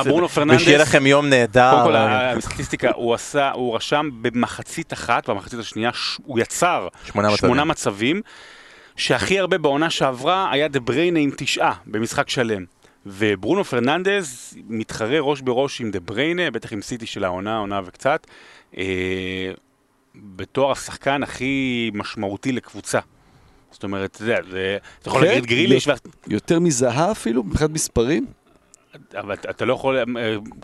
ושיהיה 0.56 0.78
לכם 0.78 1.06
יום 1.06 1.30
נהדר. 1.30 1.72
קודם 1.72 1.84
כל, 1.84 1.96
הסטטיסטיקה, 1.96 2.92
הוא 2.96 3.14
עשה, 3.14 3.52
הוא 3.52 3.76
רשם 3.76 4.10
במחצית 4.22 4.94
אחת, 4.94 5.30
במחצית 5.30 5.60
השנייה, 5.60 5.90
הוא 6.26 6.40
יצר 6.40 6.88
שמונה 7.36 7.64
מצבים, 7.64 8.22
שהכי 8.96 9.40
הרבה 9.40 9.58
בעונה 9.58 9.90
שעברה 9.90 10.50
היה 10.52 10.68
דה 10.68 10.80
בריינה 10.80 11.20
עם 11.20 11.32
תשעה 11.38 11.74
במשחק 11.86 12.30
שלם. 12.30 12.66
וברונו 13.08 13.64
פרננדז 13.64 14.58
מתחרה 14.70 15.20
ראש 15.20 15.42
בראש 15.42 15.82
עם 15.82 15.92
דה 15.92 16.00
בריינה, 16.00 16.52
בטח 16.52 16.74
עם 16.74 16.82
סיטי 16.82 17.06
של 17.06 17.24
העונה, 17.24 17.58
עונה 17.58 17.82
וקצת, 17.86 18.28
אה, 18.78 19.52
בתור 20.16 20.72
השחקן 20.72 21.24
הכי 21.24 21.92
משמעותי 21.94 22.52
לקבוצה. 22.52 23.00
זאת 23.72 23.84
אומרת, 23.84 24.16
אתה 24.16 24.24
יודע, 24.24 24.40
אתה 25.00 25.10
יכול 25.10 25.22
כן, 25.22 25.28
להגיד 25.28 25.46
גריליש... 25.46 25.88
יותר 26.28 26.60
מזהה 26.60 27.12
אפילו, 27.12 27.44
מבחינת 27.44 27.72
מספרים? 27.72 28.26
אבל 29.16 29.34
אתה 29.34 29.66
לא 29.66 29.74
יכול, 29.74 29.98
אה, 29.98 30.04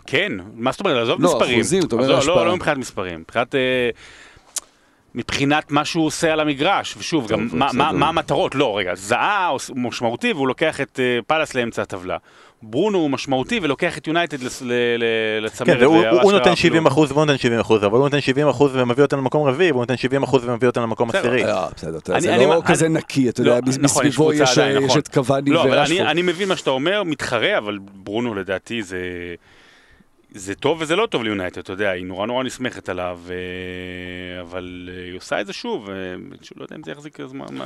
כן, 0.06 0.32
מה 0.54 0.72
זאת 0.72 0.80
אומרת, 0.80 1.02
עזוב 1.02 1.20
לא, 1.20 1.28
מספרים. 1.28 1.50
לא, 1.50 1.56
אחוזים, 1.56 1.82
אתה 1.84 1.94
אומר 1.94 2.16
השפעה. 2.16 2.36
לא, 2.36 2.46
לא 2.46 2.56
מבחינת 2.56 2.78
מספרים, 2.78 3.20
מבחינת... 3.20 3.54
אה, 5.14 5.20
מבחינת 5.20 5.70
מה 5.70 5.84
שהוא 5.84 6.06
עושה 6.06 6.32
על 6.32 6.40
המגרש, 6.40 6.94
ושוב, 6.98 7.28
גם 7.28 7.48
מה, 7.52 7.68
מה, 7.72 7.92
מה 7.92 8.08
המטרות, 8.08 8.54
לא, 8.54 8.78
רגע, 8.78 8.94
זהה 8.94 9.46
הוא 9.46 9.60
משמעותי 9.74 10.32
והוא 10.32 10.48
לוקח 10.48 10.80
את 10.80 10.98
uh, 10.98 11.24
פאלאס 11.26 11.54
לאמצע 11.54 11.82
הטבלה. 11.82 12.16
ברונו 12.62 12.98
הוא 12.98 13.10
משמעותי 13.10 13.60
ולוקח 13.62 13.98
את 13.98 14.06
יונייטד 14.06 14.42
לצמרת. 14.42 15.78
כן, 15.78 15.84
הוא, 15.84 16.06
הוא 16.22 16.32
נותן 16.32 16.56
70 16.56 16.86
אחוז 16.86 17.12
והוא 17.12 17.24
נותן 17.24 17.38
70 17.38 17.60
אחוז, 17.60 17.84
אבל 17.84 17.92
הוא 17.92 18.04
נותן 18.04 18.20
70 18.20 18.48
אחוז 18.48 18.76
ומביא 18.76 19.02
אותנו 19.02 19.20
למקום 19.20 19.48
רביעי, 19.48 19.70
והוא 19.70 19.82
נותן 19.82 19.96
70 19.96 20.22
אחוז 20.22 20.44
ומביא 20.44 20.68
אותנו 20.68 20.82
למקום 20.82 21.10
עשירי. 21.10 21.44
אה, 21.44 21.66
בסדר, 21.76 21.98
זה 22.18 22.36
לא 22.36 22.62
כזה 22.66 22.88
נקי, 22.88 23.28
אתה 23.28 23.40
יודע, 23.40 23.58
נכון, 23.66 23.84
מסביבו 23.84 24.32
יש 24.32 24.58
נכון. 24.58 24.98
את 24.98 25.08
קוואני 25.08 25.56
ורשפורד. 25.56 26.00
אני 26.00 26.22
מבין 26.22 26.48
מה 26.48 26.56
שאתה 26.56 26.70
אומר, 26.70 27.02
מתחרה, 27.02 27.58
אבל 27.58 27.78
ברונו 27.94 28.34
לדעתי 28.34 28.82
זה... 28.82 28.98
זה 30.34 30.54
טוב 30.54 30.78
וזה 30.80 30.96
לא 30.96 31.06
טוב 31.06 31.22
ליונייטד, 31.22 31.58
אתה 31.58 31.72
יודע, 31.72 31.90
היא 31.90 32.06
נורא 32.06 32.26
נורא 32.26 32.44
נסמכת 32.44 32.88
עליו, 32.88 33.20
אה, 33.30 34.40
אבל 34.40 34.90
אה, 34.92 35.04
היא 35.04 35.16
עושה 35.16 35.40
את 35.40 35.46
זה 35.46 35.52
שוב, 35.52 35.90
אה, 35.90 35.94
לא 36.56 36.64
יודע 36.64 36.76
אם 36.76 36.82
זה 36.84 36.90
יחזיק 36.90 37.18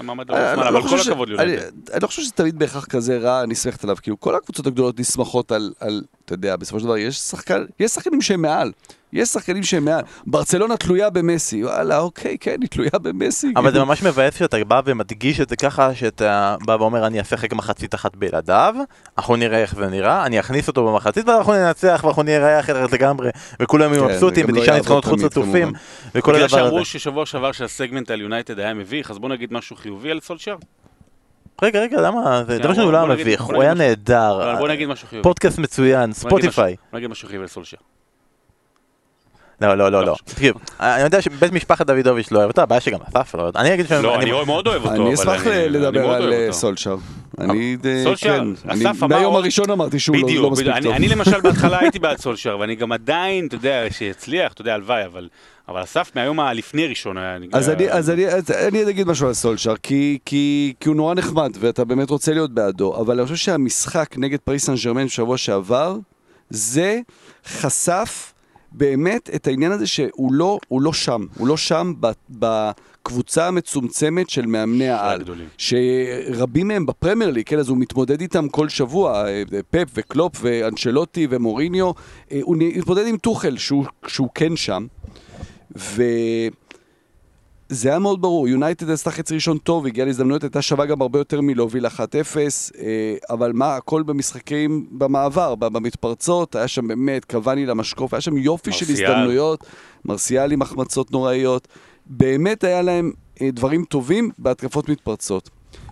מעמד 0.02 0.30
הרבה 0.30 0.54
זמן, 0.54 0.62
אבל 0.62 0.74
לא 0.74 0.80
כל 0.80 1.00
הכבוד 1.00 1.28
ליונייטד. 1.28 1.72
אני 1.92 2.02
לא 2.02 2.06
חושב 2.06 2.22
שזה 2.22 2.32
תמיד 2.32 2.58
בהכרח 2.58 2.84
כזה 2.84 3.18
רע, 3.18 3.46
נסמכת 3.46 3.84
עליו, 3.84 3.96
כאילו 4.02 4.20
כל 4.20 4.34
הקבוצות 4.34 4.66
הגדולות 4.66 5.00
נסמכות 5.00 5.52
על, 5.52 6.02
אתה 6.28 6.34
יודע, 6.34 6.56
בסופו 6.56 6.80
של 6.80 6.84
דבר 6.84 6.96
יש 6.96 7.88
שחקנים 7.88 8.22
שהם 8.22 8.42
מעל. 8.42 8.72
יש 9.12 9.28
שחקנים 9.28 9.62
שהם 9.62 9.84
מעל. 9.84 10.02
ברצלונה 10.26 10.76
תלויה 10.76 11.10
במסי. 11.10 11.64
וואלה, 11.64 11.98
אוקיי, 11.98 12.36
כן, 12.40 12.56
היא 12.60 12.68
תלויה 12.68 12.90
במסי. 13.02 13.52
אבל 13.56 13.72
זה 13.72 13.84
ממש 13.84 14.02
מבאס 14.02 14.38
שאתה 14.38 14.64
בא 14.64 14.80
ומדגיש 14.84 15.40
את 15.40 15.48
זה 15.48 15.56
ככה, 15.56 15.94
שאתה 15.94 16.56
בא 16.66 16.72
ואומר, 16.80 17.06
אני 17.06 17.20
אשחק 17.20 17.52
מחצית 17.52 17.94
אחת 17.94 18.16
בלעדיו, 18.16 18.74
אנחנו 19.18 19.36
נראה 19.36 19.58
איך 19.58 19.74
זה 19.74 19.86
נראה, 19.86 20.26
אני 20.26 20.40
אכניס 20.40 20.68
אותו 20.68 20.86
במחצית 20.86 21.28
ואנחנו 21.28 21.52
ננצח 21.52 22.00
ואנחנו 22.04 22.22
נראה 22.22 22.60
אחרת 22.60 22.92
לגמרי, 22.92 23.30
וכולם 23.60 23.92
יהיו 23.92 24.04
כן, 24.06 24.12
מבסוטים, 24.12 24.46
ותשעה 24.48 24.66
לא 24.66 24.76
ניצחונות 24.76 25.04
חוץ 25.04 25.22
רצופים, 25.22 25.72
וכל 26.14 26.34
הדבר 26.34 26.44
הזה. 26.44 26.56
בגלל 26.56 26.68
שאמרו 26.68 26.84
ששבוע 26.84 27.26
שעבר 27.26 27.52
שהסגמנט 27.52 28.10
על 28.10 28.20
יונייטד 28.20 28.58
היה 28.58 28.74
מביך, 28.74 29.10
אז 29.10 29.18
בוא 29.18 29.28
נגיד 29.28 29.52
משהו 29.52 29.76
חיובי 29.76 30.10
על 30.10 30.20
סולשר. 30.20 30.56
רגע, 31.62 31.80
רגע, 31.80 32.00
למה? 32.00 32.42
זה 32.46 32.58
דבר 32.58 32.74
שהוא 32.74 32.92
לא 32.92 33.06
מביך, 33.06 33.42
הוא 33.42 33.62
היה 33.62 33.74
נהדר. 33.74 34.56
בוא 34.58 34.68
נגיד 34.68 34.88
משהו 34.88 35.08
חיובי. 35.08 35.22
פודקאסט 35.22 35.58
מצוין, 35.58 36.12
ספוטיפיי. 36.12 36.76
בוא 36.90 36.98
נגיד 36.98 37.10
משהו 37.10 37.28
חיובי 37.28 37.42
על 37.42 37.48
סולשר. 37.48 37.76
לא, 39.60 39.74
לא, 39.74 39.92
לא, 39.92 40.04
לא. 40.04 40.14
תקשיב, 40.24 40.54
אני 40.80 41.02
יודע 41.02 41.22
שבית 41.22 41.52
משפחת 41.52 41.86
דוידוביץ' 41.86 42.30
לא 42.30 42.38
אוהב 42.38 42.48
אותו, 42.48 42.62
הבעיה 42.62 42.80
שגם 42.80 42.98
אסף 43.08 43.34
לא 43.34 43.40
אוהב 43.40 43.46
אותו. 43.46 43.58
אני 43.58 43.74
אגיד 43.74 43.86
שאני... 43.86 44.02
לא, 44.02 44.16
אני 44.16 44.30
מאוד 44.46 44.66
אוהב 44.66 44.82
אותו, 44.82 44.94
אני 44.94 45.14
אשמח 45.14 45.46
לדבר 45.46 46.10
על 46.10 46.32
אה, 46.32 46.52
סולשר. 46.52 46.96
אני, 47.40 47.76
כן, 48.16 48.44
מהיום 49.08 49.36
הראשון 49.36 49.70
אמרתי 49.70 49.98
שהוא 49.98 50.16
לא, 50.16 50.42
לא 50.42 50.50
מספיק 50.50 50.66
טוב. 50.82 50.92
אני 50.92 51.08
למשל 51.08 51.40
בהתחלה 51.44 51.78
הייתי 51.78 51.98
בעד 51.98 52.18
סולשר, 52.18 52.56
ואני 52.60 52.74
גם 52.74 52.92
עדיין, 52.92 53.46
אתה 53.46 53.54
יודע, 53.54 53.84
שיצליח, 53.90 54.52
אתה 54.52 54.60
יודע, 54.60 54.74
הלוואי, 54.74 55.04
אבל... 55.04 55.28
אבל 55.68 55.82
אסף 55.82 56.10
מהיום 56.14 56.40
הלפני 56.40 56.86
ראשון 56.86 57.18
היה... 57.18 57.36
אז 57.52 57.68
אני, 57.70 57.90
אז 57.90 58.10
אני, 58.10 58.26
אז 58.26 58.50
אני 58.50 58.90
אגיד 58.90 59.06
משהו 59.06 59.26
על 59.26 59.34
סולשר, 59.34 59.74
כי, 59.82 60.18
כי, 60.24 60.74
כי 60.80 60.88
הוא 60.88 60.96
נורא 60.96 61.14
נחמד, 61.14 61.50
ואתה 61.60 61.84
באמת 61.84 62.10
רוצה 62.10 62.32
להיות 62.32 62.54
בעדו, 62.54 62.96
אבל 62.96 63.18
אני 63.18 63.22
חושב 63.22 63.36
שהמשחק 63.36 64.14
נגד 64.18 64.38
פריס 64.38 64.64
סן 64.64 64.74
ג'רמן 64.84 65.04
בשבוע 65.06 65.36
שעבר, 65.36 65.96
זה 66.50 67.00
חשף 67.46 68.32
באמת 68.72 69.30
את 69.34 69.46
העניין 69.46 69.72
הזה 69.72 69.86
שהוא 69.86 70.32
לא, 70.32 70.58
לא 70.70 70.92
שם, 70.92 71.26
הוא 71.36 71.48
לא 71.48 71.56
שם 71.56 71.92
בקבוצה 72.30 73.48
המצומצמת 73.48 74.30
של 74.30 74.46
מאמני 74.46 74.88
העל. 74.88 75.24
שרבים 75.58 76.68
מהם 76.68 76.86
בפרמייר 76.86 77.30
ליג, 77.30 77.46
כן, 77.46 77.58
אז 77.58 77.68
הוא 77.68 77.78
מתמודד 77.78 78.20
איתם 78.20 78.48
כל 78.48 78.68
שבוע, 78.68 79.24
פפ 79.70 79.88
וקלופ 79.94 80.32
ואנשלוטי 80.40 81.26
ומוריניו, 81.30 81.90
הוא 82.42 82.56
מתמודד 82.58 83.06
עם 83.06 83.16
טוחל 83.16 83.56
שהוא, 83.56 83.84
שהוא 84.06 84.28
כן 84.34 84.56
שם. 84.56 84.86
ו... 85.78 86.02
זה 87.68 87.88
היה 87.88 87.98
מאוד 87.98 88.22
ברור, 88.22 88.48
יונייטד 88.48 88.90
עשתה 88.90 89.10
חצי 89.10 89.34
ראשון 89.34 89.58
טוב, 89.58 89.86
הגיעה 89.86 90.06
להזדמנויות, 90.06 90.42
הייתה 90.42 90.62
שווה 90.62 90.86
גם 90.86 91.02
הרבה 91.02 91.18
יותר 91.18 91.40
מלהוביל 91.40 91.86
1-0, 91.86 91.90
אה, 92.78 93.14
אבל 93.30 93.52
מה, 93.52 93.76
הכל 93.76 94.02
במשחקים 94.02 94.86
במעבר, 94.90 95.54
במתפרצות, 95.54 96.56
היה 96.56 96.68
שם 96.68 96.88
באמת 96.88 97.24
קוואני 97.24 97.66
למשקוף, 97.66 98.14
היה 98.14 98.20
שם 98.20 98.36
יופי 98.36 98.70
מרסיאל. 98.70 98.96
של 98.96 99.04
הזדמנויות, 99.04 99.64
מרסיאל 100.04 100.52
עם 100.52 100.62
החמצות 100.62 101.10
נוראיות, 101.10 101.68
באמת 102.06 102.64
היה 102.64 102.82
להם 102.82 103.12
אה, 103.42 103.50
דברים 103.50 103.84
טובים 103.84 104.30
בהתקפות 104.38 104.88
מתפרצות. 104.88 105.50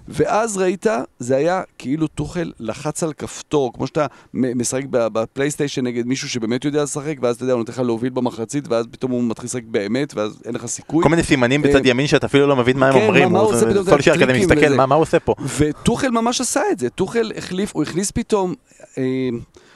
ואז 0.08 0.56
ראית, 0.56 0.86
זה 1.18 1.36
היה 1.36 1.62
כאילו 1.78 2.06
טוחל 2.06 2.52
לחץ 2.60 3.02
על 3.02 3.12
כפתור, 3.12 3.72
כמו 3.72 3.86
שאתה 3.86 4.06
משחק 4.34 4.82
בפלייסטיישן 4.90 5.86
נגד 5.86 6.06
מישהו 6.06 6.28
שבאמת 6.28 6.64
יודע 6.64 6.82
לשחק, 6.82 7.14
ואז 7.22 7.36
אתה 7.36 7.44
יודע, 7.44 7.52
הוא 7.52 7.58
נותן 7.58 7.72
לך 7.72 7.78
להוביל 7.78 8.10
במחצית, 8.10 8.68
ואז 8.68 8.86
פתאום 8.90 9.10
הוא 9.10 9.24
מתחיל 9.24 9.46
לשחק 9.46 9.62
באמת, 9.66 10.14
ואז 10.14 10.42
אין 10.44 10.54
לך 10.54 10.66
סיכוי. 10.66 11.02
כל 11.02 11.08
מיני 11.08 11.22
סימנים 11.22 11.62
בצד 11.62 11.84
אה, 11.84 11.90
ימין 11.90 12.06
שאתה 12.06 12.26
אפילו 12.26 12.46
לא 12.46 12.56
מבין 12.56 12.78
מה 12.78 12.88
הם 12.88 12.94
כן, 12.94 13.02
אומרים, 13.06 13.28
פתאום, 13.28 13.84
סולשייר 13.84 14.16
כזה 14.16 14.32
מסתכל. 14.38 14.74
מה 14.86 14.94
הוא 14.94 15.02
עושה 15.02 15.20
פה? 15.20 15.34
וטוחל 15.58 16.10
ממש 16.10 16.40
עשה 16.40 16.60
את 16.72 16.78
זה, 16.78 16.90
טוחל 16.90 17.32
החליף, 17.36 17.72
הוא 17.74 17.82
הכניס 17.82 18.10
פתאום, 18.10 18.54
אה, 18.98 19.02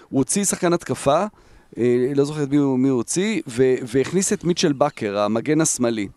הוא 0.09 0.19
הוציא 0.19 0.45
שחקן 0.45 0.73
התקפה, 0.73 1.25
אה, 1.79 2.13
לא 2.15 2.25
זוכר 2.25 2.43
את 2.43 2.51
מי, 2.51 2.57
הוא- 2.57 2.91
הוציא, 2.91 3.41
והכניס 3.87 4.33
את 4.33 4.45
מיטשל 4.45 4.73
באקר, 4.73 5.19
המגן 5.19 5.61
השמאלי. 5.61 6.09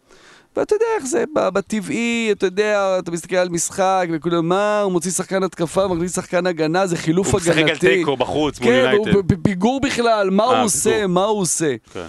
ואתה 0.57 0.75
יודע 0.75 0.85
איך 0.97 1.05
זה, 1.05 1.23
בטבעי, 1.33 2.29
אתה 2.31 2.45
יודע, 2.45 2.99
אתה 2.99 3.11
מסתכל 3.11 3.35
על 3.35 3.49
משחק, 3.49 4.07
וכולם, 4.11 4.49
מה, 4.49 4.81
הוא 4.81 4.91
מוציא 4.91 5.11
שחקן 5.11 5.43
התקפה, 5.43 5.87
מכניס 5.87 6.15
שחקן 6.15 6.47
הגנה, 6.47 6.87
זה 6.87 6.97
חילוף 6.97 7.27
הוא 7.27 7.41
הגנתי. 7.41 7.63
משחק 7.63 7.83
על 7.83 7.89
תיקו 7.89 8.17
בחוץ 8.17 8.59
מול 8.59 8.69
כן, 8.69 8.91
הוא 8.97 9.07
יונייטד. 9.07 9.27
בפיגור 9.27 9.81
בכלל, 9.81 10.29
מה 10.29 10.43
הוא 10.43 10.53
אה, 10.53 10.61
עושה. 10.61 11.07
מה 11.07 11.23
הוא 11.23 11.41
עושה. 11.41 11.75
כן. 11.93 12.05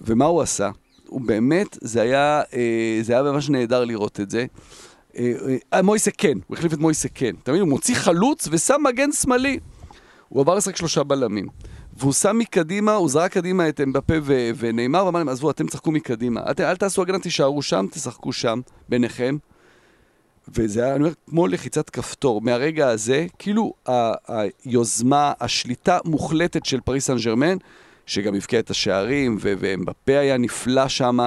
ומה 0.00 0.24
הוא 0.24 0.42
עשה? 0.42 0.70
הוא 1.08 1.20
באמת, 1.20 1.78
זה 1.80 2.02
היה, 2.02 2.42
אה, 2.54 2.98
זה 3.02 3.12
היה 3.12 3.22
ממש 3.22 3.48
נהדר 3.50 3.84
לראות 3.84 4.20
את 4.20 4.30
זה. 4.30 4.46
אה, 5.18 5.82
מויסה 5.82 6.10
כן, 6.10 6.38
הוא 6.46 6.56
החליף 6.56 6.72
את 6.72 6.78
מויסה 6.78 7.08
כן. 7.14 7.34
אתה 7.42 7.50
מבין? 7.50 7.62
הוא 7.62 7.70
מוציא 7.70 7.94
חלוץ 7.94 8.48
ושם 8.50 8.80
מגן 8.84 9.12
שמאלי. 9.12 9.58
הוא 10.28 10.40
עבר 10.40 10.54
לשחק 10.54 10.76
שלושה 10.76 11.02
בלמים. 11.02 11.46
והוא 11.96 12.12
שם 12.12 12.38
מקדימה, 12.38 12.94
הוא 12.94 13.08
זרק 13.08 13.32
קדימה 13.32 13.68
את 13.68 13.80
אמבפה 13.80 14.14
ו- 14.22 14.50
ונאמר, 14.56 15.06
ואמר 15.06 15.18
להם, 15.18 15.28
עזבו, 15.28 15.50
אתם 15.50 15.66
תשחקו 15.66 15.92
מקדימה. 15.92 16.40
אתם, 16.50 16.64
אל 16.64 16.76
תעשו 16.76 17.02
הגנה, 17.02 17.18
תישארו 17.18 17.62
שם, 17.62 17.86
תשחקו 17.90 18.32
שם, 18.32 18.60
ביניכם. 18.88 19.36
וזה 20.48 20.84
היה, 20.84 20.94
אני 20.94 21.04
אומר, 21.04 21.14
כמו 21.30 21.46
לחיצת 21.46 21.90
כפתור. 21.90 22.40
מהרגע 22.40 22.88
הזה, 22.88 23.26
כאילו 23.38 23.72
היוזמה, 24.28 25.32
השליטה 25.40 25.98
מוחלטת 26.04 26.64
של 26.64 26.80
פריס 26.80 27.06
סן 27.06 27.16
ג'רמן, 27.16 27.56
שגם 28.06 28.34
הבקיע 28.34 28.58
את 28.58 28.70
השערים, 28.70 29.38
ואמבפה 29.40 30.18
היה 30.18 30.38
נפלא 30.38 30.88
שם. 30.88 31.18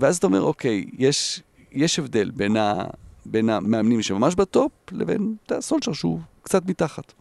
ואז 0.00 0.16
אתה 0.16 0.26
אומר, 0.26 0.42
אוקיי, 0.42 0.84
יש, 0.98 1.42
יש 1.72 1.98
הבדל 1.98 2.30
בין, 2.30 2.56
ה, 2.56 2.84
בין 3.26 3.50
המאמנים 3.50 4.02
שממש 4.02 4.34
בטופ, 4.34 4.72
לבין 4.92 5.34
סולשיאר 5.60 5.92
שהוא 5.92 6.20
קצת 6.42 6.66
מתחת. 6.66 7.12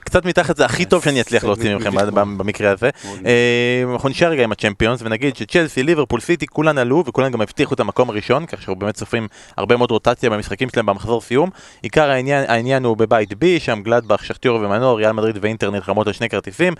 קצת 0.00 0.24
מתחת 0.24 0.56
זה 0.56 0.64
הכי 0.64 0.84
טוב 0.84 1.04
שאני 1.04 1.20
אצליח 1.20 1.44
להוציא 1.44 1.76
מכם 1.76 1.94
מביך 1.94 2.08
ב- 2.08 2.14
מאוד. 2.14 2.38
במקרה 2.38 2.70
הזה. 2.70 2.90
אה, 3.26 3.84
אנחנו 3.92 4.08
נשאר 4.08 4.28
רגע 4.28 4.44
עם 4.44 4.52
הצ'מפיונס 4.52 5.00
ונגיד 5.02 5.36
שצ'לסי, 5.36 5.82
ליברפול, 5.82 6.20
סיטי, 6.20 6.46
כולן 6.46 6.78
עלו 6.78 7.04
וכולן 7.06 7.32
גם 7.32 7.40
הבטיחו 7.40 7.74
את 7.74 7.80
המקום 7.80 8.10
הראשון, 8.10 8.46
כך 8.46 8.58
שאנחנו 8.58 8.76
באמת 8.76 8.96
סופרים 8.96 9.28
הרבה 9.56 9.76
מאוד 9.76 9.90
רוטציה 9.90 10.30
במשחקים 10.30 10.68
שלהם 10.68 10.86
במחזור 10.86 11.20
סיום. 11.20 11.50
עיקר 11.82 12.10
העניין, 12.10 12.44
העניין 12.48 12.84
הוא 12.84 12.96
בבית 12.96 13.34
בי, 13.34 13.60
שם 13.60 13.80
גלדבך, 13.82 14.24
שכטיור 14.24 14.58
ומנור, 14.62 14.98
ריאל 14.98 15.12
מדריד 15.12 15.38
ואינטר 15.40 15.70
נלחמות 15.70 16.06
על 16.06 16.12
שני 16.12 16.28
כרטיסים. 16.28 16.74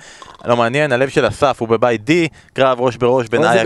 לא 0.45 0.57
מעניין, 0.57 0.93
הלב 0.93 1.09
של 1.09 1.29
אסף 1.29 1.57
הוא 1.61 1.69
בבית 1.69 2.05
די, 2.05 2.29
קרב 2.53 2.81
ראש 2.81 2.97
בראש 2.97 3.29
בין 3.29 3.41
ואז 3.41 3.57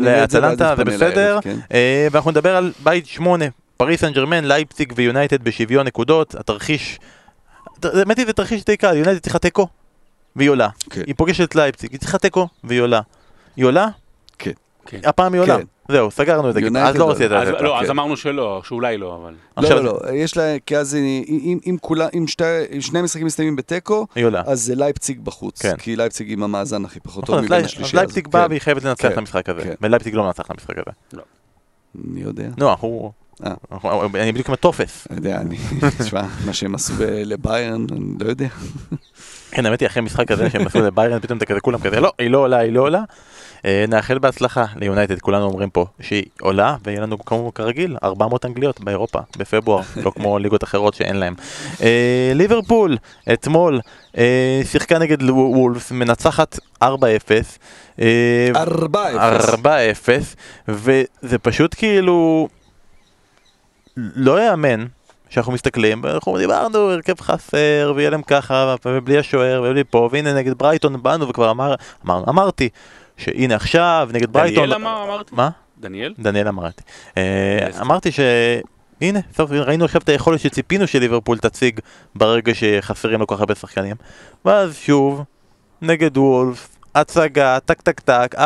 לאטלנטה, 0.00 0.74
זה 0.76 0.82
נתפנה 0.82 0.96
בסדר. 0.96 1.38
כן. 1.42 1.56
אה, 1.72 2.08
ואנחנו 2.10 2.30
נדבר 2.30 2.56
על 2.56 2.72
בית 2.82 3.06
שמונה, 3.06 3.44
פריס 3.76 4.00
סן 4.00 4.12
ג'רמן, 4.12 4.44
לייפציג 4.44 4.92
ויונייטד 4.96 5.44
בשוויון 5.44 5.86
נקודות. 5.86 6.34
התרחיש, 6.34 6.98
האמת 7.84 8.18
היא 8.18 8.26
זה 8.26 8.32
תרחיש 8.32 8.64
די 8.64 8.76
קל, 8.76 8.96
יונייטד 8.96 9.18
צריכה 9.22 9.38
תיקו 9.38 9.66
והיא 10.36 10.50
עולה. 10.50 10.68
כן. 10.90 11.02
היא 11.06 11.14
פוגשת 11.18 11.44
את 11.44 11.54
לייפציג, 11.54 11.90
היא 11.92 12.00
צריכה 12.00 12.18
תיקו 12.18 12.48
והיא 12.64 12.80
עולה. 12.80 13.00
היא 13.56 13.64
עולה? 13.64 13.88
כן. 14.38 14.50
כן. 14.86 15.00
הפעם 15.04 15.32
היא 15.32 15.42
עולה. 15.42 15.58
כן. 15.58 15.64
זהו, 15.88 16.10
סגרנו 16.10 16.48
את 16.48 16.54
זה. 16.54 16.60
יונייטד 16.60 16.88
אז 16.88 16.96
לא 16.96 17.04
עולה. 17.04 17.14
רצית 17.14 17.32
אז, 17.32 17.48
את 17.48 17.54
זה. 17.58 17.64
לא, 17.64 17.80
אז. 17.80 17.90
אמרנו 17.90 18.16
שלא, 18.16 18.62
שאולי 18.64 18.98
לא, 18.98 19.16
אבל... 19.16 19.34
לא, 19.56 19.70
לא, 19.70 19.84
לא, 19.84 20.12
יש 20.14 20.36
לה, 20.36 20.56
כי 20.66 20.76
אז 20.76 20.94
אם, 20.94 21.58
אם, 21.66 21.76
כולה, 21.80 22.08
אם 22.18 22.26
שתי, 22.26 22.44
אם 22.76 22.80
שני 22.80 22.98
המשחקים 22.98 23.26
מסתיימים 23.26 23.56
בתיקו. 23.56 24.06
אז 24.46 24.60
זה 24.62 24.74
לייפציג 24.74 25.20
בחוץ. 25.20 25.62
כן. 25.62 25.76
כי 25.76 25.96
לייפציג 25.96 26.32
עם 26.32 26.42
המאזן 26.42 26.84
הכי 26.84 27.00
פחות 27.00 27.24
טוב 27.26 27.34
נכון, 27.34 27.38
אז 27.38 27.50
מבין 27.50 27.58
לי- 27.60 27.64
השלישי. 27.64 27.90
אז 27.90 27.94
לייפציג 27.98 28.28
באה. 28.28 28.46
והיא 28.48 28.60
חייבת 28.60 28.84
לנצח 28.84 29.12
את. 29.12 29.18
המשחק 29.18 29.48
הזה. 29.48 29.74
ולייפציג 29.80 30.14
לא 30.14 30.24
מנצחת 30.24 30.46
את 30.46 30.50
המשחק 30.50 30.74
הזה. 30.78 31.22
אני 32.12 32.20
יודע. 32.20 32.48
נו, 32.56 32.70
אנחנו... 32.70 33.12
אה. 33.46 33.52
אני 34.14 34.32
בדיוק 34.32 34.48
עם 34.48 34.54
הטופס. 34.54 35.06
אני 35.10 35.16
יודע, 35.16 35.40
אני... 35.40 35.56
תשמע, 35.98 36.22
מה 36.46 36.52
שהם 36.52 36.74
עשו 36.74 36.92
לביירן, 37.24 37.86
אני 37.92 38.00
לא 38.20 38.28
יודע. 38.28 38.48
כן, 39.50 39.66
האמת 39.66 39.80
היא, 39.80 39.86
אחרי 39.86 40.02
משחק 40.02 40.28
כזה 40.28 40.50
שהם 40.50 40.66
עשו 40.66 40.80
לביירן, 40.80 41.18
פתאום 41.20 41.36
אתה 41.36 41.46
כזה, 41.46 41.60
כולם 41.60 41.78
כזה, 41.78 42.00
לא, 42.00 42.12
היא 42.18 42.30
לא 42.30 42.38
עולה, 42.38 42.58
היא 42.58 42.72
לא 42.72 42.80
עולה. 42.80 43.02
אה, 43.64 43.84
נאחל 43.88 44.18
בהצלחה 44.18 44.64
ליונייטד, 44.76 45.18
כולנו 45.18 45.44
אומרים 45.44 45.70
פה 45.70 45.86
שהיא 46.00 46.24
עולה, 46.40 46.76
ויהיה 46.84 47.00
לנו 47.00 47.18
כמו 47.18 47.54
כרגיל 47.54 47.96
400 48.02 48.44
אנגליות 48.44 48.80
באירופה, 48.80 49.18
בפברואר, 49.38 49.82
לא 50.04 50.10
כמו 50.10 50.38
ליגות 50.38 50.64
אחרות 50.64 50.94
שאין 50.94 51.16
להם. 51.16 51.34
אה, 51.82 52.32
ליברפול, 52.34 52.96
אתמול, 53.32 53.80
שיחקה 54.64 54.98
נגד 54.98 55.22
וולפס, 55.30 55.92
מנצחת 55.92 56.58
4-0. 56.84 56.86
אה, 58.00 58.50
4-0. 58.54 58.66
4-0, 59.52 59.66
וזה 60.68 61.38
פשוט 61.42 61.74
כאילו 61.78 62.48
לא 64.14 64.46
יאמן 64.46 64.86
שאנחנו 65.28 65.52
מסתכלים, 65.52 66.00
ואנחנו 66.04 66.38
דיברנו, 66.38 66.78
הרכב 66.78 67.20
חסר, 67.20 67.92
ויהיה 67.96 68.10
להם 68.10 68.22
ככה, 68.22 68.74
ובלי 68.86 69.18
השוער, 69.18 69.62
ובלי 69.62 69.84
פה, 69.84 70.08
והנה 70.12 70.34
נגד 70.34 70.58
ברייטון 70.58 71.02
באנו, 71.02 71.28
וכבר 71.28 71.50
אמר, 71.50 71.74
אמר, 72.04 72.24
אמרתי, 72.28 72.68
שהנה 73.16 73.54
עכשיו, 73.54 74.08
נגד 74.12 74.32
ברייטון... 74.32 74.64
דניאל 74.64 74.74
אמר, 74.74 75.04
אמרתי? 75.04 75.34
מה? 75.34 75.50
דניאל? 75.80 76.14
דניאל 76.18 76.48
אמרתי. 76.48 76.82
אה. 77.16 77.68
אמרתי 77.80 78.12
ש... 78.12 78.20
הנה, 79.00 79.20
סוף, 79.36 79.50
ראינו 79.50 79.84
עכשיו 79.84 80.00
את 80.00 80.08
היכולת 80.08 80.40
שציפינו 80.40 80.86
שליברפול 80.86 81.38
תציג 81.38 81.80
ברגע 82.14 82.54
שחסרים 82.54 83.20
לו 83.20 83.26
כל 83.26 83.34
כך 83.34 83.40
הרבה 83.40 83.54
שחקנים. 83.54 83.96
ואז 84.44 84.76
שוב, 84.76 85.24
נגד 85.82 86.18
וולבס, 86.18 86.68
הצגה, 86.94 87.58
טק 87.60 87.80
טק 87.80 88.00
טק, 88.00 88.34
4-0, 88.34 88.38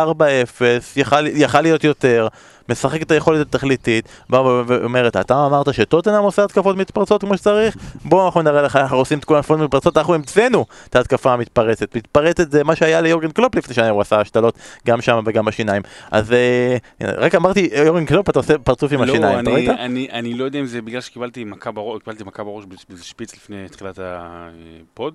יכל, 0.97 1.27
יכל 1.27 1.61
להיות 1.61 1.85
יותר, 1.85 2.29
משחק 2.69 3.03
את 3.03 3.11
היכולת 3.11 3.55
התכליתית, 3.55 4.09
באה 4.31 4.43
ואומרת, 4.67 5.17
אתה 5.17 5.47
אמרת 5.47 5.75
שטוטנאם 5.75 6.23
עושה 6.23 6.45
התקפות 6.45 6.77
מתפרצות 6.77 7.21
כמו 7.21 7.37
שצריך? 7.37 7.77
בואו 8.05 8.27
אנחנו 8.27 8.43
נראה 8.43 8.63
לך 8.63 8.77
איך 8.77 8.83
אנחנו 8.83 8.97
עושים 8.97 9.19
את 9.19 9.25
כל 9.25 9.35
ההתקפות 9.37 9.61
מתפרצות, 9.61 9.97
אנחנו 9.97 10.15
המצאנו 10.15 10.67
את 10.89 10.97
ההתקפה 10.97 11.33
המתפרצת. 11.33 11.97
מתפרצת 11.97 12.51
זה 12.51 12.65
מה 12.65 12.77
שהיה 12.77 13.01
ליורגן 13.01 13.31
קלופ 13.31 13.55
לפני 13.55 13.75
שנה, 13.75 13.91
הוא 13.91 14.01
עשה 14.01 14.21
השתלות 14.21 14.59
גם 14.87 15.01
שם 15.01 15.23
וגם 15.27 15.45
בשיניים. 15.45 15.83
אז 16.11 16.33
אה, 16.33 16.77
רק 17.01 17.35
אמרתי, 17.35 17.71
יורגן 17.87 18.07
קלופ, 18.07 18.29
אתה 18.29 18.39
עושה 18.39 18.59
פרצוף 18.59 18.93
עם 18.93 19.03
השיניים, 19.03 19.39
אתה 19.39 19.51
לא, 19.51 19.55
ראית? 19.55 19.71
אני, 20.11 20.35
לא 20.35 20.45
יודע 20.45 20.61
אם 20.61 20.67
זה 20.67 20.83
בגלל 20.83 21.01
שקיבלתי 21.01 21.45
מכה 21.45 21.71
בראש, 21.71 22.03
קיבלתי 22.03 22.25
מכה 22.25 22.45
בראש 22.45 22.65
באיזה 22.89 23.05
שפיץ 23.05 23.35
לפני 23.35 23.69
תחילת 23.69 23.99
הפוד, 24.03 25.15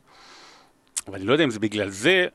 אבל 1.08 1.16
אני 1.16 1.26
לא 1.26 1.34
יודע 1.34 1.44
אם 1.44 1.50
זה 1.50 1.60
בגלל 1.60 1.90
זה, 1.90 2.26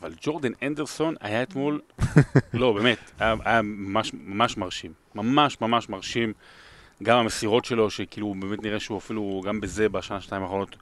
אבל 0.00 0.12
ג'ורדן 0.22 0.52
אנדרסון 0.62 1.14
היה 1.20 1.42
אתמול, 1.42 1.80
לא, 2.54 2.72
באמת, 2.72 2.98
היה, 3.18 3.34
היה 3.44 3.62
ממש, 3.62 4.12
ממש 4.14 4.56
מרשים. 4.56 4.92
ממש 5.14 5.60
ממש 5.60 5.88
מרשים. 5.88 6.32
גם 7.02 7.18
המסירות 7.18 7.64
שלו, 7.64 7.90
שכאילו 7.90 8.34
באמת 8.34 8.62
נראה 8.62 8.80
שהוא 8.80 8.98
אפילו, 8.98 9.42
גם 9.44 9.60
בזה, 9.60 9.88
בשנה, 9.88 10.20
שנתיים 10.20 10.42
האחרונות, 10.42 10.76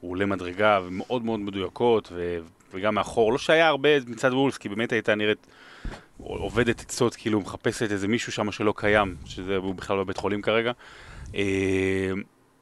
הוא 0.00 0.10
עולה 0.10 0.26
מדרגה, 0.26 0.80
ומאוד 0.84 1.24
מאוד 1.24 1.40
מדויקות, 1.40 2.08
ו, 2.12 2.38
וגם 2.72 2.94
מאחור. 2.94 3.32
לא 3.32 3.38
שהיה 3.38 3.68
הרבה 3.68 3.88
מצד 4.06 4.32
וולס, 4.32 4.58
כי 4.58 4.68
באמת 4.68 4.92
הייתה 4.92 5.14
נראית 5.14 5.46
עובדת 6.18 6.80
עצות, 6.80 7.14
כאילו 7.14 7.40
מחפשת 7.40 7.92
איזה 7.92 8.08
מישהו 8.08 8.32
שם 8.32 8.52
שלא 8.52 8.74
קיים, 8.76 9.16
שזה 9.24 9.56
הוא 9.56 9.74
בכלל 9.74 9.98
בבית 9.98 10.16
חולים 10.16 10.42
כרגע. 10.42 10.72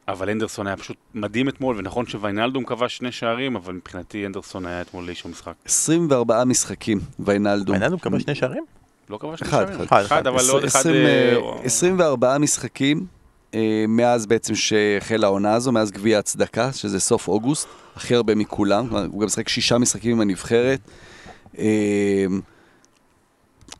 אבל 0.08 0.30
אנדרסון 0.30 0.66
היה 0.66 0.76
פשוט 0.76 0.96
מדהים 1.14 1.48
אתמול, 1.48 1.78
ונכון 1.78 2.06
שוויינלדום 2.06 2.64
כבש 2.64 2.96
שני 2.96 3.12
שערים, 3.12 3.56
אבל 3.56 3.74
מבחינתי 3.74 4.26
אנדרסון 4.26 4.66
היה 4.66 4.80
אתמול 4.80 5.08
איש 5.08 5.26
המשחק. 5.26 5.52
24 5.64 6.44
משחקים, 6.44 7.00
ויינלדום. 7.18 7.74
העניין 7.74 7.92
הוא 7.92 7.96
מקבל 7.96 8.20
שני 8.20 8.34
שערים? 8.34 8.64
לא 9.10 9.18
כבש 9.18 9.38
שני 9.38 9.48
אחד, 9.48 9.66
שערים? 9.66 9.82
אחד. 9.82 10.02
אחד, 10.02 10.26
אבל 10.26 10.50
עוד 10.50 10.64
אחד... 10.64 10.80
20, 10.80 10.96
אה, 10.96 11.36
אה, 11.36 11.64
24 11.64 12.38
משחקים 12.38 13.06
אה, 13.54 13.84
מאז 13.88 14.26
בעצם 14.26 14.54
שהחלה 14.54 15.26
העונה 15.26 15.54
הזו, 15.54 15.72
מאז 15.72 15.90
גביע 15.90 16.18
הצדקה, 16.18 16.72
שזה 16.72 17.00
סוף 17.00 17.28
אוגוסט, 17.28 17.68
הכי 17.96 18.14
הרבה 18.14 18.34
מכולם, 18.34 18.88
הוא 18.88 19.20
גם 19.20 19.26
משחק 19.26 19.48
שישה 19.48 19.78
משחקים 19.78 20.12
עם 20.12 20.20
הנבחרת. 20.20 20.80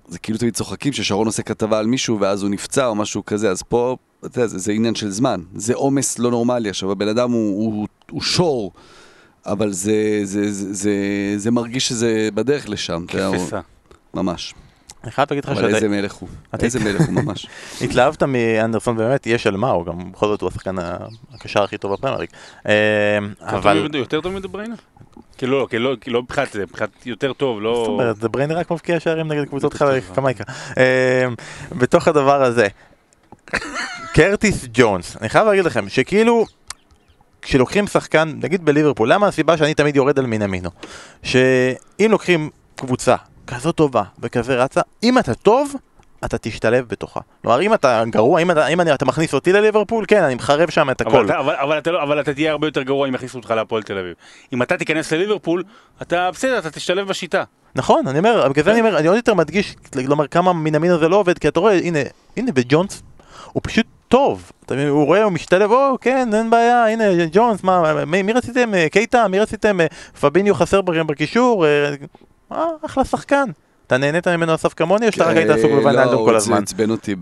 זה 0.09 0.19
כאילו 0.23 0.39
תמיד 0.39 0.55
צוחקים 0.55 0.93
ששרון 0.93 1.27
עושה 1.27 1.43
כתבה 1.43 1.79
על 1.79 1.87
מישהו 1.87 2.21
ואז 2.21 2.43
הוא 2.43 2.51
נפצע 2.51 2.87
או 2.87 2.95
משהו 2.95 3.25
כזה, 3.27 3.51
אז 3.51 3.63
פה, 3.63 3.97
אתה 4.27 4.39
יודע, 4.39 4.47
זה, 4.47 4.59
זה 4.59 4.73
עניין 4.73 4.95
של 4.95 5.11
זמן, 5.11 5.41
זה 5.55 5.75
עומס 5.75 6.19
לא 6.19 6.31
נורמלי. 6.31 6.69
עכשיו, 6.69 6.93
הבן 6.93 7.09
אדם 7.09 7.31
הוא, 7.31 7.73
הוא, 7.73 7.89
הוא 8.11 8.23
שור, 8.23 8.73
אבל 9.47 9.73
זה, 9.73 10.21
זה, 10.25 10.53
זה, 10.53 10.75
זה, 10.75 10.95
זה 11.37 11.51
מרגיש 11.51 11.89
שזה 11.89 12.29
בדרך 12.35 12.69
לשם. 12.69 13.05
יודע, 13.15 13.27
הוא-. 13.27 13.49
ממש. 14.15 14.55
אני 15.05 15.11
חייב 15.11 15.29
להגיד 15.31 15.45
לך 15.45 15.51
אבל 15.51 15.63
שאתה 15.63 15.75
איזה 15.75 15.89
מלך 15.89 16.13
הוא, 16.13 16.29
איזה 16.63 16.81
מלך 16.81 17.01
הוא 17.01 17.15
ממש. 17.15 17.47
התלהבת 17.85 18.23
מאנדרסון 18.23 18.97
באמת, 18.97 19.27
יש 19.27 19.47
על 19.47 19.57
מה, 19.57 19.71
הוא 19.71 19.87
גם 19.87 20.13
בכל 20.13 20.27
זאת 20.27 20.41
הוא 20.41 20.49
השחקן 20.49 20.75
הקשר 21.35 21.63
הכי 21.63 21.79
טוב 21.79 21.93
בפרמייר 21.93 22.21
ליג. 22.21 22.29
אה, 22.67 23.19
יותר 23.41 23.57
אבל 23.57 23.95
יותר 23.95 24.21
טוב 24.21 24.33
מדבריינה? 24.33 24.75
כאילו 25.39 25.61
לא, 25.61 25.67
כאילו 25.71 25.91
לא, 25.91 25.97
כאילו 26.01 26.19
לא 26.19 26.23
מבחינת 26.23 26.53
זה, 26.53 26.63
מבחינת 26.63 27.07
יותר 27.07 27.33
טוב, 27.33 27.61
לא... 27.61 27.75
זאת 27.75 27.89
אומרת, 27.89 28.17
זה 28.17 28.29
בריין 28.29 28.51
רק 28.51 28.71
מבקיע 28.71 29.01
שערים 29.01 29.33
נגד 29.33 29.45
קבוצות 29.45 29.75
קמייקה. 30.15 30.45
אה, 30.79 31.27
בתוך 31.73 32.09
הדבר 32.09 32.43
הזה, 32.43 32.69
קרטיס 34.15 34.67
ג'ונס, 34.73 35.17
אני 35.21 35.29
חייב 35.29 35.47
להגיד 35.47 35.65
לכם 35.65 35.89
שכאילו, 35.89 36.45
כשלוקחים 37.43 37.87
שחקן, 37.87 38.33
נגיד 38.43 38.65
בליברפול, 38.65 39.13
למה 39.13 39.27
הסיבה 39.27 39.57
שאני 39.57 39.75
תמיד 39.75 39.97
יורד 39.97 40.19
על 40.19 40.27
מינמינו? 40.27 40.71
שאם 41.23 42.09
לוקחים 42.11 42.51
קבוצה 42.77 43.17
כזאת 43.47 43.77
טובה 43.77 44.03
וכזה 44.19 44.65
רצה, 44.65 44.81
אם 45.03 45.19
אתה 45.19 45.35
טוב, 45.35 45.75
אתה 46.25 46.39
תשתלב 46.39 46.89
בתוכה. 46.89 47.21
כלומר, 47.43 47.63
אם 47.63 47.75
אתה 47.75 48.03
גרוע, 48.11 48.41
אם 48.41 48.51
אתה, 48.51 48.67
אם 48.67 48.81
אני, 48.81 48.95
אתה 48.95 49.05
מכניס 49.05 49.35
אותי 49.35 49.53
לליברפול, 49.53 50.05
כן, 50.09 50.23
אני 50.23 50.35
מחרב 50.35 50.71
שם 50.71 50.91
את 50.91 51.01
הכל. 51.01 51.11
אבל, 51.11 51.27
אתה, 51.27 51.39
אבל, 51.39 51.55
אבל, 51.55 51.79
אתה 51.79 51.91
לא, 51.91 52.03
אבל 52.03 52.21
אתה 52.21 52.35
תהיה 52.35 52.51
הרבה 52.51 52.67
יותר 52.67 52.83
גרוע 52.83 53.09
אם 53.09 53.15
יכניסו 53.15 53.39
אותך 53.39 53.51
להפועל 53.51 53.83
תל 53.83 53.99
אביב. 53.99 54.15
אם 54.53 54.63
אתה 54.63 54.77
תיכנס 54.77 55.13
לליברפול, 55.13 55.63
אתה 56.03 56.31
בסדר, 56.31 56.59
אתה 56.59 56.71
תשתלב 56.71 57.09
בשיטה. 57.09 57.45
נכון, 57.75 58.07
אני 58.07 58.19
אומר, 58.19 58.49
בגלל 58.49 58.65
זה 58.65 58.73
אני 58.73 58.81
אומר, 58.81 58.99
אני 58.99 59.07
עוד 59.07 59.17
יותר 59.17 59.35
מדגיש, 59.35 59.77
כלומר, 60.07 60.27
כמה 60.27 60.53
מינמינו 60.53 60.99
זה 60.99 61.09
לא 61.09 61.17
עובד, 61.17 61.39
כי 61.39 61.49
אתה 61.49 61.61
רואה, 61.61 61.79
הנה, 61.79 61.99
הנה, 62.37 62.53
בג'ונס, 62.53 63.03
הוא 63.53 63.61
פשוט 63.65 63.87
טוב. 64.13 64.53
הוא 64.71 65.05
רואה, 65.05 65.23
הוא 65.23 65.33
משתלב, 65.33 65.71
או, 65.71 65.97
כן, 66.01 66.29
אין 66.35 66.51
בעיה, 66.51 66.87
הנה, 66.87 67.05
ג'ונס, 67.33 67.65
מה, 67.65 68.05
מי, 68.05 68.23
מי 68.23 68.33
רציתם? 68.33 68.75
אה, 68.75 68.89
קייטה, 68.89 69.29
מי 69.29 69.39
רציתם? 69.39 69.81
אה, 69.81 69.87
פביניו 70.21 70.55
חסר 70.55 70.81
בקישור, 70.81 71.67
אה, 71.67 71.95
אה, 72.53 72.67
אחלה 72.87 73.05
שחקן. 73.05 73.45
אתה 73.87 73.97
נהנית 73.97 74.29
ממנו 74.29 74.55
אסף 74.55 74.75
כמוני, 74.75 75.07
או 75.07 75.13
שאתה 75.13 75.25
רק 75.25 75.37
היית 75.37 75.51
עסוק 75.51 75.71
בוויינאלדום 75.71 76.25
כל 76.25 76.37
הזמן? 76.37 76.53
לא, 76.53 76.59
הוא 76.59 76.63
עצבן 76.63 76.91
אותי 76.91 77.15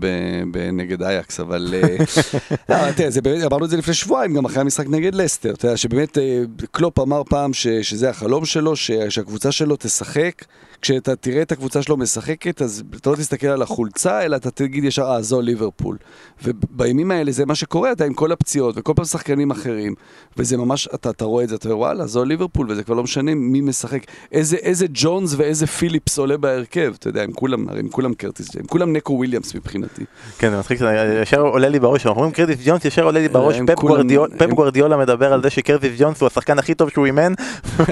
נגד 0.73 1.03
אייאקס, 1.03 1.39
אבל... 1.39 1.73
לא, 2.69 2.75
תראה, 2.95 3.45
אמרנו 3.45 3.65
את 3.65 3.69
זה 3.69 3.77
לפני 3.77 3.93
שבועיים, 3.93 4.33
גם 4.33 4.45
אחרי 4.45 4.61
המשחק 4.61 4.85
נגד 4.87 5.15
לסטר. 5.15 5.53
אתה 5.53 5.65
יודע, 5.65 5.77
שבאמת 5.77 6.17
קלופ 6.71 6.99
אמר 6.99 7.21
פעם 7.23 7.53
שזה 7.53 8.09
החלום 8.09 8.45
שלו, 8.45 8.75
שהקבוצה 8.75 9.51
שלו 9.51 9.75
תשחק. 9.75 10.33
כשאתה 10.81 11.15
תראה 11.15 11.41
את 11.41 11.51
הקבוצה 11.51 11.81
שלו 11.81 11.97
משחקת, 11.97 12.61
אז 12.61 12.83
אתה 12.95 13.09
לא 13.09 13.15
תסתכל 13.15 13.47
על 13.47 13.61
החולצה, 13.61 14.21
אלא 14.21 14.35
אתה 14.35 14.51
תגיד 14.51 14.83
ישר, 14.83 15.03
אה, 15.03 15.21
זו 15.21 15.41
ליברפול. 15.41 15.97
ובימים 16.43 17.11
האלה 17.11 17.31
זה 17.31 17.45
מה 17.45 17.55
שקורה, 17.55 17.91
אתה 17.91 18.05
עם 18.05 18.13
כל 18.13 18.31
הפציעות, 18.31 18.75
וכל 18.77 18.93
פעם 18.95 19.05
שחקנים 19.05 19.51
אחרים, 19.51 19.95
וזה 20.37 20.57
ממש, 20.57 20.87
אתה, 20.95 21.09
אתה 21.09 21.25
רואה 21.25 21.43
את 21.43 21.49
זה, 21.49 21.55
אתה 21.55 21.69
אומר, 21.69 21.77
וואלה, 21.77 22.07
זו 22.07 22.25
ליברפול, 22.25 22.71
וזה 22.71 22.83
כבר 22.83 22.95
לא 22.95 23.03
משנה 23.03 23.35
מי 23.35 23.61
משחק. 23.61 23.99
איזה, 24.31 24.57
איזה 24.57 24.85
ג'ונס 24.93 25.33
ואיזה 25.37 25.67
פיליפס 25.67 26.17
עולה 26.17 26.37
בהרכב, 26.37 26.93
אתה 26.99 27.09
יודע, 27.09 27.23
הם 27.23 27.31
כולם, 27.31 27.69
הרי 27.69 27.79
הם 27.79 27.89
כולם 27.89 28.13
קרטיס, 28.13 28.55
הם 28.55 28.65
כולם 28.65 28.93
נקו 28.93 29.13
וויליאמס 29.13 29.55
מבחינתי. 29.55 30.03
כן, 30.37 30.49
זה 30.49 30.59
מצחיק, 30.59 30.81
ישר 31.21 31.41
עולה 31.41 31.69
לי 31.69 31.79
בראש, 31.79 32.05
אנחנו 32.05 32.21
אומרים 32.21 32.33
קרטיס 32.33 32.57
ג'ונס, 32.65 32.85
ישר 32.85 33.03
עולה 33.03 33.19
לי 33.19 33.27
בראש, 33.27 33.55
פפ 34.37 34.49
גוורדיולה 34.49 34.97
מדבר 34.97 35.33
על 35.33 35.43
זה 35.43 35.49
שקרטיס 35.49 35.91
ג'ונס 35.97 36.21
הוא 36.21 36.27
השחקן 36.27 36.59
הכי 36.59 36.73
טוב 36.73 36.89
שהוא 36.89 37.05
אימן, 37.05 37.33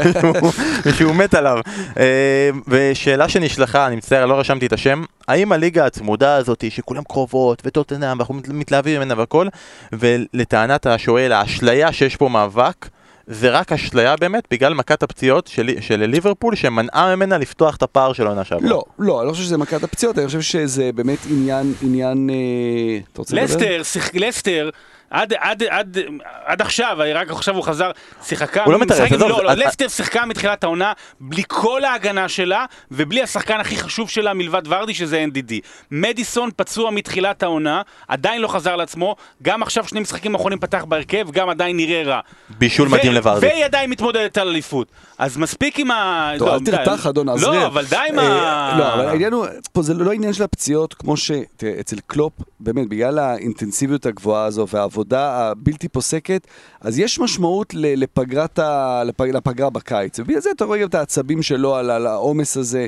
ושהוא 0.86 1.16
מת 1.16 1.34
עליו. 1.34 1.60
אה, 1.98 2.50
ושאלה 2.80 3.30
שנשלחה, 3.30 3.88
אני 3.88 3.96
מצטער, 3.96 4.26
לא 4.26 4.40
רשמתי 4.40 4.66
את 4.66 4.74
השם, 4.74 5.04
האם 5.28 5.52
הליגה 5.52 5.86
הצמודה 5.86 6.36
הזאת, 6.36 6.64
שכולם 6.70 7.04
קרובות, 7.04 7.62
וטוטנאם, 7.66 8.18
ואנחנו 8.18 8.36
מתלהבים 8.48 8.96
ממנה 8.96 9.14
והכל, 9.18 9.48
ולטענת 9.94 10.86
השואל, 10.86 11.32
האשליה 11.32 11.92
שיש 11.94 12.16
פה 12.16 12.30
מאבק, 12.30 12.90
זה 13.28 13.50
רק 13.50 13.72
אשליה 13.72 14.16
באמת 14.16 14.44
בגלל 14.52 14.74
מכת 14.74 15.04
הפציעות 15.04 15.48
של, 15.48 15.70
של 15.80 16.06
ליברפול 16.06 16.56
שמנעה 16.56 17.16
ממנה 17.16 17.38
לפתוח 17.38 17.76
את 17.76 17.84
הפער 17.84 18.14
של 18.14 18.26
העונה 18.26 18.44
שעברה. 18.44 18.70
לא, 18.70 18.84
לא, 19.00 19.20
אני 19.20 19.28
לא 19.28 19.32
חושב 19.32 19.44
שזה 19.44 19.58
מכת 19.58 19.84
הפציעות, 19.84 20.18
אני 20.18 20.26
חושב 20.26 20.42
שזה 20.42 20.90
באמת 20.96 21.20
עניין, 21.30 21.74
עניין, 21.82 22.30
אה, 22.30 23.00
אתה 23.14 23.22
רוצה 23.22 23.36
לדבר? 23.36 23.56
לסטר, 23.56 23.84
שיח, 23.84 24.10
לסטר. 24.14 24.70
עד, 25.10 25.34
עד, 25.38 25.64
עד, 25.64 25.98
עד 26.46 26.62
עכשיו, 26.62 26.98
רק 27.16 27.32
עכשיו 27.32 27.56
הוא 27.56 27.64
חזר, 27.64 27.92
שיחקה, 28.24 28.64
הוא 28.64 28.74
לא 28.74 28.80
מתארס, 28.80 29.12
לא, 29.12 29.30
לא, 29.30 29.54
לסטר 29.54 29.88
שיחקה 29.88 30.26
מתחילת 30.26 30.64
העונה 30.64 30.94
בלי 31.20 31.44
כל 31.48 31.84
ההגנה 31.84 32.30
שלה 32.30 32.66
ובלי 32.92 33.22
השחקן 33.22 33.60
הכי 33.60 33.78
חשוב 33.78 34.10
שלה 34.10 34.34
מלבד 34.34 34.62
ורדי 34.68 34.94
שזה 34.94 35.26
NDD. 35.34 35.54
מדיסון 35.92 36.50
פצוע 36.56 36.92
מתחילת 36.92 37.44
העונה, 37.44 37.82
עדיין 38.08 38.42
לא 38.42 38.48
חזר 38.48 38.76
לעצמו, 38.76 39.16
גם 39.44 39.64
עכשיו 39.64 39.88
שני 39.88 40.00
משחקים 40.00 40.36
אחרונים 40.36 40.60
פתח 40.60 40.86
בהרכב, 40.88 41.32
גם 41.32 41.50
עדיין 41.50 41.78
נראה 41.78 42.04
רע. 42.04 42.20
בישול 42.50 42.88
מדהים 42.88 43.14
לוורדי. 43.14 43.48
והיא 43.48 43.66
עדיין 43.66 43.90
מתמודדת 43.90 44.38
על 44.38 44.48
אליפות. 44.48 44.88
אז 45.18 45.38
מספיק 45.38 45.80
עם 45.80 45.92
ה... 45.92 46.32
טוב, 46.38 46.48
אל 46.48 46.60
תרתח 46.66 47.08
אדון 47.08 47.30
עזריאל. 47.30 47.56
לא, 47.56 47.66
אבל 47.66 47.86
די 47.86 47.96
עם 48.10 48.20
ה... 48.20 48.76
לא, 48.78 48.94
אבל 48.94 49.08
העניין 49.08 49.34
הוא, 49.34 49.46
פה 49.72 49.82
זה 49.82 49.94
לא 49.94 50.12
עניין 50.12 50.34
של 50.34 50.44
הפציעות, 50.44 50.94
כמו 50.94 51.18
ש... 51.18 51.32
תראה, 51.58 51.80
אצל 51.80 51.96
קלופ, 52.08 52.34
באמת, 52.60 52.90
בגלל 52.90 53.20
האינטנסיביות 53.20 54.06
הגבוהה 54.06 54.46
הזו 54.46 54.68
והעבודה 54.68 54.99
הבלתי 55.12 55.88
פוסקת, 55.88 56.48
אז 56.82 57.00
יש 57.00 57.20
משמעות 57.20 57.74
לפגרת 57.74 58.60
ה... 58.60 59.04
לפגרה 59.34 59.70
בקיץ. 59.70 60.20
ובגלל 60.20 60.42
זה 60.42 60.50
אתה 60.52 60.66
רואה 60.66 60.78
גם 60.78 60.88
את 60.88 60.96
העצבים 60.96 61.42
שלו 61.42 61.76
על 61.76 62.08
העומס 62.08 62.58
הזה, 62.58 62.88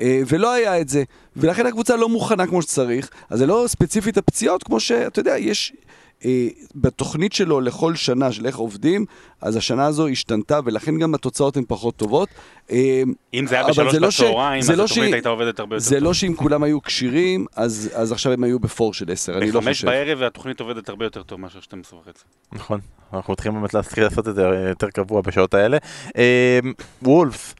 אה, 0.00 0.22
ולא 0.26 0.52
היה 0.52 0.80
את 0.80 0.88
זה. 0.88 1.02
ולכן 1.36 1.66
הקבוצה 1.66 1.96
לא 1.96 2.08
מוכנה 2.08 2.46
כמו 2.46 2.62
שצריך, 2.62 3.10
אז 3.30 3.38
זה 3.38 3.46
לא 3.46 3.64
ספציפית 3.66 4.18
הפציעות, 4.18 4.62
כמו 4.62 4.80
שאתה 4.80 5.20
יודע, 5.20 5.38
יש... 5.38 5.72
אה, 6.24 6.48
בתוכנית 6.74 7.32
שלו 7.32 7.60
לכל 7.60 7.94
שנה 7.94 8.32
של 8.32 8.46
איך 8.46 8.56
עובדים, 8.56 9.04
אז 9.40 9.56
השנה 9.56 9.86
הזו 9.86 10.08
השתנתה, 10.08 10.60
ולכן 10.64 10.98
גם 10.98 11.14
התוצאות 11.14 11.56
הן 11.56 11.64
פחות 11.68 11.96
טובות. 11.96 12.28
אה, 12.70 13.02
אם 13.34 13.46
זה 13.46 13.54
היה 13.54 13.68
בשלוש 13.68 13.94
לא 13.94 14.08
בצהריים, 14.08 14.60
אז 14.60 14.70
התוכנית 14.70 15.10
ש... 15.10 15.12
הייתה 15.12 15.28
עובדת 15.28 15.60
הרבה 15.60 15.76
יותר 15.76 15.88
זה 15.88 16.00
לא 16.00 16.14
שאם 16.14 16.34
כולם 16.36 16.62
היו 16.62 16.82
כשירים, 16.82 17.46
אז, 17.56 17.90
אז 17.94 18.12
עכשיו 18.12 18.32
הם 18.32 18.44
היו 18.44 18.58
בפור 18.58 18.94
של 18.94 19.12
עשר, 19.12 19.38
אני 19.38 19.40
לא 19.40 19.46
חושב. 19.46 19.58
בחמש 19.60 19.84
בערב 19.84 20.18
והתוכנית 20.20 20.60
עובדת 20.60 20.88
הרבה 20.88 21.04
יותר 21.04 21.22
טוב 21.22 21.40
מאשר 21.40 21.60
12 21.60 21.98
וחצי. 21.98 22.24
נכון, 22.52 22.80
אנחנו 23.12 23.34
צריכים 23.36 23.54
באמת 23.54 23.74
להתחיל 23.74 24.04
לעשות 24.04 24.28
את 24.28 24.34
זה 24.34 24.42
יותר 24.68 24.90
קבוע 24.90 25.20
בשעות 25.20 25.54
האלה. 25.54 25.78
וולפס. 27.02 27.54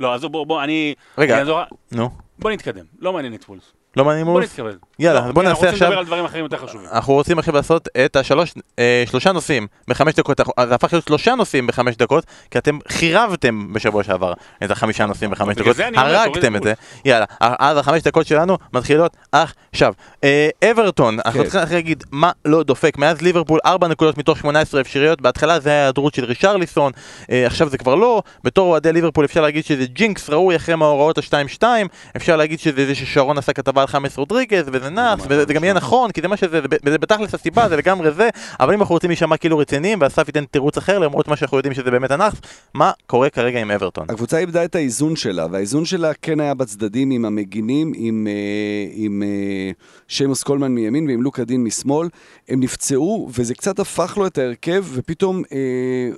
לא, 0.00 0.14
אז 0.14 0.24
בוא, 0.24 0.46
בוא, 0.46 0.64
אני... 0.64 0.94
רגע, 1.18 1.44
נו. 1.92 2.10
בוא 2.38 2.50
נתקדם, 2.50 2.84
לא 2.98 3.12
מעניין 3.12 3.34
את 3.34 3.44
וולפס. 3.48 3.75
לא 3.96 4.04
מעניין 4.04 4.26
בוא 4.26 4.40
נתקבל. 4.40 4.76
יאללה, 4.98 5.26
לא, 5.26 5.32
בוא 5.32 5.42
נעשה 5.42 5.68
עכשיו... 5.68 5.68
אנחנו 5.68 5.74
רוצים 5.74 5.86
לדבר 5.86 5.98
על 5.98 6.04
דברים 6.04 6.24
אחרים 6.24 6.44
יותר 6.44 6.56
חשובים. 6.56 6.88
אנחנו 6.92 7.14
רוצים 7.14 7.38
עכשיו 7.38 7.54
לעשות 7.54 7.88
את 8.04 8.16
השלוש, 8.16 8.54
אה, 8.78 9.04
שלושה 9.06 9.32
נושאים 9.32 9.66
בחמש 9.88 10.14
דקות, 10.14 10.40
זה 10.68 10.74
הפך 10.74 10.92
להיות 10.92 11.04
שלושה 11.06 11.34
נושאים 11.34 11.66
בחמש 11.66 11.96
דקות, 11.96 12.24
כי 12.50 12.58
אתם 12.58 12.78
חירבתם 12.88 13.72
בשבוע 13.72 14.02
שעבר 14.02 14.32
את 14.64 14.70
החמישה 14.70 15.06
נושאים 15.06 15.30
בחמש 15.30 15.56
דקות, 15.56 15.76
הרגתם 15.96 16.56
את 16.56 16.62
זה. 16.62 16.72
יאללה, 17.04 17.24
אז 17.40 17.78
החמש 17.78 18.02
דקות 18.02 18.26
שלנו 18.26 18.58
מתחילות 18.72 19.16
עכשיו. 19.72 19.92
אה, 20.24 20.48
אברטון, 20.70 21.18
אנחנו 21.24 21.42
כן. 21.42 21.48
צריכים 21.48 21.76
להגיד 21.76 22.04
מה 22.10 22.30
לא 22.44 22.62
דופק. 22.62 22.98
מאז 22.98 23.22
ליברפול, 23.22 23.60
ארבע 23.66 23.88
נקודות 23.88 24.18
מתוך 24.18 24.38
18 24.38 24.80
אפשריות, 24.80 25.20
בהתחלה 25.20 25.60
זה 25.60 25.70
היה 25.70 25.82
היעדרות 25.82 26.14
של 26.14 26.24
רישרליסון, 26.24 26.92
אה, 27.30 27.46
עכשיו 27.46 27.68
זה 27.68 27.78
כבר 27.78 27.94
לא. 27.94 28.22
בתור 28.44 28.70
אוהדי 28.70 28.92
ליברפול 28.92 29.24
אפשר 29.24 29.40
להגיד 29.40 29.64
שזה 29.64 29.84
ג'ינקס 29.86 30.30
ראוי 30.30 30.56
אחרי 30.56 30.74
מאורעות 30.74 31.18
ה-2-2, 31.18 31.62
אפשר 32.16 32.36
להגיד 32.36 32.60
שזה 32.60 32.86
זה 32.86 32.94
ששרון 32.94 33.38
עשה 33.38 33.52
כתבה 33.52 33.85
על 33.86 33.90
חמאס 33.90 34.16
רודריגז, 34.16 34.64
וזה 34.72 34.90
נאס, 34.90 35.20
וזה 35.28 35.54
גם 35.54 35.64
יהיה 35.64 35.74
נכון, 35.74 36.10
כי 36.10 36.20
זה 36.20 36.28
מה 36.28 36.36
שזה, 36.36 36.60
וזה 36.84 36.98
בתכלס 36.98 37.34
הסיבה, 37.34 37.68
זה 37.68 37.76
לגמרי 37.76 38.12
זה, 38.12 38.28
אבל 38.60 38.74
אם 38.74 38.80
אנחנו 38.80 38.94
רוצים 38.94 39.10
להישמע 39.10 39.36
כאילו 39.36 39.58
רציניים, 39.58 39.98
ואסף 40.00 40.28
ייתן 40.28 40.44
תירוץ 40.44 40.76
אחר, 40.76 40.98
למרות 40.98 41.28
מה 41.28 41.36
שאנחנו 41.36 41.56
יודעים 41.56 41.74
שזה 41.74 41.90
באמת 41.90 42.10
הנאס, 42.10 42.34
מה 42.74 42.92
קורה 43.06 43.30
כרגע 43.30 43.60
עם 43.60 43.70
אברטון? 43.70 44.06
הקבוצה 44.08 44.38
איבדה 44.38 44.64
את 44.64 44.74
האיזון 44.74 45.16
שלה, 45.16 45.46
והאיזון 45.50 45.84
שלה 45.84 46.12
כן 46.22 46.40
היה 46.40 46.54
בצדדים 46.54 47.10
עם 47.10 47.24
המגינים, 47.24 47.92
עם, 47.96 48.26
אה, 48.30 48.92
עם 48.94 49.22
אה, 49.22 49.70
שמוס 50.08 50.42
קולמן 50.42 50.72
מימין 50.72 51.08
ועם 51.08 51.22
לוקה 51.22 51.44
דין 51.44 51.64
משמאל, 51.64 52.08
הם 52.48 52.60
נפצעו, 52.60 53.28
וזה 53.34 53.54
קצת 53.54 53.78
הפך 53.78 54.16
לו 54.16 54.26
את 54.26 54.38
ההרכב, 54.38 54.84
ופתאום 54.92 55.42
אה, 55.52 55.58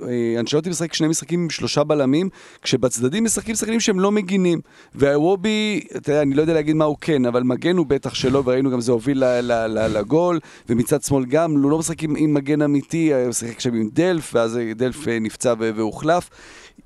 אה, 0.09 0.41
אנשלוטי 0.41 0.71
משחק 0.71 0.95
שני 0.95 1.09
משחקים 1.09 1.43
עם 1.43 1.51
שלושה 1.51 1.85
בלמים, 1.85 2.29
כשבצדדים 2.63 3.25
משחקים 3.25 3.55
שחקנים 3.55 3.81
שהם 3.81 4.01
לא 4.01 4.13
מגינים. 4.13 4.61
והוובי, 4.95 5.81
אתה 5.97 6.11
יודע, 6.11 6.23
אני 6.23 6.35
לא 6.35 6.41
יודע 6.41 6.55
להגיד 6.55 6.77
מה 6.77 6.85
הוא 6.85 6.97
כן, 7.01 7.27
אבל 7.27 7.43
מגן 7.59 7.77
הוא 7.77 7.87
בטח 7.87 8.15
שלו, 8.15 8.45
וראינו 8.45 8.71
גם 8.71 8.81
זה 8.81 8.93
הוביל 8.93 9.23
לגול, 9.69 10.41
ומצד 10.69 11.03
שמאל 11.03 11.25
גם, 11.25 11.53
הוא 11.63 11.71
לא 11.71 11.79
משחק 11.79 12.03
עם, 12.03 12.15
עם 12.19 12.35
מגן 12.35 12.63
אמיתי, 12.63 13.15
הוא 13.15 13.29
משחק 13.29 13.57
עכשיו 13.57 13.75
עם 13.75 13.89
דלף, 13.93 14.35
ואז 14.35 14.59
דלף 14.77 15.09
אה, 15.09 15.19
נפצע 15.19 15.55
והוחלף. 15.59 16.31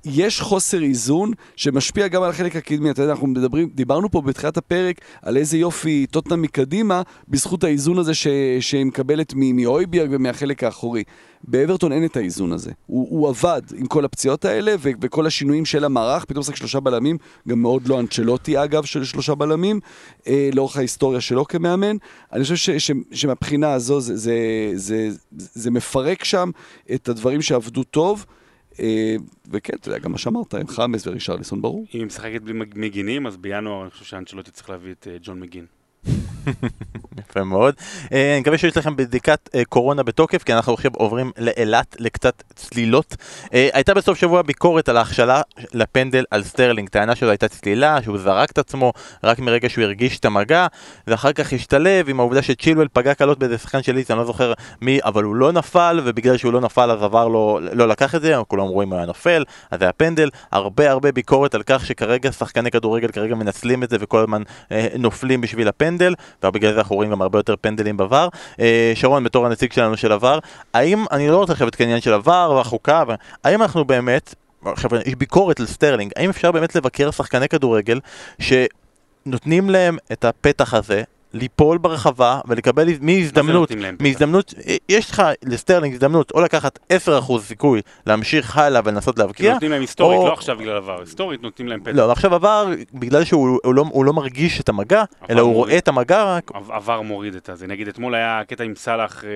יש 0.05 0.41
חוסר 0.41 0.83
איזון 0.83 1.31
שמשפיע 1.55 2.07
גם 2.07 2.23
על 2.23 2.29
החלק 2.29 2.55
הקדמי. 2.55 2.91
אתה 2.91 3.01
יודע, 3.01 3.11
אנחנו 3.11 3.27
מדברים, 3.27 3.69
דיברנו 3.75 4.11
פה 4.11 4.21
בתחילת 4.21 4.57
הפרק 4.57 5.01
על 5.21 5.37
איזה 5.37 5.57
יופי 5.57 6.05
טוטנה 6.11 6.35
מקדימה, 6.35 7.01
בזכות 7.27 7.63
האיזון 7.63 7.97
הזה 7.97 8.13
ש, 8.13 8.27
שהיא 8.59 8.85
מקבלת 8.85 9.33
מאויביאג 9.35 10.09
ומהחלק 10.11 10.63
האחורי. 10.63 11.03
באברטון 11.47 11.91
אין 11.91 12.05
את 12.05 12.17
האיזון 12.17 12.51
הזה. 12.51 12.71
הוא, 12.85 13.07
הוא 13.09 13.29
עבד 13.29 13.61
עם 13.75 13.85
כל 13.85 14.05
הפציעות 14.05 14.45
האלה 14.45 14.75
ו- 14.79 14.89
וכל 15.01 15.25
השינויים 15.25 15.65
של 15.65 15.83
המערך, 15.83 16.25
פתאום 16.25 16.39
משחק 16.39 16.55
שלושה 16.55 16.79
בלמים, 16.79 17.17
גם 17.47 17.61
מאוד 17.61 17.87
לא 17.87 17.99
אנצ'לוטי 17.99 18.63
אגב 18.63 18.83
של 18.83 19.03
שלושה 19.03 19.35
בלמים, 19.35 19.79
אה, 20.27 20.49
לאורך 20.53 20.77
ההיסטוריה 20.77 21.21
שלו 21.21 21.45
כמאמן. 21.45 21.97
אני 22.33 22.43
חושב 22.43 22.55
ש- 22.55 22.69
ש- 22.69 22.91
שמבחינה 23.11 23.73
הזו 23.73 24.01
זה, 24.01 24.17
זה, 24.17 24.33
זה, 24.75 25.09
זה, 25.37 25.47
זה 25.53 25.71
מפרק 25.71 26.23
שם 26.23 26.49
את 26.93 27.09
הדברים 27.09 27.41
שעבדו 27.41 27.83
טוב. 27.83 28.25
אה, 28.79 29.15
וכן, 29.51 29.73
אתה 29.75 29.87
יודע, 29.87 29.99
גם 29.99 30.11
מה 30.11 30.17
שאמרת, 30.17 30.53
עם 30.53 30.67
חמאס 30.67 31.07
ורישרליסון, 31.07 31.61
ברור. 31.61 31.85
אם 31.93 31.99
היא 31.99 32.05
משחקת 32.05 32.41
בלי 32.41 32.53
מגינים, 32.75 33.27
אז 33.27 33.37
בינואר 33.37 33.81
אני 33.81 33.91
חושב 33.91 34.05
שאנצ'לוטי 34.05 34.51
צריך 34.51 34.69
להביא 34.69 34.91
את 34.91 35.07
אה, 35.11 35.17
ג'ון 35.21 35.39
מגין. 35.39 35.65
יפה 37.19 37.43
מאוד. 37.43 37.75
אה, 38.13 38.31
אני 38.31 38.39
מקווה 38.39 38.57
שיש 38.57 38.77
לכם 38.77 38.95
בדיקת 38.95 39.49
אה, 39.55 39.65
קורונה 39.65 40.03
בתוקף, 40.03 40.43
כי 40.43 40.53
אנחנו 40.53 40.73
עכשיו 40.73 40.91
עוברים 40.95 41.31
לאילת 41.37 41.95
לקצת 41.99 42.43
צלילות. 42.55 43.15
אה, 43.53 43.69
הייתה 43.73 43.93
בסוף 43.93 44.17
שבוע 44.17 44.41
ביקורת 44.41 44.89
על 44.89 44.97
ההכשלה 44.97 45.41
לפנדל 45.73 46.23
על 46.31 46.43
סטרלינג. 46.43 46.89
טענה 46.89 47.15
שזו 47.15 47.29
הייתה 47.29 47.47
צלילה, 47.47 48.01
שהוא 48.03 48.17
זרק 48.17 48.51
את 48.51 48.57
עצמו 48.57 48.93
רק 49.23 49.39
מרגע 49.39 49.69
שהוא 49.69 49.83
הרגיש 49.83 50.19
את 50.19 50.25
המגע, 50.25 50.67
ואחר 51.07 51.33
כך 51.33 51.53
השתלב 51.53 52.09
עם 52.09 52.19
העובדה 52.19 52.41
שצ'ילואל 52.41 52.87
פגע 52.93 53.13
קלות 53.13 53.39
באיזה 53.39 53.57
שחקן 53.57 53.83
של 53.83 53.95
לידס, 53.95 54.11
אני 54.11 54.19
לא 54.19 54.25
זוכר 54.25 54.53
מי, 54.81 54.99
אבל 55.03 55.23
הוא 55.23 55.35
לא 55.35 55.51
נפל, 55.51 56.01
ובגלל 56.03 56.37
שהוא 56.37 56.53
לא 56.53 56.61
נפל 56.61 56.91
אז 56.91 57.03
עבר 57.03 57.27
לו, 57.27 57.59
לא 57.73 57.87
לקח 57.87 58.15
את 58.15 58.21
זה, 58.21 58.35
כולם 58.47 58.67
רואים 58.67 58.89
הוא 58.89 58.97
היה 58.97 59.05
נופל, 59.05 59.43
אז 59.71 59.79
זה 59.79 59.85
היה 59.85 59.93
פנדל. 59.93 60.29
הרבה 60.51 60.91
הרבה 60.91 61.11
ביקורת 61.11 61.55
על 61.55 61.63
כך 61.65 61.85
שכרגע 61.85 62.31
שחקני 62.31 62.71
כדורגל 62.71 63.11
כרגע 63.11 63.35
מנצלים 63.35 63.83
את 63.83 63.89
זה 63.89 63.97
וכל 63.99 64.19
הזמן 64.19 64.41
הפנדל, 65.67 65.92
ובגלל 66.43 66.73
זה 66.73 66.79
אנחנו 66.79 66.95
רואים 66.95 67.11
גם 67.11 67.21
הרבה 67.21 67.39
יותר 67.39 67.55
פנדלים 67.61 67.99
ב 67.99 68.05
VAR. 68.05 68.29
אה, 68.59 68.91
שרון, 68.95 69.23
בתור 69.23 69.45
הנציג 69.45 69.71
שלנו 69.71 69.97
של 69.97 70.11
ה 70.11 70.17
VAR, 70.17 70.39
האם, 70.73 71.05
אני 71.11 71.27
לא 71.27 71.37
רוצה 71.37 71.53
לשבת 71.53 71.75
כעניין 71.75 72.01
של 72.01 72.13
ה 72.13 72.22
VAR 72.22 72.51
והחוקה, 72.51 73.03
האם 73.43 73.61
אנחנו 73.61 73.85
באמת, 73.85 74.35
עכשיו 74.65 74.89
יש 75.05 75.15
ביקורת 75.15 75.59
על 75.59 75.65
סטרלינג, 75.65 76.11
האם 76.15 76.29
אפשר 76.29 76.51
באמת 76.51 76.75
לבקר 76.75 77.11
שחקני 77.11 77.49
כדורגל 77.49 77.99
שנותנים 78.39 79.69
להם 79.69 79.97
את 80.11 80.25
הפתח 80.25 80.73
הזה 80.73 81.03
ליפול 81.33 81.77
ברחבה 81.77 82.39
ולקבל 82.47 82.87
מהזדמנות? 83.01 83.71
מהזדמנות, 83.99 84.53
יש 84.89 85.11
לך 85.11 85.23
לסטרלינג 85.45 85.93
הזדמנות 85.93 86.31
או 86.31 86.41
לקחת 86.41 86.79
10% 86.93 87.39
סיכוי 87.39 87.81
להמשיך 88.07 88.57
הלאה 88.57 88.81
ולנסות 88.85 89.19
להבקיע, 89.19 89.53
נותנים 89.53 89.71
להם 89.71 89.81
היסטורית, 89.81 90.19
או- 90.19 90.27
לא 90.27 90.33
עכשיו 90.33 90.57
בגלל 90.57 90.77
עבר, 90.77 90.99
היסטורית 90.99 91.43
נותנים 91.43 91.67
להם 91.67 91.79
פתח. 91.79 91.91
לא, 91.95 92.11
עכשיו 92.11 92.35
עבר, 92.35 92.67
בגלל 92.93 93.23
שהוא 93.23 93.59
הוא 93.63 93.73
לא, 93.73 93.85
הוא 93.91 94.05
לא 94.05 94.13
מרגיש 94.13 94.59
את 94.59 94.69
המגע, 94.69 95.03
אלא 95.29 95.41
הוא 95.41 95.51
מוריד. 95.53 95.65
רואה 95.69 95.77
את 95.77 95.87
המגע 95.87 96.23
רק, 96.23 96.51
עבר 96.69 97.01
מוריד 97.01 97.35
את 97.35 97.49
הזה. 97.49 97.67
נגיד 97.67 97.87
אתמול 97.87 98.15
היה 98.15 98.41
קטע 98.47 98.63
עם 98.63 98.73
סאלח. 98.75 99.23
אה, 99.23 99.29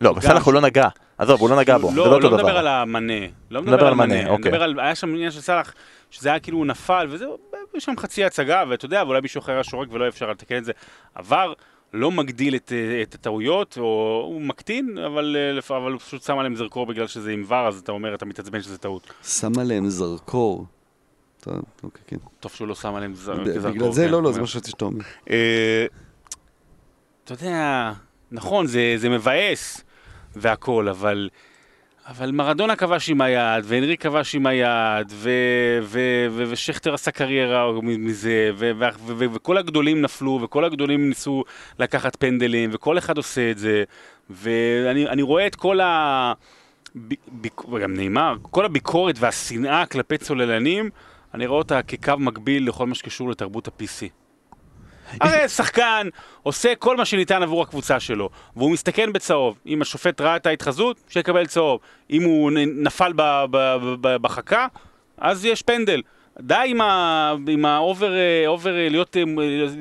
לא, 0.00 0.12
גם 0.12 0.18
בסלח 0.18 0.44
הוא 0.44 0.54
לא 0.54 0.60
נגע, 0.60 0.88
עזוב, 1.18 1.40
הוא 1.40 1.50
לא 1.50 1.56
נגע 1.56 1.78
בו, 1.78 1.90
זה 1.90 1.96
לא, 1.96 2.06
לא 2.06 2.14
אותו 2.14 2.30
לא 2.30 2.36
מדבר 2.36 2.48
דבר. 2.48 2.58
על 2.58 2.66
המנה. 2.66 3.26
לא 3.50 3.62
מדבר 3.62 3.86
על 3.86 3.94
מנה, 3.94 4.28
אוקיי. 4.28 4.50
מדבר 4.50 4.62
על, 4.62 4.80
היה 4.80 4.94
שם 4.94 5.08
עניין 5.08 5.30
של 5.30 5.40
סאלח, 5.40 5.74
שזה 6.10 6.28
היה 6.28 6.38
כאילו 6.38 6.58
הוא 6.58 6.66
נפל, 6.66 7.06
וזה, 7.10 7.26
יש 7.74 7.84
שם 7.84 7.96
חצי 7.96 8.24
הצגה, 8.24 8.64
ואתה 8.68 8.84
יודע, 8.84 9.02
ואולי 9.06 9.20
מישהו 9.20 9.38
אחר 9.38 9.52
היה 9.52 9.64
שורק 9.64 9.88
ולא 9.92 10.08
אפשר 10.08 10.30
לתקן 10.30 10.56
את 10.56 10.64
זה. 10.64 10.72
עבר 11.14 11.52
לא 11.92 12.10
מגדיל 12.10 12.56
את, 12.56 12.72
אה, 12.72 13.02
את 13.02 13.14
הטעויות, 13.14 13.78
או 13.78 14.22
הוא 14.26 14.40
מקטין, 14.40 14.98
אבל, 14.98 15.36
אה, 15.70 15.76
אבל 15.76 15.92
הוא 15.92 16.00
פשוט 16.00 16.22
שם 16.22 16.38
עליהם 16.38 16.56
זרקור 16.56 16.86
בגלל 16.86 17.06
שזה 17.06 17.30
עם 17.30 17.44
ור, 17.48 17.68
אז 17.68 17.78
אתה 17.78 17.92
אומר, 17.92 18.14
אתה 18.14 18.24
מתעצבן 18.24 18.62
שזה 18.62 18.78
טעות. 18.78 19.12
שם 19.24 19.52
עליהם 19.60 19.88
זרקור. 19.88 20.66
טוב, 21.40 21.62
אוקיי, 21.82 22.02
כן. 22.06 22.16
טוב 22.40 22.52
שהוא 22.52 22.68
לא 22.68 22.74
שם 22.74 22.94
עליהם 22.94 23.14
זרקור. 23.14 23.44
בגלל 23.44 23.92
זה 23.92 24.04
כן, 24.04 24.10
לא, 24.10 24.22
לא. 24.22 24.32
זה 24.32 24.40
מה 24.40 24.46
שרציתי 24.46 24.70
שאתה 24.70 24.84
אומר. 24.84 25.04
אה, 25.30 25.86
אתה 27.24 27.32
יודע, 27.32 27.92
נכון, 28.32 28.66
זה, 28.66 28.94
זה 28.96 29.08
מבאס 29.08 29.84
והכל, 30.36 30.88
אבל, 30.88 31.28
אבל 32.06 32.30
מרדונה 32.30 32.76
כבש 32.76 33.10
עם 33.10 33.20
היד, 33.20 33.64
והנרי 33.64 33.96
כבש 33.96 34.34
עם 34.34 34.46
היד, 34.46 35.06
ו, 35.10 35.30
ו, 35.82 36.00
ו, 36.30 36.44
ושכטר 36.48 36.94
עשה 36.94 37.10
קריירה 37.10 37.72
מזה, 37.82 38.50
ו, 38.54 38.70
ו, 38.78 38.84
ו, 39.06 39.12
ו, 39.18 39.34
וכל 39.34 39.58
הגדולים 39.58 40.00
נפלו, 40.02 40.40
וכל 40.42 40.64
הגדולים 40.64 41.08
ניסו 41.08 41.44
לקחת 41.78 42.16
פנדלים, 42.16 42.70
וכל 42.72 42.98
אחד 42.98 43.16
עושה 43.16 43.50
את 43.50 43.58
זה, 43.58 43.84
ואני 44.30 45.08
אני 45.08 45.22
רואה 45.22 45.46
את 45.46 45.54
כל 45.54 45.80
ה... 45.80 46.32
ביק- 47.28 47.68
וגם 47.68 47.94
נאמר, 47.94 48.36
כל 48.42 48.64
הביקורת 48.64 49.14
והשנאה 49.18 49.86
כלפי 49.86 50.18
צוללנים, 50.18 50.90
אני 51.34 51.46
רואה 51.46 51.58
אותה 51.58 51.82
כקו 51.82 52.12
מקביל 52.18 52.68
לכל 52.68 52.86
מה 52.86 52.94
שקשור 52.94 53.30
לתרבות 53.30 53.68
ה 53.68 53.82
PC. 53.82 54.25
הרי 55.20 55.48
שחקן 55.48 56.08
עושה 56.42 56.74
כל 56.74 56.96
מה 56.96 57.04
שניתן 57.04 57.42
עבור 57.42 57.62
הקבוצה 57.62 58.00
שלו, 58.00 58.30
והוא 58.56 58.70
מסתכן 58.70 59.12
בצהוב. 59.12 59.58
אם 59.66 59.82
השופט 59.82 60.20
ראה 60.20 60.36
את 60.36 60.46
ההתחזות, 60.46 60.96
שיקבל 61.08 61.46
צהוב. 61.46 61.80
אם 62.10 62.22
הוא 62.22 62.50
נפל 62.76 63.12
בחכה, 64.02 64.66
אז 65.18 65.44
יש 65.44 65.62
פנדל. 65.62 66.02
די 66.40 66.54
עם, 66.66 66.80
ה, 66.80 67.32
עם 67.48 67.64
ה 67.64 67.72
over, 67.72 68.12
אה, 68.14 68.44
over, 68.46 68.76
אה, 68.76 68.88
להיות, 68.88 69.16
אה, 69.16 69.22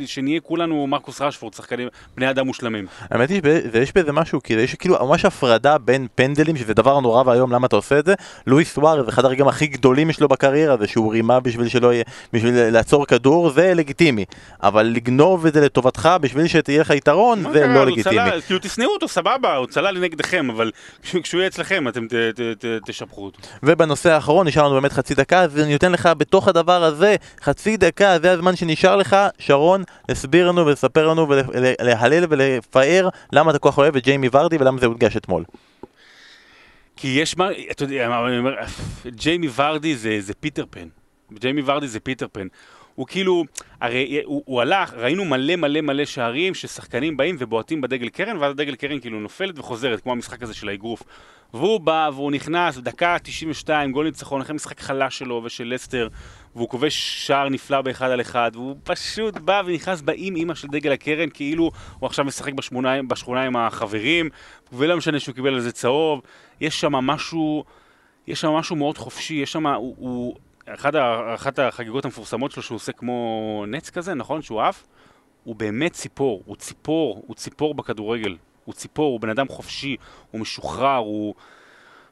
שנהיה 0.06 0.39
כולנו 0.39 0.88
מרקוס 0.88 1.22
רשפורד, 1.22 1.53
שחקנים, 1.53 1.88
בני 2.18 2.30
אדם 2.30 2.45
מושלמים. 2.45 2.86
האמת 3.12 3.30
היא 3.30 3.41
שיש 3.74 3.93
בזה 3.95 4.12
משהו, 4.12 4.39
כאילו 4.43 4.62
יש 4.62 4.76
כאילו 4.76 4.95
ממש 5.08 5.26
הפרדה 5.26 5.78
בין 5.78 6.08
פנדלים, 6.16 6.58
שזה 6.58 6.74
דבר 6.74 6.99
נורא 6.99 7.24
ואיום 7.26 7.51
למה 7.51 7.68
אתה 7.68 7.76
עושה 7.76 7.99
את 7.99 8.06
זה. 8.06 8.14
לואיס 8.47 8.74
סוארז, 8.74 9.10
אחד 9.10 9.26
הרגעים 9.26 9.47
הכי 9.47 9.68
גדולים 9.68 10.12
שלו 10.12 10.28
בקריירה, 10.28 10.78
זה 10.78 10.88
שהוא 10.88 11.12
רימה 11.14 11.39
בשביל 11.39 11.68
שלא 11.68 11.93
יהיה, 11.93 12.03
בשביל 12.34 12.70
לעצור 12.70 13.06
כדור, 13.06 13.49
זה 13.49 13.74
לגיטימי. 13.74 14.26
אבל 14.64 14.84
לגנוב 14.84 15.45
את 15.45 15.53
זה 15.53 15.62
לטובתך 15.66 16.10
בשביל 16.22 16.47
שתהיה 16.47 16.82
לך 16.82 16.89
יתרון, 16.89 17.43
זה? 17.53 17.68
לא 17.68 17.86
לגיטימי. 17.86 18.16
כאילו 18.45 18.60
תשנאו 18.60 18.88
אותו, 18.93 19.08
סבבה, 19.08 19.56
הוא 19.56 19.68
צלל 19.68 19.99
נגדכם, 19.99 20.49
אבל 20.49 20.72
כש- 21.03 21.16
כשהוא 21.16 21.39
יהיה 21.39 21.47
אצלכם 21.47 21.88
אתם 21.88 22.08
ת- 22.08 22.14
ת- 22.14 22.66
ת- 22.66 22.89
תשבחו 22.89 23.26
אותו. 23.26 23.39
ובנושא 23.64 24.12
האחרון 24.12 24.47
נשאר 24.47 24.64
לנו 24.66 24.74
באמת 24.74 24.93
חצי 24.93 25.16
דקה, 25.16 25.41
אז 25.41 25.60
אני 25.60 25.74
נותן 25.74 25.91
לך 25.91 26.10
בתוך 26.18 26.45
הדבר 26.48 26.84
הזה 26.84 27.16
חצי 27.41 27.78
דקה, 27.78 28.20
זה 28.22 28.32
הזמן 28.32 28.56
שנשאר 28.56 28.96
לך, 28.96 29.16
שרון, 29.39 29.84
להסביר 30.10 30.48
לנו 30.48 30.66
ולספר 30.66 31.08
לנו 31.08 31.28
ולהלל 31.30 32.26
ולפאר 32.30 33.10
למה 33.32 33.52
אתה 33.52 33.60
כל 33.60 33.72
כך 33.72 33.78
אוהב 33.78 33.96
את 33.96 34.04
ג'יימי 34.04 34.30
ורדי 34.32 34.58
ולמה 34.60 34.80
זה 34.80 34.86
הודגש 34.86 35.18
אתמול. 35.18 35.43
כי 36.96 37.08
יש 37.08 37.38
מה, 37.38 37.50
אתה 37.72 37.84
יודע, 37.84 38.10
ג'יימי 39.08 39.48
ורדי 39.56 39.96
זה, 39.96 40.18
זה 40.20 40.34
פיטר 40.34 40.66
פן. 40.70 40.88
ג'יימי 41.34 41.62
ורדי 41.66 41.88
זה 41.88 42.00
פיטר 42.00 42.28
פן. 42.32 42.48
הוא 42.96 43.08
כאילו, 43.08 43.43
הרי 43.82 44.22
הוא, 44.26 44.43
הוא 44.46 44.62
הלך, 44.62 44.93
ראינו 44.93 45.26
מלא 45.26 45.56
מלא 45.56 45.82
מלא 45.82 46.06
שערים 46.06 46.54
ששחקנים 46.54 47.18
באים 47.18 47.36
ובועטים 47.39 47.82
בדגל 47.82 48.10
קרן, 48.10 48.38
ואז 48.38 48.52
הדגל 48.52 48.76
קרן 48.76 49.00
כאילו 49.00 49.20
נופלת 49.20 49.60
וחוזרת, 49.60 50.02
כמו 50.02 50.12
המשחק 50.12 50.43
הזה 50.43 50.54
של 50.54 50.70
האגרוף. 50.70 51.04
והוא 51.54 51.80
בא 51.80 52.10
והוא 52.14 52.32
נכנס, 52.32 52.78
דקה 52.78 53.18
92, 53.24 53.91
גול 53.91 54.06
ניצחון, 54.06 54.41
אחרי 54.41 54.56
משחק 54.56 54.80
חלש 54.80 55.18
שלו 55.18 55.41
ושל 55.43 55.74
לסטר, 55.74 56.08
והוא 56.56 56.70
כובש 56.70 57.26
שער 57.28 57.50
נפלא 57.50 57.82
באחד 57.82 58.12
על 58.12 58.22
אחד, 58.22 58.52
והוא 58.54 58.76
פשוט 58.84 59.38
בא 59.38 59.62
ונכנס 59.66 60.02
באם 60.02 60.36
אימא 60.36 60.56
של 60.56 60.68
דגל 60.68 60.91
הקרן, 60.91 61.30
כאילו 61.34 61.72
הוא 62.00 62.08
עכשיו 62.08 62.26
משחק 62.26 62.54
בשמונה, 62.54 63.04
בשכונה 63.04 63.43
עם 63.43 63.56
החברים, 63.56 64.30
ולא 64.74 64.98
משנה 64.98 65.20
שהוא 65.20 65.36
קיבל 65.36 65.54
על 65.54 65.60
זה 65.60 65.72
צהוב, 65.72 66.22
יש 66.62 66.82
שם 66.82 66.91
משהו, 66.91 67.64
יש 68.28 68.41
שם 68.41 68.50
משהו 68.50 68.76
מאוד 68.76 68.98
חופשי, 68.98 69.34
יש 69.34 69.52
שם, 69.52 69.68
הוא, 69.68 69.96
הוא 69.98 70.36
אחד 70.74 70.95
ה, 70.95 71.36
אחת 71.36 71.59
החגיגות 71.59 72.05
המפורסמות 72.05 72.51
שלו 72.51 72.63
שהוא 72.63 72.76
עושה 72.76 72.91
כמו 72.91 73.63
נץ 73.68 73.89
כזה, 73.89 74.13
נכון? 74.13 74.41
שהוא 74.41 74.61
עף? 74.61 74.88
הוא 75.43 75.55
באמת 75.55 75.93
ציפור, 75.93 76.43
הוא 76.45 76.55
ציפור, 76.55 77.24
הוא 77.28 77.36
ציפור 77.36 77.76
בכדורגל. 77.76 78.38
הוא 78.66 78.74
ציפור, 78.74 79.11
הוא 79.11 79.20
בן 79.20 79.30
אדם 79.30 79.47
חופשי, 79.47 79.95
הוא 80.32 80.41
משוחרר, 80.41 80.95
הוא... 80.97 81.36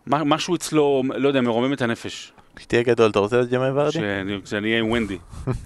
משהו 0.08 0.56
אצלו, 0.56 1.04
לא 1.16 1.28
יודע, 1.28 1.42
מרומם 1.42 1.74
את 1.74 1.82
הנפש. 1.82 2.33
כשתהיה 2.56 2.84
גדול 2.84 3.12
אתה 3.12 3.20
רוצה 3.20 3.42
את 3.42 3.50
ג'יימי 3.50 3.70
ורדי? 3.70 3.90
כשאני- 4.46 4.68
אהיה 4.70 4.80
עם 4.80 4.92
ונדי. 4.92 5.18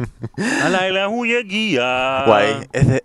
הלילה 0.64 1.06
הוא 1.06 1.26
יגיע. 1.26 1.82
וואי, 2.28 2.54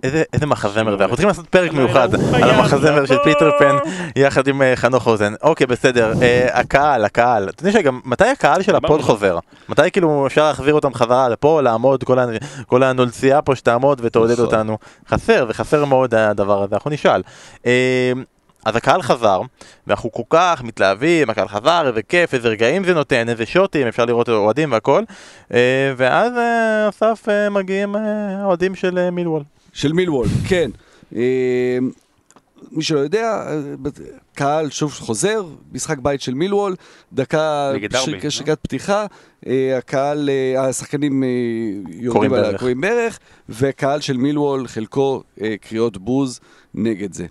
איזה- 0.03 0.47
מחזמר 0.47 0.97
זה, 0.97 1.03
אנחנו 1.05 1.17
צריכים 1.17 1.29
לעשות 1.29 1.47
פרק 1.49 1.73
מיוחד 1.73 2.09
על 2.15 2.51
המחזמר 2.51 3.07
של. 3.07 3.19
פיטר 3.25 3.51
פן 3.59 3.77
יחד 4.17 4.49
עם 4.49 4.63
אה, 4.63 4.73
חנוך 4.77 5.05
רוזן. 5.05 5.35
אוקיי, 5.43 5.67
בסדר, 5.67 6.13
אה, 6.23 6.49
הקהל, 6.61 7.05
הקהל. 7.05 7.49
אתה 7.49 7.63
יודע 7.63 7.73
שגם, 7.81 8.01
מתי 8.05 8.25
הקהל 8.27 8.63
של 8.63 8.77
הפוד. 8.77 9.01
חוזר? 9.03 9.39
מתי 9.69 9.91
כאילו 9.93 10.27
אפשר 10.27 10.45
להחזיר 10.49 10.75
אותם 10.75 10.95
חזרה 10.95 11.29
לפה, 11.29 11.61
לעמוד, 11.63 12.05
כל 12.05 12.19
ה- 12.19 12.27
כל 12.67 12.83
הנולצייה 12.83 13.43
פה 13.43 13.55
שתעמוד 13.57 14.01
ותעודד 14.05 14.33
נכון. 14.33 14.45
אותנו? 14.45 14.79
חסר, 15.09 15.47
וחסר 15.49 15.85
מאוד 15.85 16.15
הדבר 16.15 16.63
הזה, 16.63 16.75
אנחנו 16.75 16.91
נשאל. 16.91 17.23
אז 18.65 18.77
הקהל 18.77 19.03
חזר, 19.03 19.41
ואנחנו 19.87 20.13
כל 20.13 20.23
כך 20.31 20.63
מתלהבים, 20.65 21.31
הקהל 21.31 21.49
חזר, 21.49 21.89
איזה 21.89 22.03
כיף, 22.03 22.35
איזה 22.35 22.49
רגעים 22.49 22.85
זה 22.85 22.95
נותן, 22.95 23.29
איזה 23.29 23.47
שוטים, 23.47 23.87
אפשר 23.87 24.05
לראות 24.05 24.29
אוהדים 24.29 24.73
והכל. 24.73 25.03
אה, 25.55 25.93
ואז 25.97 26.33
אסף 26.89 27.29
אה, 27.29 27.51
מגיעים 27.51 27.97
אה, 27.97 28.01
האוהדים 28.43 28.75
של 28.75 28.99
אה, 28.99 29.11
מילוול. 29.11 29.43
של 29.73 29.93
מילוול, 29.93 30.27
כן. 30.49 30.71
מי 32.73 32.83
שלא 32.83 32.99
יודע, 32.99 33.45
קהל 34.35 34.71
שוב 34.71 34.93
חוזר, 34.93 35.45
משחק 35.73 35.99
בית 35.99 36.21
של 36.21 36.35
מילוול, 36.35 36.75
דקה, 37.13 37.71
נגד 37.75 37.93
דרבי, 37.93 38.21
ש- 38.21 38.25
לא? 38.25 38.31
שקת 38.31 38.59
פתיחה, 38.63 39.07
הקהל, 39.79 40.31
השחקנים 40.59 41.23
יורדים 41.89 42.33
על 42.35 42.41
ברך. 42.43 42.55
הקוראים 42.55 42.81
ברך, 42.81 43.19
וקהל 43.49 44.01
של 44.01 44.17
מילוול, 44.17 44.67
חלקו 44.67 45.23
קריאות 45.61 45.97
בוז 45.99 46.41
נגד 46.75 47.13
זה. 47.13 47.27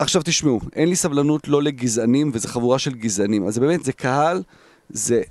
עכשיו 0.00 0.22
תשמעו, 0.24 0.60
אין 0.76 0.88
לי 0.88 0.96
סבלנות 0.96 1.48
לא 1.48 1.62
לגזענים, 1.62 2.30
וזו 2.34 2.48
חבורה 2.48 2.78
של 2.78 2.94
גזענים. 2.94 3.46
אז 3.46 3.58
באמת, 3.58 3.84
זה 3.84 3.92
קהל, 3.92 4.42
זה... 4.88 5.22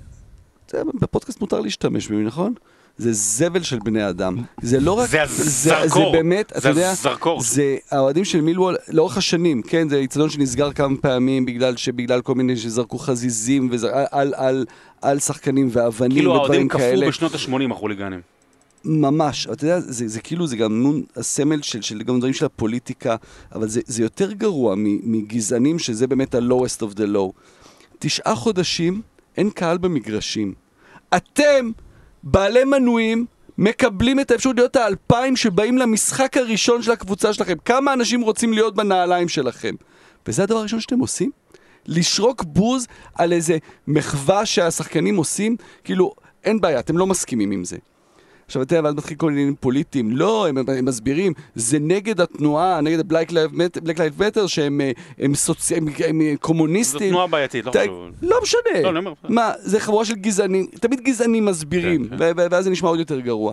זה 0.70 0.82
בפודקאסט 0.94 1.40
מותר 1.40 1.60
להשתמש 1.60 2.08
במי, 2.08 2.24
נכון? 2.24 2.54
זה 2.96 3.12
זבל 3.12 3.62
של 3.62 3.78
בני 3.78 4.08
אדם. 4.08 4.36
זה 4.62 4.80
לא 4.80 4.92
רק... 4.92 5.10
זה 5.10 5.22
הזרקור. 5.22 6.12
זה 6.12 6.18
באמת, 6.18 6.52
אתה 6.52 6.60
זה 6.60 6.68
יודע, 6.68 6.90
הזרקור. 6.90 7.40
זה 7.42 7.76
האוהדים 7.90 8.24
של 8.24 8.40
מילוול 8.40 8.76
לאורך 8.88 9.16
השנים, 9.16 9.62
כן, 9.62 9.88
זה 9.88 9.96
איצטדיון 9.96 10.30
שנסגר 10.30 10.72
כמה 10.72 10.96
פעמים 10.96 11.46
בגלל 11.46 11.76
שבגלל 11.76 12.20
כל 12.20 12.34
מיני 12.34 12.56
שזרקו 12.56 12.98
חזיזים 12.98 13.68
וזר, 13.72 13.88
על, 13.94 14.04
על, 14.10 14.34
על, 14.36 14.66
על 15.02 15.18
שחקנים 15.18 15.68
ואבנים 15.72 16.10
כאילו 16.10 16.30
ודברים 16.30 16.44
האוהדים 16.50 16.68
כאלה. 16.68 16.96
קפאו 16.96 17.08
בשנות 17.08 17.34
ה-80 17.34 17.72
החוליגנים. 17.72 18.20
ממש, 18.84 19.46
אתה 19.46 19.64
יודע, 19.64 19.80
זה, 19.80 20.08
זה 20.08 20.20
כאילו, 20.20 20.46
זה 20.46 20.56
גם 20.56 21.02
הסמל 21.16 21.62
של, 21.62 21.82
של 21.82 22.02
גם 22.02 22.18
דברים 22.18 22.34
של 22.34 22.44
הפוליטיקה, 22.44 23.16
אבל 23.54 23.68
זה, 23.68 23.80
זה 23.86 24.02
יותר 24.02 24.32
גרוע 24.32 24.74
מגזענים, 24.78 25.78
שזה 25.78 26.06
באמת 26.06 26.34
ה-lowest 26.34 26.82
of 26.82 26.94
the 26.96 27.14
low. 27.14 27.32
תשעה 27.98 28.34
חודשים, 28.34 29.02
אין 29.36 29.50
קהל 29.50 29.78
במגרשים. 29.78 30.54
אתם, 31.16 31.70
בעלי 32.22 32.64
מנויים, 32.64 33.26
מקבלים 33.58 34.20
את 34.20 34.30
האפשרות 34.30 34.56
להיות 34.56 34.76
האלפיים 34.76 35.36
שבאים 35.36 35.78
למשחק 35.78 36.36
הראשון 36.36 36.82
של 36.82 36.92
הקבוצה 36.92 37.32
שלכם. 37.32 37.56
כמה 37.64 37.92
אנשים 37.92 38.20
רוצים 38.20 38.52
להיות 38.52 38.74
בנעליים 38.74 39.28
שלכם? 39.28 39.74
וזה 40.28 40.42
הדבר 40.42 40.58
הראשון 40.58 40.80
שאתם 40.80 40.98
עושים? 40.98 41.30
לשרוק 41.86 42.44
בוז 42.44 42.86
על 43.14 43.32
איזה 43.32 43.58
מחווה 43.86 44.46
שהשחקנים 44.46 45.16
עושים? 45.16 45.56
כאילו, 45.84 46.14
אין 46.44 46.60
בעיה, 46.60 46.78
אתם 46.80 46.98
לא 46.98 47.06
מסכימים 47.06 47.50
עם 47.50 47.64
זה. 47.64 47.76
עכשיו, 48.50 48.62
אתה 48.62 48.74
יודע, 48.74 48.84
ואז 48.84 48.94
מתחיל 48.94 49.16
כל 49.16 49.30
עניינים 49.30 49.54
פוליטיים. 49.60 50.16
לא, 50.16 50.48
הם, 50.48 50.58
הם 50.58 50.84
מסבירים, 50.84 51.32
זה 51.54 51.78
נגד 51.78 52.20
התנועה, 52.20 52.80
נגד 52.80 53.12
ה-Black 53.12 53.30
Lives 53.96 54.20
Matter, 54.20 54.48
שהם 54.48 54.80
אה, 54.80 54.90
הם 55.18 55.34
סוצ... 55.34 55.72
הם, 55.72 55.88
הם 56.06 56.20
זו 56.20 56.38
קומוניסטים. 56.40 57.10
תנועה 57.10 57.26
בעייתית, 57.26 57.66
לא 57.66 57.70
חשוב. 57.70 58.10
לא 58.22 58.36
משנה. 58.42 58.80
לא, 58.82 58.98
אומר. 58.98 59.12
מה, 59.28 59.52
זה 59.58 59.80
חבורה 59.80 60.04
של 60.04 60.14
גזענים, 60.14 60.66
תמיד 60.66 61.00
גזענים 61.00 61.44
מסבירים, 61.44 62.08
כן, 62.08 62.16
ו- 62.18 62.30
ואז 62.50 62.64
זה 62.64 62.70
נשמע 62.70 62.88
עוד 62.88 62.98
יותר 62.98 63.20
גרוע. 63.20 63.52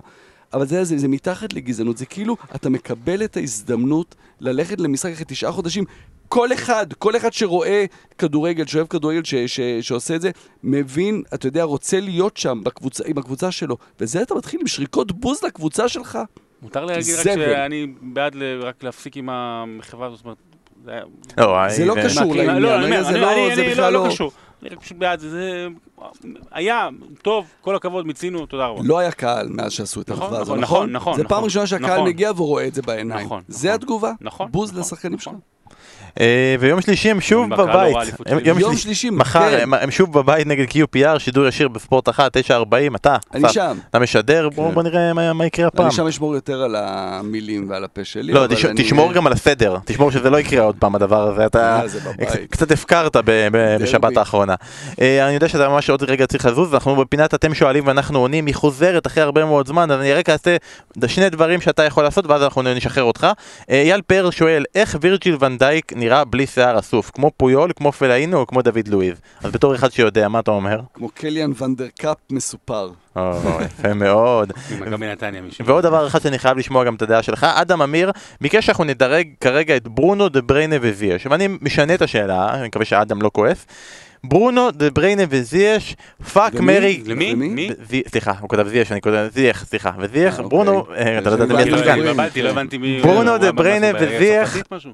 אבל 0.54 0.66
זה, 0.66 0.84
זה, 0.84 0.98
זה 0.98 1.08
מתחת 1.08 1.54
לגזענות, 1.54 1.98
זה 1.98 2.06
כאילו, 2.06 2.38
אתה 2.56 2.70
מקבל 2.70 3.24
את 3.24 3.38
ההזדמנות 3.38 4.16
ללכת 4.40 4.80
למשחק 4.80 5.12
אחרי 5.12 5.26
תשעה 5.28 5.52
חודשים. 5.52 5.84
כל 6.28 6.54
אחד, 6.54 6.94
כל 6.94 7.16
אחד 7.18 7.34
שרואה 7.34 7.86
כדורגל, 8.18 8.66
שאוהב 8.66 8.88
כדורגל, 8.88 9.24
ש, 9.24 9.36
ש, 9.36 9.60
שעושה 9.82 10.16
את 10.16 10.22
זה, 10.22 10.32
מבין, 10.64 11.24
אתה 11.34 11.48
יודע, 11.48 11.64
רוצה 11.64 12.00
להיות 12.00 12.38
שם 12.38 12.62
בקבוצה, 12.64 13.04
עם 13.08 13.18
הקבוצה 13.18 13.52
שלו. 13.52 13.78
וזה 14.00 14.22
אתה 14.22 14.36
מתחיל 14.36 14.60
עם 14.62 14.68
שריקות 14.68 15.12
בוז 15.12 15.44
לקבוצה 15.44 15.88
שלך. 15.90 16.20
מותר 16.62 16.86
לי 16.86 16.94
להגיד 16.94 17.16
רק. 17.16 17.24
שאני 17.24 17.88
בעד 18.02 18.36
ל- 18.36 18.60
רק 18.64 18.84
להפסיק 18.84 19.18
עם 19.18 19.30
המחווה 19.30 20.08
הזאת, 20.08 20.18
זאת 20.18 20.26
אומרת... 20.26 20.38
זה 20.86 21.00
לא, 21.38 21.70
זה 21.70 21.86
לא 21.86 21.96
אה, 21.98 22.04
קשור. 22.06 22.36
לעניין, 22.36 22.58
לא, 22.58 22.76
אומר, 22.86 23.04
זה 23.04 23.10
אני- 23.10 23.20
לא- 23.20 23.32
אני- 23.34 23.56
זה 23.56 23.62
אני 23.62 23.72
בכלל 23.72 23.94
לא 23.94 24.04
לא- 24.04 24.10
קשור. 24.10 24.32
אני 24.62 24.70
רק 24.70 24.80
פשוט 24.82 24.98
בעד 24.98 25.20
זה, 25.20 25.30
זה 25.30 25.68
היה, 26.52 26.88
טוב, 27.22 27.46
כל 27.62 27.76
הכבוד, 27.76 28.08
מיצינו, 28.08 28.46
תודה 28.46 28.66
רבה. 28.66 28.82
לא 28.84 29.00
היה 29.00 29.12
קהל 29.12 29.48
מאז 29.50 29.72
שעשו 29.72 30.02
את 30.02 30.10
המחווה 30.10 30.40
הזו, 30.40 30.56
נכון, 30.56 30.60
נכון? 30.60 30.90
נכון, 30.92 30.92
נכון, 30.92 31.18
זה 31.18 31.24
פעם 31.24 31.32
נכון. 31.38 31.44
ראשונה 31.44 31.68
שהקהל 31.68 31.94
נכון. 31.94 32.08
מגיע 32.10 32.32
והוא 32.36 32.48
רואה 32.48 32.68
את 32.68 32.74
זה 32.74 32.82
בעיניים. 32.82 33.26
נכון, 33.26 33.42
זה 33.48 33.68
נכון. 33.68 33.76
התגובה? 33.82 34.12
נכון, 34.22 34.52
בוז 34.52 34.78
לשחקנים 34.78 35.20
שלך? 35.20 35.34
אה, 36.20 36.26
ויום 36.60 36.82
שלישי 36.82 37.12
הם 37.12 37.22
שוב 37.22 37.50
לא 37.54 37.58
בבית. 37.66 37.96
יום 38.46 38.76
שלישי- 38.78 39.10
מחר 39.10 39.50
כן. 39.50 39.64
הם- 39.82 39.92
שוב 39.92 40.14
בבית 40.20 40.48
נגד 40.48 40.66
QPR, 40.70 41.20
שידור 41.20 41.48
ישיר 41.48 41.68
בספורט 41.68 42.10
1, 42.10 42.38
9.40, 42.38 42.96
אתה. 42.96 43.16
אני 43.34 43.50
שם. 43.50 43.78
אתה 43.90 44.00
משדר, 44.00 44.50
בוא 44.56 44.72
כן. 44.74 44.80
נראה 44.82 45.34
מה- 45.34 45.46
יקרה 45.46 45.68
הפעם. 45.68 45.86
אני 45.86 45.96
שם 45.96 46.08
אשמור 46.08 46.36
יותר 46.36 46.62
על 46.62 46.76
המילים 46.78 47.70
ועל 47.70 47.84
הפה 47.84 48.04
שלי. 48.04 48.34
לא, 48.34 48.46
תשמור 48.76 49.14
גם 49.14 49.28
על 49.28 49.34
הסדר, 49.34 49.78
תשמור 49.86 50.12
שזה 50.12 50.30
לא 50.30 50.40
יקרה 50.40 50.64
עוד 50.64 50.76
פעם 50.80 50.96
הדבר 50.96 51.28
הזה, 51.28 51.46
אתה 51.46 51.82
אה. 51.82 51.82
קצת- 52.50 52.72
הפקרת 52.72 53.18
בשבת 53.82 54.18
האחרונה. 54.18 54.56
אה, 55.02 55.26
אני 55.26 55.34
יודע 55.34 55.48
שאתה 55.50 55.70
ממש 55.70 55.90
עוד 55.90 56.04
רגע 56.04 56.26
צריך 56.28 56.46
לזוז, 56.46 56.74
אנחנו 56.74 56.96
בפינת 56.96 57.34
אתם 57.34 57.54
שואלים 57.54 57.88
ואנחנו 57.88 58.20
עונים, 58.20 58.46
היא 58.46 58.56
חוזרת 58.56 59.08
אחרי 59.08 59.24
הרבה 59.24 59.46
מאוד 59.46 59.68
זמן, 59.68 59.92
אז 59.92 60.00
אני 60.00 60.14
רק 60.14 60.30
אעשה 60.30 60.56
שני 61.08 61.30
דברים 61.30 61.62
שאתה 61.62 61.84
יכול 61.84 62.04
לעשות 62.04 62.26
ואז 62.26 62.44
אנחנו 62.44 62.62
נשחרר 62.62 63.04
אותך. 63.04 63.28
אייל 63.70 64.02
פרל 64.02 64.32
שואל, 64.32 64.64
איך 64.76 64.98
וירג'יל 65.02 65.38
ונדייק 65.40 65.94
נראה 65.96 66.07
בלי 66.30 66.48
שיער 66.48 66.80
אסוף? 66.80 67.12
כמו 67.14 67.32
פויול, 67.38 67.72
כמו 67.76 67.92
פלאינו 67.92 68.38
או 68.38 68.48
כמו 68.48 68.62
דוד 68.62 68.88
לואיז? 68.88 69.18
אז 69.44 69.52
בתור 69.52 69.76
אחד 69.76 69.92
שיודע, 69.92 70.28
מה 70.28 70.40
אתה 70.40 70.52
אומר? 70.52 70.80
כמו 70.94 71.10
קליאן 71.10 71.52
ונדרקאפ 71.62 72.18
מסופר. 72.32 72.90
או, 73.16 73.32
יפה 73.66 73.94
מאוד. 73.94 74.52
ועוד 75.66 75.84
דבר 75.84 76.08
אחד 76.08 76.22
שאני 76.22 76.40
חייב 76.40 76.58
לשמוע 76.58 76.84
גם 76.84 76.96
את 76.96 77.02
הדעה 77.02 77.24
שלך, 77.24 77.44
אדם 77.44 77.82
אמיר 77.82 78.12
ביקש 78.42 78.66
שאנחנו 78.66 78.84
נדרג 78.84 79.28
כרגע 79.42 79.76
את 79.78 79.88
ברונו 79.88 80.30
דה 80.30 80.42
בריינה 80.42 80.76
וזייש, 80.82 81.26
ואני 81.26 81.48
משנה 81.62 81.94
את 81.94 82.02
השאלה, 82.02 82.54
אני 82.54 82.68
מקווה 82.68 82.86
שאדם 82.86 83.22
לא 83.22 83.32
כועס. 83.34 83.66
ברונו 84.24 84.72
דה 84.72 84.90
בריינה 84.90 85.24
וזייש, 85.30 85.96
fuck? 86.34 86.54
marry... 86.54 87.04
למי? 87.06 87.70
סליחה, 88.08 88.34
הוא 88.40 88.50
כתב 88.50 88.68
זייש, 88.68 88.92
אני 88.92 89.02
כותב 89.02 89.28
זייח, 89.34 89.66
סליחה, 89.66 89.92
וזייח, 90.00 90.40
אה, 90.40 90.48
ברונו, 90.48 90.78
אוקיי. 90.78 90.96
אה, 90.96 91.18
אתה 91.20 91.30
לא 91.30 91.36
יודע 91.36 91.46
מי 91.46 91.70
לא- 91.72 91.78
השחקן, 91.78 92.00
לא. 92.00 92.14
ברונו 93.02 93.38
דה 93.38 93.52
בריינה 93.52 93.92
משהו 94.72 94.92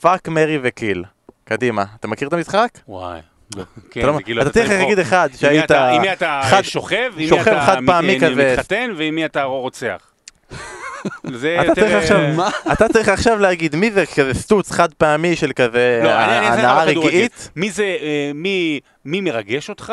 fuck 0.00 0.28
marry 0.28 0.58
ו 0.62 0.69
kill. 0.69 1.04
קדימה, 1.44 1.84
אתה 2.00 2.08
מכיר 2.08 2.28
את 2.28 2.32
המשחק? 2.32 2.68
וואי. 2.88 3.20
לא. 3.56 3.62
כן, 3.90 4.00
אתה 4.00 4.32
לא- 4.32 4.44
צריך 4.50 4.70
לבחור. 4.70 4.78
להגיד 4.82 4.98
אחד 4.98 5.28
שהיית 5.36 5.70
עם 5.70 6.02
מי 6.02 6.12
אתה 6.12 6.40
שוכב, 6.62 7.12
עם 7.18 8.06
מי 8.06 8.16
אתה. 8.16 8.30
מתחתן, 8.52 8.90
ועם 8.96 9.14
מי 9.14 9.24
אתה 9.24 9.42
רוצח. 9.42 10.10
אתה. 11.62 12.88
צריך 12.92 13.08
אה, 13.08 13.14
עכשיו, 13.14 13.38
להגיד 13.38 13.76
מי 13.76 13.90
זה 13.90 14.06
כזה 14.06 14.34
סטוץ 14.34 14.70
חד 14.72 14.94
פעמי 14.94 15.36
של 15.36 15.52
כזה 15.52 16.00
לא, 16.04 16.10
הנאה. 16.10 16.84
רגעית? 16.84 17.50
מי 17.56 17.70
זה, 17.70 17.96
אה, 18.00 18.30
מי 19.04 19.20
מרגש 19.20 19.68
אותך, 19.68 19.92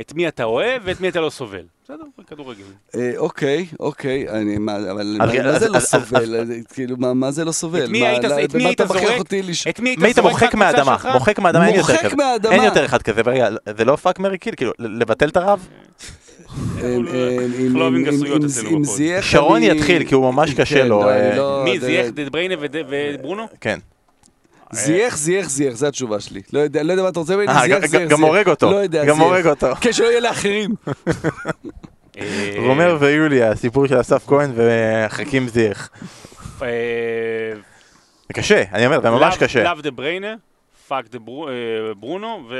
את 0.00 0.12
מי 0.14 0.28
אתה 0.28 0.44
אוהב 0.44 0.82
ואת 0.84 1.00
מי 1.00 1.08
אתה 1.08 1.20
לא 1.20 1.30
סובל. 1.30 1.64
בסדר, 1.84 2.04
בכדורגל. 2.18 2.62
אה, 2.94 3.12
אוקיי, 3.16 3.66
אוקיי, 3.80 4.28
אני, 4.28 4.58
מה, 4.58 4.76
אבל 4.76 5.16
אז- 5.20 5.34
מה- 5.34 5.58
זה 5.58 5.68
לא 5.68 5.76
אז- 5.76 5.84
סובל? 5.84 6.36
אז- 6.36 6.52
כאילו, 6.74 6.96
מה- 6.98 7.30
זה 7.30 7.44
לא 7.44 7.52
סובל? 7.52 7.84
את 7.84 7.88
מי 7.88 8.06
היית- 8.06 8.24
לא- 8.24 8.36
מי 8.36 8.46
במה 8.48 8.70
אתה 8.70 8.84
מכריח 8.84 9.06
זורק? 9.08 9.18
אותי 9.18 9.42
לש- 9.42 9.66
את 9.66 9.80
מי 9.80 9.96
היית 10.02 10.16
זורק 10.16 10.32
מוחק 10.32 10.54
מהאדמה? 10.54 10.96
מוחק 11.12 11.38
מהאדמה, 11.38 11.66
אין 11.68 11.74
יותר 11.76 11.96
כזה. 11.96 12.16
מהאדמה. 12.16 12.52
אין 12.54 12.62
יותר 12.62 12.84
אחד 12.84 13.02
כזה, 13.02 13.20
רגע, 13.26 13.48
זה 13.78 13.84
לא 13.84 13.96
פאק 13.96 14.18
מרי 14.18 14.38
קיל, 14.38 14.54
כאילו, 14.54 14.72
לבטל 14.78 15.28
את 15.28 15.36
הרב? 15.36 15.66
אה, 16.82 16.96
אה, 19.14 19.22
שרון 19.22 19.62
יתחיל, 19.62 20.04
כי 20.08 20.14
הוא 20.14 20.32
ממש 20.32 20.54
קשה 20.54 20.74
כן, 20.82 20.86
לו, 20.88 21.08
אה, 21.08 21.36
לא- 21.36 21.62
מי, 21.64 21.80
זייח 21.80 22.06
דה 22.14 22.22
בריינה 22.30 22.54
וד- 22.60 22.76
וברונו? 22.88 23.42
כן. 23.60 23.78
זייח, 24.72 25.16
זייח, 25.16 25.48
זייח, 25.48 25.74
זו 25.74 25.86
התשובה 25.86 26.20
שלי. 26.20 26.40
לא 26.52 26.58
יודע, 26.60 26.82
לא 26.82 26.92
יודע 26.92 27.02
מה 27.02 27.08
אתה 27.08 27.18
רוצה 27.20 27.36
ממני, 27.36 27.48
אה, 27.48 27.60
זייח, 27.62 27.80
גם- 27.82 27.86
זייח, 27.86 28.02
גם 28.10 28.16
זייח. 28.18 28.20
הורג 28.28 28.48
אותו. 28.48 28.70
לא 28.70 28.76
יודע, 28.76 29.04
גם 29.04 29.16
זייח. 29.16 29.26
הורג 29.28 29.46
אותו. 29.46 29.74
כן, 29.80 29.92
שלא 29.92 30.06
יהיה 30.06 30.20
לאחרים. 30.20 30.70
אה, 32.18 32.54
רומר 32.58 32.96
ויוליה, 33.00 33.50
הסיפור 33.50 33.86
של 33.86 34.00
אסף 34.00 34.26
כהן 34.26 34.52
וחכים 34.56 35.48
זיח. 35.48 35.90
אה, 36.62 36.68
זה 38.28 38.34
קשה, 38.34 38.62
אני 38.72 38.86
אומר, 38.86 39.00
זה 39.02 39.10
ממש 39.10 39.36
קשה. 39.36 39.62
love 39.64 39.80
דה 39.82 39.90
בריינה, 39.90 40.34
fuck 40.88 41.04
דה 41.10 41.18
אה, 41.18 41.94
ברונו, 41.94 42.46
ו... 42.50 42.54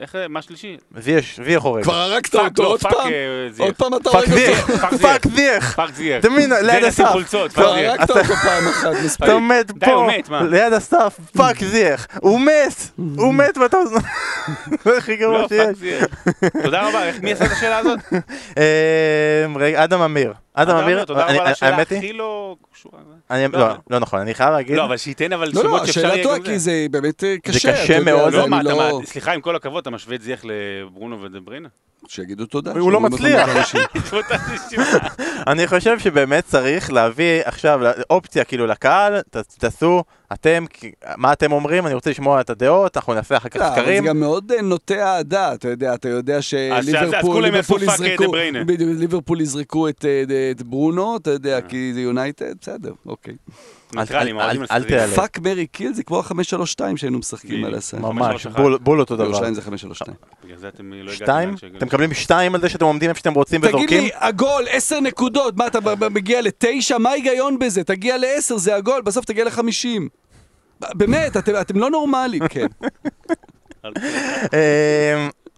איך 0.00 0.12
זה? 0.12 0.26
מה 0.28 0.42
שלישי? 0.42 0.76
זיח, 0.98 1.24
זיח 1.44 1.62
הורג. 1.62 1.82
כבר 1.82 1.94
הרגת 1.94 2.34
אותו 2.34 2.62
לא, 2.62 2.68
עוד 2.68 2.80
פעם? 2.80 3.12
אה. 3.12 3.48
עוד 3.58 3.74
פעם 3.74 3.94
אתה 3.94 4.10
הורג 4.10 4.28
זיח, 4.28 4.70
אותו? 4.70 4.98
fuck 4.98 5.26
זיח. 5.26 5.76
fuck 5.76 5.94
זייח. 5.94 6.20
אתה 6.20 6.30
מבין, 6.30 6.52
ליד 6.62 6.84
הסף. 6.84 7.12
כבר. 7.54 7.64
הרגת 7.64 8.10
אותו 8.10 8.24
פעם 8.24 8.68
אחת, 8.68 8.90
מספיק. 9.04 9.28
אתה 9.76 9.86
פה, 9.86 10.08
מת, 10.08 10.28
מה? 10.28 10.42
ליד 10.42 10.72
הסף, 10.72 11.20
fuck 11.36 11.64
זיח. 11.64 12.06
הוא 12.20 12.40
מת, 12.40 12.90
הוא 13.16 13.34
מת 13.34 13.58
ואתה... 13.58 13.76
זה 14.84 14.96
הכי 14.98 15.16
גרוע 15.16 15.38
לא, 15.38 15.48
שיש. 15.48 15.78
תודה 16.62 16.88
רבה, 16.88 17.00
מי 17.22 17.32
עשה 17.32 17.44
את 17.44 17.50
השאלה 17.50 17.78
הזאת? 17.78 17.98
אה, 18.58 19.46
רגע, 19.56 19.84
אדם 19.84 20.00
אמיר. 20.00 20.32
אדם 20.54 20.76
אמיר, 20.76 21.04
תודה 21.04 21.26
אני- 21.26 21.34
רבה 21.38 21.46
על 21.46 21.52
השאלה 21.52 21.74
האמת 21.76 21.90
היא, 21.90 21.98
הכי 21.98 22.12
לא 22.12 22.56
קשורה. 22.72 22.98
אני- 23.30 23.48
לא, 23.52 23.58
לא, 23.60 23.68
לא. 23.68 23.74
לא 23.90 23.98
נכון, 23.98 24.20
אני 24.20 24.34
חייב 24.34 24.50
להגיד, 24.50 24.76
לא, 24.76 24.84
אבל 24.84 24.96
שייתן 24.96 25.32
אבל 25.32 25.46
לא, 25.54 25.62
לא, 25.64 25.68
שמות 25.68 25.86
שאפשר 25.86 26.06
יהיה 26.08 26.22
טובה, 26.22 26.38
גם 26.38 26.44
כי 26.44 26.58
זה. 26.58 26.58
זה 26.58 26.86
באמת 26.90 27.24
אה, 27.24 27.36
קשה. 27.42 27.58
קשה 27.72 27.84
אתה 27.84 27.92
יודע, 27.92 28.04
מאוד. 28.16 28.32
לא, 28.32 28.48
לא- 28.62 29.00
סליחה, 29.04 29.32
עם 29.32 29.40
כל 29.40 29.56
הכבוד, 29.56 29.80
אתה 29.80 29.90
משווה 29.90 30.16
את 30.16 30.22
זייח 30.22 30.40
לברונו 30.44 31.22
ודה 31.22 31.40
בריינה? 31.40 31.68
שיגידו 32.10 32.46
תודה. 32.46 32.72
הוא 32.72 32.92
לא 32.92 33.00
מצליח. 33.00 33.48
אני 35.46 35.66
חושב 35.66 35.98
שבאמת 35.98 36.44
צריך 36.44 36.92
להביא 36.92 37.40
עכשיו 37.44 37.80
אופציה 38.10 38.44
כאילו 38.44 38.66
לקהל, 38.66 39.20
תעשו, 39.58 40.04
אתם, 40.32 40.64
מה 41.16 41.32
אתם 41.32 41.52
אומרים, 41.52 41.86
אני 41.86 41.94
רוצה 41.94 42.10
לשמוע 42.10 42.40
את 42.40 42.50
הדעות, 42.50 42.96
אנחנו 42.96 43.14
נעשה 43.14 43.36
אחר 43.36 43.48
כך 43.48 43.56
לא, 43.56 43.66
אבל 43.66 43.74
זה 43.74 43.80
סקרים. 43.80 44.04
גם 44.04 44.20
מאוד 44.20 44.52
אה, 44.52 44.62
נוטה 44.62 44.94
אהדה, 44.94 45.54
אתה 45.54 45.68
יודע, 45.68 45.94
אתה 45.94 46.08
יודע 46.08 46.42
שליברפול 46.42 47.44
אה, 47.44 49.42
יזרקו, 49.42 49.86
אה, 49.86 49.92
את 50.50 50.62
ברונו, 50.62 51.16
אתה 51.16 51.30
יודע, 51.30 51.60
כי 51.60 51.90
זה 51.94 52.00
יונייטד, 52.00 52.54
בסדר, 52.60 52.92
אוקיי. 53.06 53.34
ניטרלים, 53.94 54.40
אל-. 54.40 54.84
תיעלב. 54.84 55.14
fuck 55.14 55.38
marry 55.38 55.66
kill 55.66 55.92
זה 55.92 56.02
כמו 56.02 56.18
ה-532 56.18 56.34
שהיינו 56.96 57.18
משחקים 57.18 57.64
על 57.64 57.74
הסל. 57.74 57.98
ממש. 57.98 58.14
ממש, 58.14 58.22
531. 58.46 58.56
בול- 58.60 58.78
בול 58.78 59.00
אותו 59.00 59.16
דבר. 59.16 59.24
בירושלים 59.24 59.54
זה 59.54 59.62
532. 59.62 60.16
בגלל 60.44 60.56
זה 60.58 60.68
אתם 60.68 60.92
לא 60.92 60.98
הגעתם 61.12 61.14
שתיים? 61.24 61.54
אתם 61.76 61.86
מקבלים 61.86 62.14
שתיים 62.14 62.54
על 62.54 62.60
זה 62.60 62.68
שאתם 62.68 62.84
עומדים 62.84 63.08
איפה 63.08 63.18
שאתם 63.18 63.32
רוצים 63.34 63.60
תגיד 63.60 63.74
וזורקים? 63.74 64.04
לי, 64.04 64.10
עגול, 64.14 64.64
10 64.70 65.00
נקודות, 65.00 65.56
מה 65.56 65.66
אתה 65.66 65.80
ב- 65.80 65.90
ב- 66.04 66.08
מגיע 66.08 66.40
לתשע? 66.42 66.98
מה 66.98 67.10
ההיגיון 67.10 67.58
בזה? 67.58 67.84
תגיע 67.84 68.18
ל-10, 68.18 68.56
זה 68.56 68.76
עגול, 68.76 69.02
בסוף 69.02 69.24
תגיע 69.24 69.44
ל-50. 69.44 69.86
באמת, 70.94 71.36
אתם, 71.36 71.52
אתם 71.60 71.78
לא 71.78 71.90
נורמלים, 71.90 72.42
כן. 72.54 72.66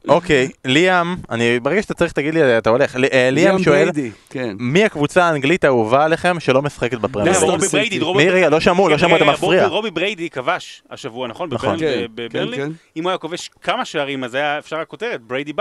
אוקיי, 0.08 0.48
ליאם, 0.64 1.16
אני, 1.30 1.60
ברגע 1.60 1.82
שאתה 1.82 1.94
צריך 1.94 2.12
תגיד 2.12 2.34
לי, 2.34 2.58
אתה 2.58 2.70
הולך. 2.70 2.96
ל- 2.96 3.04
אה, 3.04 3.30
ליאם 3.30 3.62
שואל, 3.62 3.78
בריידי, 3.90 4.10
כן. 4.30 4.56
מי 4.58 4.84
הקבוצה 4.84 5.24
האנגלית 5.24 5.64
האהובה 5.64 6.04
עליכם 6.04 6.40
שלא 6.40 6.62
משחקת 6.62 6.98
בפרמייר? 6.98 7.32
לסטר 7.32 7.46
רובי. 7.46 7.66
בריידי, 7.72 7.98
רובי- 7.98 8.24
מי 8.24 8.30
רגע, 8.30 8.48
לא 8.48 8.60
שמעו, 8.60 8.88
לא 8.88 8.98
שמעו, 8.98 9.16
אתה 9.16 9.24
מפריע. 9.24 9.66
רובי- 9.66 9.90
בריידי 9.90 10.30
כבש 10.30 10.82
השבוע, 10.90 11.28
נכון? 11.28 11.48
נכון. 11.52 11.78
כן, 11.78 11.94
כן, 11.94 12.06
בברנלי? 12.14 12.62
אם 12.96 13.02
הוא 13.02 13.10
היה 13.10 13.18
כובש 13.18 13.50
כמה 13.62 13.84
שערים, 13.84 14.24
אז 14.24 14.34
היה 14.34 14.58
אפשר 14.58 14.76
הכותרת, 14.80 15.20
בריידי. 15.20 15.52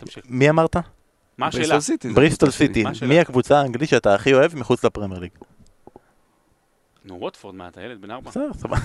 תמשיך. 0.00 0.24
מי 0.28 0.50
אמרת? 0.50 0.76
מה 1.38 1.46
השאלה? 1.46 1.78
בריסטול 2.14 2.50
סיטי. 2.50 2.84
מי 3.02 3.20
הקבוצה 3.20 3.58
האנגלית 3.60 3.88
שאתה 3.88 4.14
הכי 4.14 4.34
אוהב 4.34 4.56
מחוץ 4.58 4.84
לפרמייר 4.84 5.20
ליג? 5.20 5.30
נו, 7.04 7.16
ווטפורד, 7.20 7.54
מה, 7.54 7.68
אתה 7.68 7.80
ילד 7.82 8.00
בן 8.00 8.10
ארבע? 8.10 8.30
בסדר, 8.30 8.50
סבבה. 8.58 8.76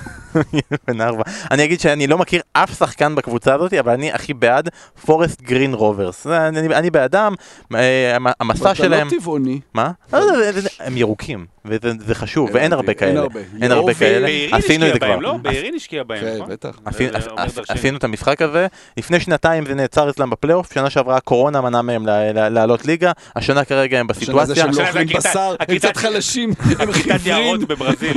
בן 0.87 1.01
ארבע. 1.01 1.23
אני 1.51 1.63
אגיד 1.63 1.79
שאני 1.79 2.07
לא 2.07 2.17
מכיר 2.17 2.41
אף 2.53 2.77
שחקן 2.79 3.15
בקבוצה 3.15 3.53
הזאת, 3.55 3.73
אבל 3.73 3.91
אני 3.93 4.11
הכי 4.11 4.33
בעד 4.33 4.69
פורסט 5.05 5.41
גרין 5.41 5.73
רוברס. 5.73 6.23
זה- 6.23 6.47
אני 6.47 6.75
אני 6.75 6.89
בעדם, 6.91 7.33
אה, 7.75 8.15
המ- 8.15 8.27
המסע 8.39 8.75
שלהם... 8.75 9.07
אתה 9.07 9.15
לא 9.15 9.19
טבעוני. 9.21 9.59
מה? 9.73 9.91
לא, 10.13 10.25
זה- 10.51 10.61
זה- 10.61 10.69
הם 10.79 10.97
ירוקים, 10.97 11.45
וזה 11.69 11.91
זה 12.05 12.15
חשוב, 12.15 12.49
ואין 12.53 12.63
אין 12.63 12.73
הרבה 12.73 12.93
כאלה. 12.93 13.19
הרבה. 13.19 13.39
אין 13.61 13.71
הרבה 13.71 13.93
כאלה. 13.93 14.27
עשינו 14.51 14.87
את 14.87 14.93
זה 14.93 14.99
כבר. 14.99 15.15
לא? 15.15 15.37
בעירין 15.41 15.75
השקיע 15.75 16.03
בהם, 16.03 16.21
כן, 16.21 16.35
נכון? 16.35 16.49
בטח. 16.49 16.79
עשינו- 16.85 17.09
עש- 17.37 17.53
דרשני. 17.55 17.75
עשינו 17.79 17.97
את 17.97 18.03
המשחק 18.03 18.41
הזה, 18.41 18.67
לפני 18.97 19.19
שנתיים 19.19 19.65
זה 19.65 19.75
נעצר 19.75 20.09
אצלם 20.09 20.29
בפלייאוף, 20.29 20.73
שנה 20.73 20.89
שעברה 20.89 21.17
הקורונה 21.17 21.61
מנעה 21.61 21.81
מהם 21.81 22.05
לעלות 22.33 22.85
ליגה, 22.85 23.11
השנה 23.35 23.65
כרגע 23.65 23.99
הם 23.99 24.07
השנה 24.09 24.23
זה 24.45 24.53
בסיטואציה. 24.53 24.55
שהם 24.55 24.71
לא 24.83 24.87
אוכלים 24.87 25.07
בשר, 25.17 25.55
הם 25.59 25.77
קצת 25.77 25.97
חלשים, 25.97 26.49
הם 26.79 26.91
חיוורים. 26.91 27.61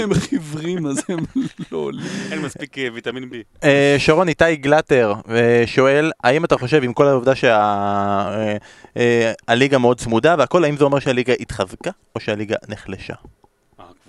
הם 0.02 0.14
חיוורים, 0.14 0.86
אז 0.86 1.02
הם 1.08 1.18
לא 1.72 1.78
עולים. 1.78 2.06
אין 2.32 2.38
מספיק 2.40 2.78
אה, 2.78 2.88
ויטמין 2.94 3.24
B. 3.32 3.34
אה, 3.64 3.94
שרון 3.98 4.28
איתי 4.28 4.56
גלטר 4.56 5.14
אה, 5.30 5.62
שואל, 5.66 6.12
האם 6.24 6.44
אתה 6.44 6.58
חושב 6.58 6.82
עם 6.84 6.92
כל 6.92 7.06
העובדה 7.06 7.32
שהליגה 9.48 9.78
מאוד 9.78 9.98
צמודה 10.00 10.34
והכל, 10.38 10.64
האם 10.64 10.76
זה 10.76 10.84
אומר 10.84 10.98
שהליגה 10.98 11.34
התחזקה 11.40 11.90
או 12.14 12.20
שהליגה 12.20 12.56
נחלשה? 12.68 13.14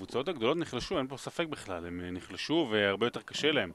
הקבוצות 0.03 0.27
הגדולות 0.27 0.57
נחלשו, 0.57 0.97
אין 0.97 1.07
פה 1.07 1.17
ספק 1.17 1.45
בכלל, 1.49 1.85
הם 1.85 2.01
אה, 2.03 2.11
נחלשו 2.11 2.69
והרבה 2.71 3.05
יותר 3.05 3.19
קשה 3.25 3.51
להם. 3.51 3.71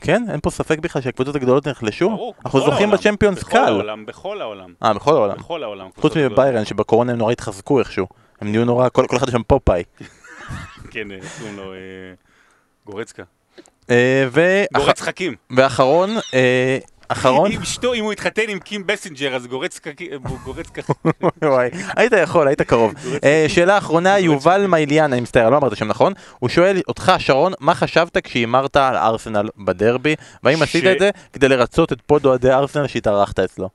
כן? 0.00 0.22
אין 0.30 0.40
פה 0.40 0.50
ספק 0.50 0.78
בכלל 0.78 1.02
שהקבוצות 1.02 1.36
הגדולות 1.36 1.68
נחלשו? 1.68 2.10
ברור, 2.10 2.34
אנחנו 2.44 2.58
בכל 2.58 2.70
זוכים 2.70 2.90
בצ'מפיונס 2.90 3.38
בכל 3.38 3.50
קל. 3.50 3.58
העולם, 3.58 4.06
בכל 4.06 4.40
העולם. 4.40 4.74
אה, 4.82 4.94
בכל 4.94 5.14
העולם. 5.14 5.36
בכל 5.36 5.62
העולם. 5.62 5.88
חוץ. 5.96 6.16
מביירן 6.16 6.64
שבקורונה 6.64 7.12
הם 7.12 7.18
נורא 7.18 7.32
התחזקו 7.32 7.78
איכשהו. 7.78 8.06
הם 8.40 8.50
נהיו 8.50 8.64
נורא, 8.64 8.88
כל 8.88 9.06
כל 9.08 9.16
אחד 9.16 9.30
שם 9.30 9.42
פופאי. 9.42 9.82
כן, 10.92 11.10
אה, 11.10 11.18
קוראים 11.38 11.56
לו? 11.56 11.72
אה, 11.72 11.78
גורצקה. 12.86 13.22
גורץ 14.74 15.00
חכים. 15.00 15.34
ואחרון, 15.50 16.10
אחרון, 17.08 17.52
אם 17.52 17.60
אשתו, 17.60 17.94
אם 17.94 18.04
הוא 18.04 18.12
התחתן 18.12 18.42
עם 18.48 18.58
קים 18.58 18.86
בייסינגר, 18.86 19.34
אז 19.34 19.46
גורצקה, 19.46 19.90
גורצקה. 20.44 20.82
וואי, 21.44 21.70
היית 21.96 22.12
יכול, 22.22 22.48
היית 22.48 22.62
קרוב. 22.62 22.94
אה, 23.24 23.44
שאלה 23.48 23.78
אחרונה, 23.78 24.18
יובל 24.18 24.66
מייליאן, 24.66 25.12
אני 25.12 25.20
מצטער, 25.20 25.50
לא 25.50 25.56
אמרת 25.56 25.76
שם 25.76 25.88
נכון, 25.88 26.12
הוא 26.38 26.48
שואל 26.48 26.80
אותך, 26.88 27.12
שרון, 27.18 27.52
מה 27.60 27.74
חשבת 27.74 28.18
כשהימרת 28.18 28.76
על 28.76 28.96
ארסנל 28.96 29.48
בדרבי, 29.56 30.14
והאם 30.42 30.62
עשית 30.62 30.84
את 30.86 30.98
זה 30.98 31.10
כדי 31.32 31.48
לרצות 31.48 31.92
את 31.92 31.98
פוד 32.06 32.26
אוהדי 32.26 32.50
ארסנל 32.52 32.86
שהתארחת 32.86 33.38
אצלו? 33.38 33.68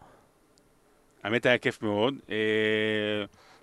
האמת 1.24 1.46
היה 1.46 1.58
כיף 1.58 1.82
מאוד. 1.82 2.14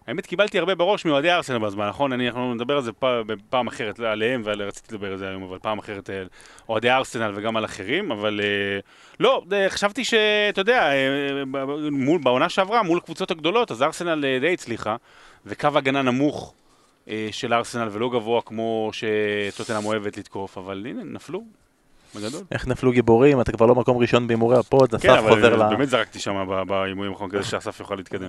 אה, 0.07 0.13
האמת 0.13 0.27
קיבלתי 0.27 0.59
הרבה 0.59 0.75
בראש 0.75 1.05
מאוהדי 1.05 1.31
ארסנל 1.31 1.59
בזמן, 1.59 1.89
נכון? 1.89 2.13
אני, 2.13 2.29
אנחנו 2.29 2.55
נדבר 2.55 2.77
על 2.77 2.83
זה 2.83 2.93
פעם, 3.51 3.67
אחרת, 3.67 3.99
לא, 3.99 4.09
עליהם, 4.09 4.43
ורציתי 4.45 4.95
לדבר 4.95 5.13
על 5.13 5.17
זה 5.17 5.29
היום, 5.29 5.43
אבל 5.43 5.59
פעם 5.59 5.79
אחרת 5.79 6.11
על 6.11 6.29
אוהדי 6.69 6.91
ארסנל 6.91 7.33
וגם 7.35 7.57
על 7.57 7.65
אחרים, 7.65 8.13
אבל 8.13 8.41
אה, 8.43 8.81
לא, 9.21 9.43
אה, 9.53 9.71
חשבתי 9.71 10.05
שאתה 10.05 10.61
יודע, 10.61 10.93
אה, 10.93 11.45
מול, 11.91 12.21
בעונה 12.21 12.49
שעברה, 12.49 12.83
מול 12.83 12.99
הקבוצות 12.99 13.31
הגדולות, 13.31 13.71
אז 13.71 13.83
ארסנל 13.83 14.25
אה, 14.25 14.39
די 14.41 14.53
הצליחה, 14.53 14.97
וקו 15.47 15.69
הגנה 15.75 16.03
נמוך 16.03 16.55
אה, 17.09 17.29
של 17.31 17.55
ארסנל 17.55 17.89
ולא 17.93 18.11
גבוה 18.11 18.43
כמו 18.43 18.91
שטוטנאם 18.93 19.85
אוהבת 19.85 20.17
לתקוף, 20.17 20.59
אבל 20.59 20.87
הנה, 20.87 21.05
נפלו, 21.05 21.45
בגדול. 22.17 22.41
איך 22.53 22.67
נפלו 22.67 22.93
גיבורים, 22.93 23.41
אתה 23.41 23.53
כבר 23.53 23.67
לא 23.67 23.75
מקום 23.75 23.99
ראשון 23.99 24.27
בהימורי 24.27 24.59
הפוד, 24.59 24.91
כן, 24.91 24.97
אסף 24.97 25.19
אבל 25.19 25.35
חוזר 25.35 25.57
ל... 25.57 25.63
אה, 25.63 25.69
באמת 25.69 25.89
זרקתי 25.89 26.19
שם 26.19 26.45
בהימורים 26.67 27.13
האחרונים 27.13 27.33
כדי 27.33 27.43
שאסף 27.43 27.81
יוכל 27.81 27.95
להתקדם. 27.95 28.29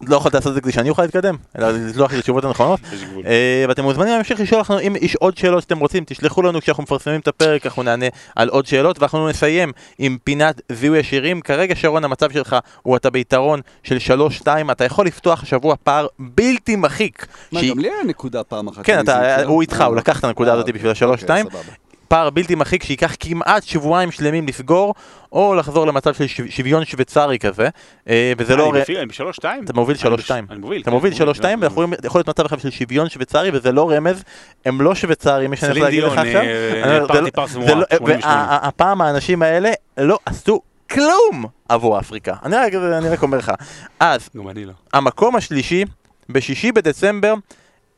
לא 0.00 0.16
יכולת 0.16 0.34
לעשות 0.34 0.50
את 0.50 0.54
זה 0.54 0.60
כדי 0.60 0.72
שאני 0.72 0.90
אוכל 0.90 1.02
להתקדם, 1.02 1.36
אלא 1.58 1.70
לשלוח 1.70 2.10
לי 2.10 2.16
את 2.16 2.20
התשובות 2.20 2.44
הנכונות. 2.44 2.80
יש 2.92 3.04
גבול. 3.04 3.26
אה, 3.26 3.64
ואתם 3.68 3.82
מוזמנים 3.82 4.12
להמשיך 4.14 4.40
לשאול 4.40 4.62
לנו 4.70 4.80
אם 4.80 4.96
יש 5.00 5.16
עוד 5.16 5.36
שאלות 5.36 5.62
שאתם 5.62 5.78
רוצים, 5.78 6.04
תשלחו 6.06 6.42
לנו 6.42 6.60
כשאנחנו 6.60 6.82
מפרסמים 6.82 7.20
את 7.20 7.28
הפרק, 7.28 7.66
אנחנו 7.66 7.82
נענה 7.82 8.06
על 8.36 8.48
עוד 8.48 8.66
שאלות, 8.66 8.98
ואנחנו 8.98 9.28
נסיים 9.28 9.72
עם 9.98 10.18
פינת 10.24 10.60
זיהוי 10.72 11.00
השירים. 11.00 11.40
כרגע 11.40 11.74
שרון 11.76 12.04
המצב 12.04 12.30
שלך 12.30 12.56
הוא 12.82 12.96
אתה 12.96 13.10
ביתרון 13.10 13.60
של 13.82 13.96
3-2, 14.42 14.46
אתה 14.72 14.84
יכול 14.84 15.06
לפתוח 15.06 15.42
השבוע 15.42 15.74
פער 15.82 16.06
בלתי 16.18 16.76
מחיק. 16.76 17.26
מה, 17.52 17.60
גם 17.70 17.78
לי 17.78 17.88
היה 17.88 18.04
נקודה 18.06 18.44
פעם 18.44 18.68
אחת. 18.68 18.84
כן. 18.84 19.02
הוא 19.44 19.62
איתך, 19.62 19.80
אה, 19.80 19.86
הוא 19.86 19.96
לקח 19.96 20.18
את 20.18 20.24
הנקודה 20.24 20.50
אה, 20.50 20.54
הזאת 20.54 20.66
בשביל 20.66 20.78
אוקיי, 20.78 20.90
השלוש-שתיים. 20.90 21.46
סבבה. 21.50 21.83
פער 22.14 22.30
בלתי 22.30 22.54
מחיק 22.54 22.82
שייקח 22.84 23.14
כמעט 23.20 23.62
שבועיים 23.62 24.10
שלמים 24.10 24.46
לסגור, 24.48 24.94
או 25.32 25.54
לחזור 25.54 25.86
למצב 25.86 26.14
של 26.14 26.26
שו- 26.26 26.42
שוויון 26.50 26.84
שוויצרי 26.84 27.38
כזה, 27.38 27.68
אה, 28.08 28.32
וזה 28.38 28.56
לא... 28.56 28.72
אני 28.98 29.06
בשלוש 29.06 29.36
שתיים? 29.36 29.64
אתה 29.64 29.72
מוביל 29.72 29.96
בש- 29.96 30.04
3-2. 30.04 30.06
אני 30.50 30.58
מוביל. 30.58 30.80
אתה 30.80 30.90
כן, 30.90 30.94
מוביל 30.94 31.12
מוביל, 31.12 31.34
3-2 31.34 31.42
כן, 31.42 31.58
ויכול 31.62 31.86
יכול 32.04 32.18
להיות 32.18 32.28
מצב 32.28 32.44
עכשיו 32.44 32.60
של 32.60 32.70
שוויון 32.70 33.08
שוויצרי 33.08 33.50
וזה 33.52 33.72
לא 33.72 33.90
רמז, 33.90 34.22
הם 34.64 34.80
לא 34.80 34.94
שוויצרים, 34.94 35.50
מי 35.50 35.56
שאני 35.56 35.70
יכול 35.72 35.82
להגיד 35.82 36.02
לך 36.02 36.12
עכשיו. 36.18 36.42
אה, 36.42 36.70
זה 36.72 36.98
לא- 37.00 37.00
לא- 37.00 37.46
88. 37.48 38.58
והפעם 38.62 39.00
האנשים 39.02 39.42
האלה 39.42 39.70
לא 39.98 40.18
עשו 40.26 40.60
כלום 40.90 41.44
עבור 41.68 41.98
אפריקה. 41.98 42.34
אני 42.44 42.56
רק- 42.56 43.22
אומר 43.22 43.38
לך. 43.38 43.52
אז, 44.00 44.28
לא. 44.34 44.72
המקום 44.92 45.36
השלישי, 45.36 45.84
בשישי 46.28 46.72
בדצמבר 46.72 47.34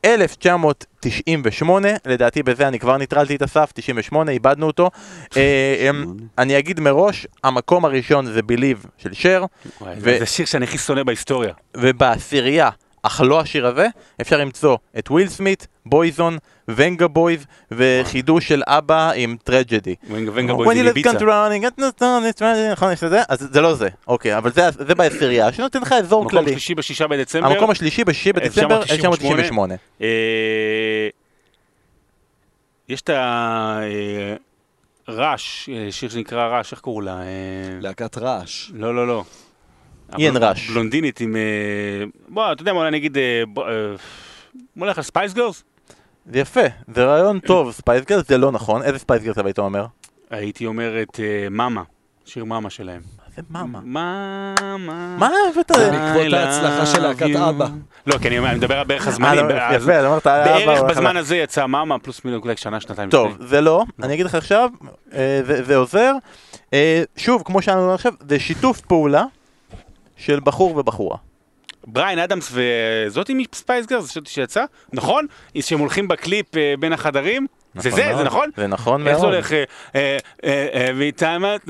1998, 0.05 1.89
לדעתי 2.05 2.43
בזה 2.43 2.67
אני 2.67 2.79
כבר 2.79 2.97
ניטרלתי 2.97 3.35
את 3.35 3.41
הסף, 3.41 3.71
98, 3.73 4.31
איבדנו 4.31 4.67
אותו. 4.67 4.89
אה, 5.37 5.89
אני 6.37 6.59
אגיד 6.59 6.79
מראש, 6.79 7.27
המקום 7.43 7.85
הראשון 7.85 8.25
זה 8.25 8.39
Believe 8.39 8.87
של 8.97 9.13
שר, 9.13 9.45
זה 9.97 10.25
שיר 10.25 10.45
שאני 10.45 10.65
הכי 10.65 10.77
שונא 10.77 11.03
בהיסטוריה. 11.03 11.53
ובעשירייה, 11.77 12.69
אך 13.03 13.21
לא 13.25 13.39
השיר 13.39 13.67
הזה, 13.67 13.87
אפשר 14.21 14.37
למצוא 14.37 14.77
את 14.99 15.11
וויל 15.11 15.27
סמית, 15.27 15.67
בויזון, 15.85 16.37
וונגה 16.67 17.07
בויז, 17.07 17.45
וחידוש 17.71 18.47
של 18.47 18.61
אבא 18.67 19.11
עם 19.15 19.35
טרג'די. 19.43 19.95
ונגה 20.09 20.31
בויז 20.53 20.67
עם 20.79 20.85
זה? 23.09 23.21
אז 23.29 23.47
זה 23.51 23.61
לא 23.61 23.73
זה, 23.73 23.89
אוקיי, 24.07 24.37
אבל 24.37 24.51
זה- 24.51 24.71
זה 24.71 24.95
בעשירייה, 24.95 25.51
שנותן 25.51 25.81
לך 25.81 25.91
אזור 25.91 26.29
כללי. 26.29 26.51
שלישי 26.51 26.75
בשישה 26.75 27.07
בדצמבר. 27.07 27.47
המקום 27.47 27.69
השלישי 27.69 28.03
בשישי 28.03 28.33
בדצמבר 28.33 28.81
1998. 28.81 29.73
1998. 29.73 29.75
אה, 30.01 30.07
יש 32.89 33.01
את 33.01 33.09
הרעש, 35.07 35.69
אה, 35.69 35.87
שיר 35.91 36.09
שנקרא 36.09 36.47
רעש, 36.47 36.71
איך 36.71 36.79
קראו 36.81 37.01
לה? 37.01 37.17
אה, 37.21 37.25
להקת 37.81 38.17
רעש. 38.17 38.71
לא, 38.73 38.95
לא, 38.95 39.07
לא. 39.07 39.23
איין 40.17 40.37
ראש. 40.37 40.69
בלונדינית 40.69 41.19
עם... 41.19 41.35
אה, 41.35 41.41
בוא, 42.29 42.51
אתה 42.51 42.61
יודע 42.61 42.73
מה, 42.73 42.87
אני 42.87 42.97
אגיד... 42.97 43.17
אה, 43.17 43.43
בוא, 43.47 43.69
אה, 43.69 43.95
נלך 44.75 44.97
על 44.97 45.03
ספייס 45.03 45.33
גירלס? 45.33 45.63
זה 46.31 46.39
יפה, 46.39 46.61
זה 46.95 47.05
רעיון 47.05 47.39
טוב, 47.39 47.71
ספייס 47.71 48.05
גירלס 48.05 48.27
זה 48.27 48.37
לא 48.37 48.51
נכון, 48.51 48.83
איזה 48.83 48.99
ספייס 48.99 49.23
גירלס 49.23 49.37
היית 49.37 49.59
אומר? 49.59 49.85
הייתי 50.29 50.65
אומר 50.65 51.01
את 51.01 51.19
אה, 51.19 51.49
מאמה, 51.49 51.83
שיר 52.25 52.45
מאמה 52.45 52.69
שלהם. 52.69 53.01
זה 53.37 53.41
מאמה. 53.49 53.79
מאמה. 53.83 55.15
מה 55.17 55.29
הבאת? 55.51 55.71
בעקבות 55.71 56.33
ההצלחה 56.33 56.85
של 56.85 57.01
להקת 57.01 57.35
אבא. 57.35 57.67
לא, 58.07 58.17
כי 58.17 58.27
אני 58.27 58.37
אומר, 58.37 58.49
אני 58.49 58.57
מדבר 58.57 58.83
בערך 58.83 59.07
אה, 59.07 59.11
הזמנים. 59.13 59.47
לא, 59.49 59.53
יפה, 59.75 60.07
אמרת, 60.07 60.27
אה, 60.27 60.43
בערך 60.43 60.79
אבא, 60.79 60.89
בזמן. 60.89 61.17
הזה 61.17 61.37
יצא 61.37 61.65
מאמה, 61.65 61.99
פלוס 61.99 62.25
מינוס 62.25 62.43
אולי 62.43 62.57
שנה, 62.57 62.81
שנתיים. 62.81 63.09
טוב. 63.09 63.37
זה 63.39 63.61
לא, 63.61 63.83
אני 64.03 64.13
אגיד 64.13 64.25
לך 64.25 64.35
עכשיו, 64.35 64.69
אה, 65.13 65.41
זה 65.43 65.75
עוזר. 65.75 66.13
אה, 66.73 67.03
שוב, 67.17 67.41
כמו 67.45 67.61
שאמרנו 67.61 67.93
עכשיו, 67.93 68.13
זה 68.29 68.39
שיתוף 68.39 68.81
פעולה 68.81 69.23
של 70.17 70.39
בחור 70.43 70.77
ובחורה. 70.77 71.17
בריין 71.87 72.19
אדמס 72.19 72.51
וזאתי 72.53 73.33
מספייס 73.33 73.85
גירלס, 73.85 74.17
שיצא, 74.25 74.65
נכון? 74.93 75.25
שהם 75.59 75.79
הולכים 75.79 76.07
בקליפ 76.07 76.57
אה, 76.57 76.73
בין 76.79 76.93
החדרים? 76.93 77.47
זה 77.75 77.89
זה, 77.89 78.05
מאוד. 78.05 78.17
זה 78.17 78.23
נכון? 78.23 78.49
זה 78.57 78.67
נכון 78.67 79.07
איך 79.07 79.17
זה 79.17 79.21
מאוד. 79.21 79.33
הולך? 79.33 79.53
אה, 79.53 79.63
אה, 79.95 80.17
אה, 80.43 80.89
Every 80.89 81.19
time 81.19 81.69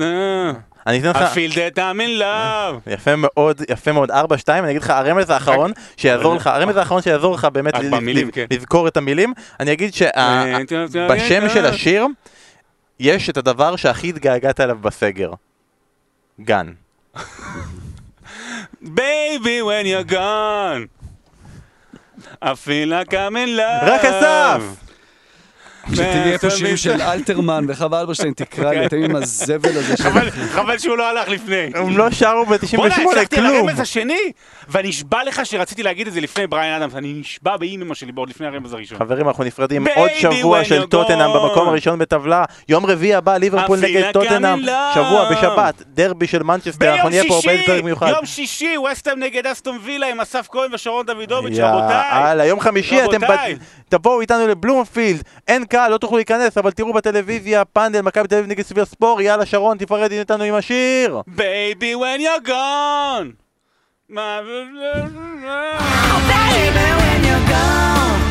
אני 0.86 0.98
אתן 0.98 1.10
I 1.10 1.22
לך... 1.22 1.32
feel 1.34 1.54
that 1.54 1.76
I'm 1.76 2.00
in 2.00 2.20
love. 2.20 2.92
יפה 2.92 3.10
מאוד, 3.16 3.62
יפה 3.70 3.92
מאוד, 3.92 4.10
4-2, 4.10 4.14
אני 4.48 4.70
אגיד 4.70 4.82
לך, 4.82 4.90
הרמז 4.90 5.30
האחרון 5.30 5.72
שיעזור 5.96 6.34
לך, 6.34 6.46
הרמז 6.46 6.76
האחרון 6.76 7.02
שיעזור 7.02 7.34
לך 7.34 7.44
באמת 7.44 7.74
כן. 8.32 8.46
לזכור 8.50 8.88
את 8.88 8.96
המילים, 8.96 9.32
אני 9.60 9.72
אגיד 9.72 9.94
שבשם 9.94 11.48
של 11.48 11.66
השיר 11.66 12.06
יש 13.00 13.30
את 13.30 13.36
הדבר 13.36 13.76
שהכי 13.76 14.08
התגעגעת 14.08 14.60
אליו 14.60 14.78
בסגר. 14.78 15.32
גן. 16.40 16.72
Baby 18.80 19.62
when 19.62 19.86
you're 19.86 20.04
gone 20.04 20.88
I 22.40 22.54
feel 22.54 22.88
like 22.88 23.12
I'm 23.14 23.36
in 23.36 23.56
love 23.56 23.88
רק 23.88 24.04
אסף! 24.04 24.87
שתהיה 25.94 26.38
פה 26.38 26.50
שירים 26.50 26.76
של 26.76 27.02
אלתרמן 27.02 27.64
וחווה 27.68 28.00
אלברשטיין, 28.00 28.32
תקרא 28.32 28.70
לי, 28.72 28.86
אתם 28.86 28.96
עם 28.96 29.16
הזבל 29.16 29.70
הזה 29.78 29.96
של... 29.96 30.02
חבל- 30.02 30.30
חבל 30.30 30.78
שהוא 30.78 30.96
לא 30.96 31.08
הלך 31.10 31.28
לפני. 31.28 31.70
הם 31.74 31.98
לא 31.98 32.10
שרו 32.10 32.44
בוא'נה, 32.46 32.58
ב-98 32.58 33.08
הצלחתי 33.10 33.36
על 33.36 33.42
כלום. 33.42 33.56
הרמז 33.68 33.80
השני, 33.80 34.32
ואני 34.68 34.88
נשבע 34.88 35.24
לך 35.24 35.46
שרציתי 35.46 35.82
להגיד 35.82 36.06
את 36.06 36.12
זה 36.12 36.20
לפני 36.20 36.46
בריין 36.46 36.82
אדמס, 36.82 36.94
אני 36.94 37.12
נשבע 37.12 37.56
באימא 37.56 37.94
שלי 37.94 38.12
עוד 38.16 38.28
לפני 38.30 38.46
הרמז 38.46 38.72
הראשון. 38.72 38.98
חברים, 38.98 39.28
אנחנו 39.28 39.44
נפרדים 39.44 39.86
עוד 39.96 40.10
שבוע 40.18 40.64
של 40.64 40.86
טוטנאם. 40.86 41.30
במקום 41.34 41.68
הראשון 41.68 41.98
בטבלה. 41.98 42.44
יום 42.68 42.86
רביעי 42.86 43.14
הבא, 43.14 43.36
ליברפול 43.36 43.78
נגד 43.78 44.10
טוטנאם. 44.12 44.62
שבוע 44.94 45.30
בשבת, 45.30 45.82
דרבי 45.86 46.26
של 46.26 46.42
מנצ'סטר, 46.42 46.94
אנחנו 46.94 47.08
נהיה 47.08 47.22
פה 47.28 47.34
הרבה 47.34 47.42
שישי, 47.52 47.66
פרק 47.66 47.84
מיוחד. 47.84 48.08
יום 48.08 48.26
שישי, 48.26 48.74
וסטהאם 48.92 49.18
נגד 49.18 49.46
אסטון 49.46 49.78
וילה 49.84 50.06
עם 50.10 50.20
אסף 50.20 50.48
כהן 50.50 50.74
ושרון 50.74 51.06
דוידוביץ', 51.06 51.58
רבותיי. 51.58 52.20
יאללה, 52.28 52.44
יום 52.46 52.60
חמישי 52.60 53.04
אתם 53.04 53.20
תבואו 53.88 54.20
איתנו 54.20 54.46
לבלומפילד, 54.48 55.22
אין 55.48 55.64
דקה, 55.78 55.88
לא 55.88 55.98
תוכלו 55.98 56.16
להיכנס, 56.16 56.58
אבל 56.58 56.70
תראו 56.70 56.92
בטלוויזיה, 56.92 57.64
פאנדל, 57.64 58.00
מכבי 58.00 58.28
תל 58.28 58.34
אביב 58.34 58.46
נגד 58.50 58.64
סיבאספור, 58.64 59.20
יאללה 59.20 59.46
שרון, 59.46 59.78
תפרד 59.78 60.12
איתנו 60.12 60.44
עם 60.44 60.54
השיר! 60.54 61.20
בייבי 61.26 61.94
when 61.94 62.20
you're 62.20 62.48
gone! 62.48 63.32
Oh, 64.10 64.16
בייבי 66.28 66.88
when 66.98 67.26
יא 67.26 67.38
גון! 67.48 68.27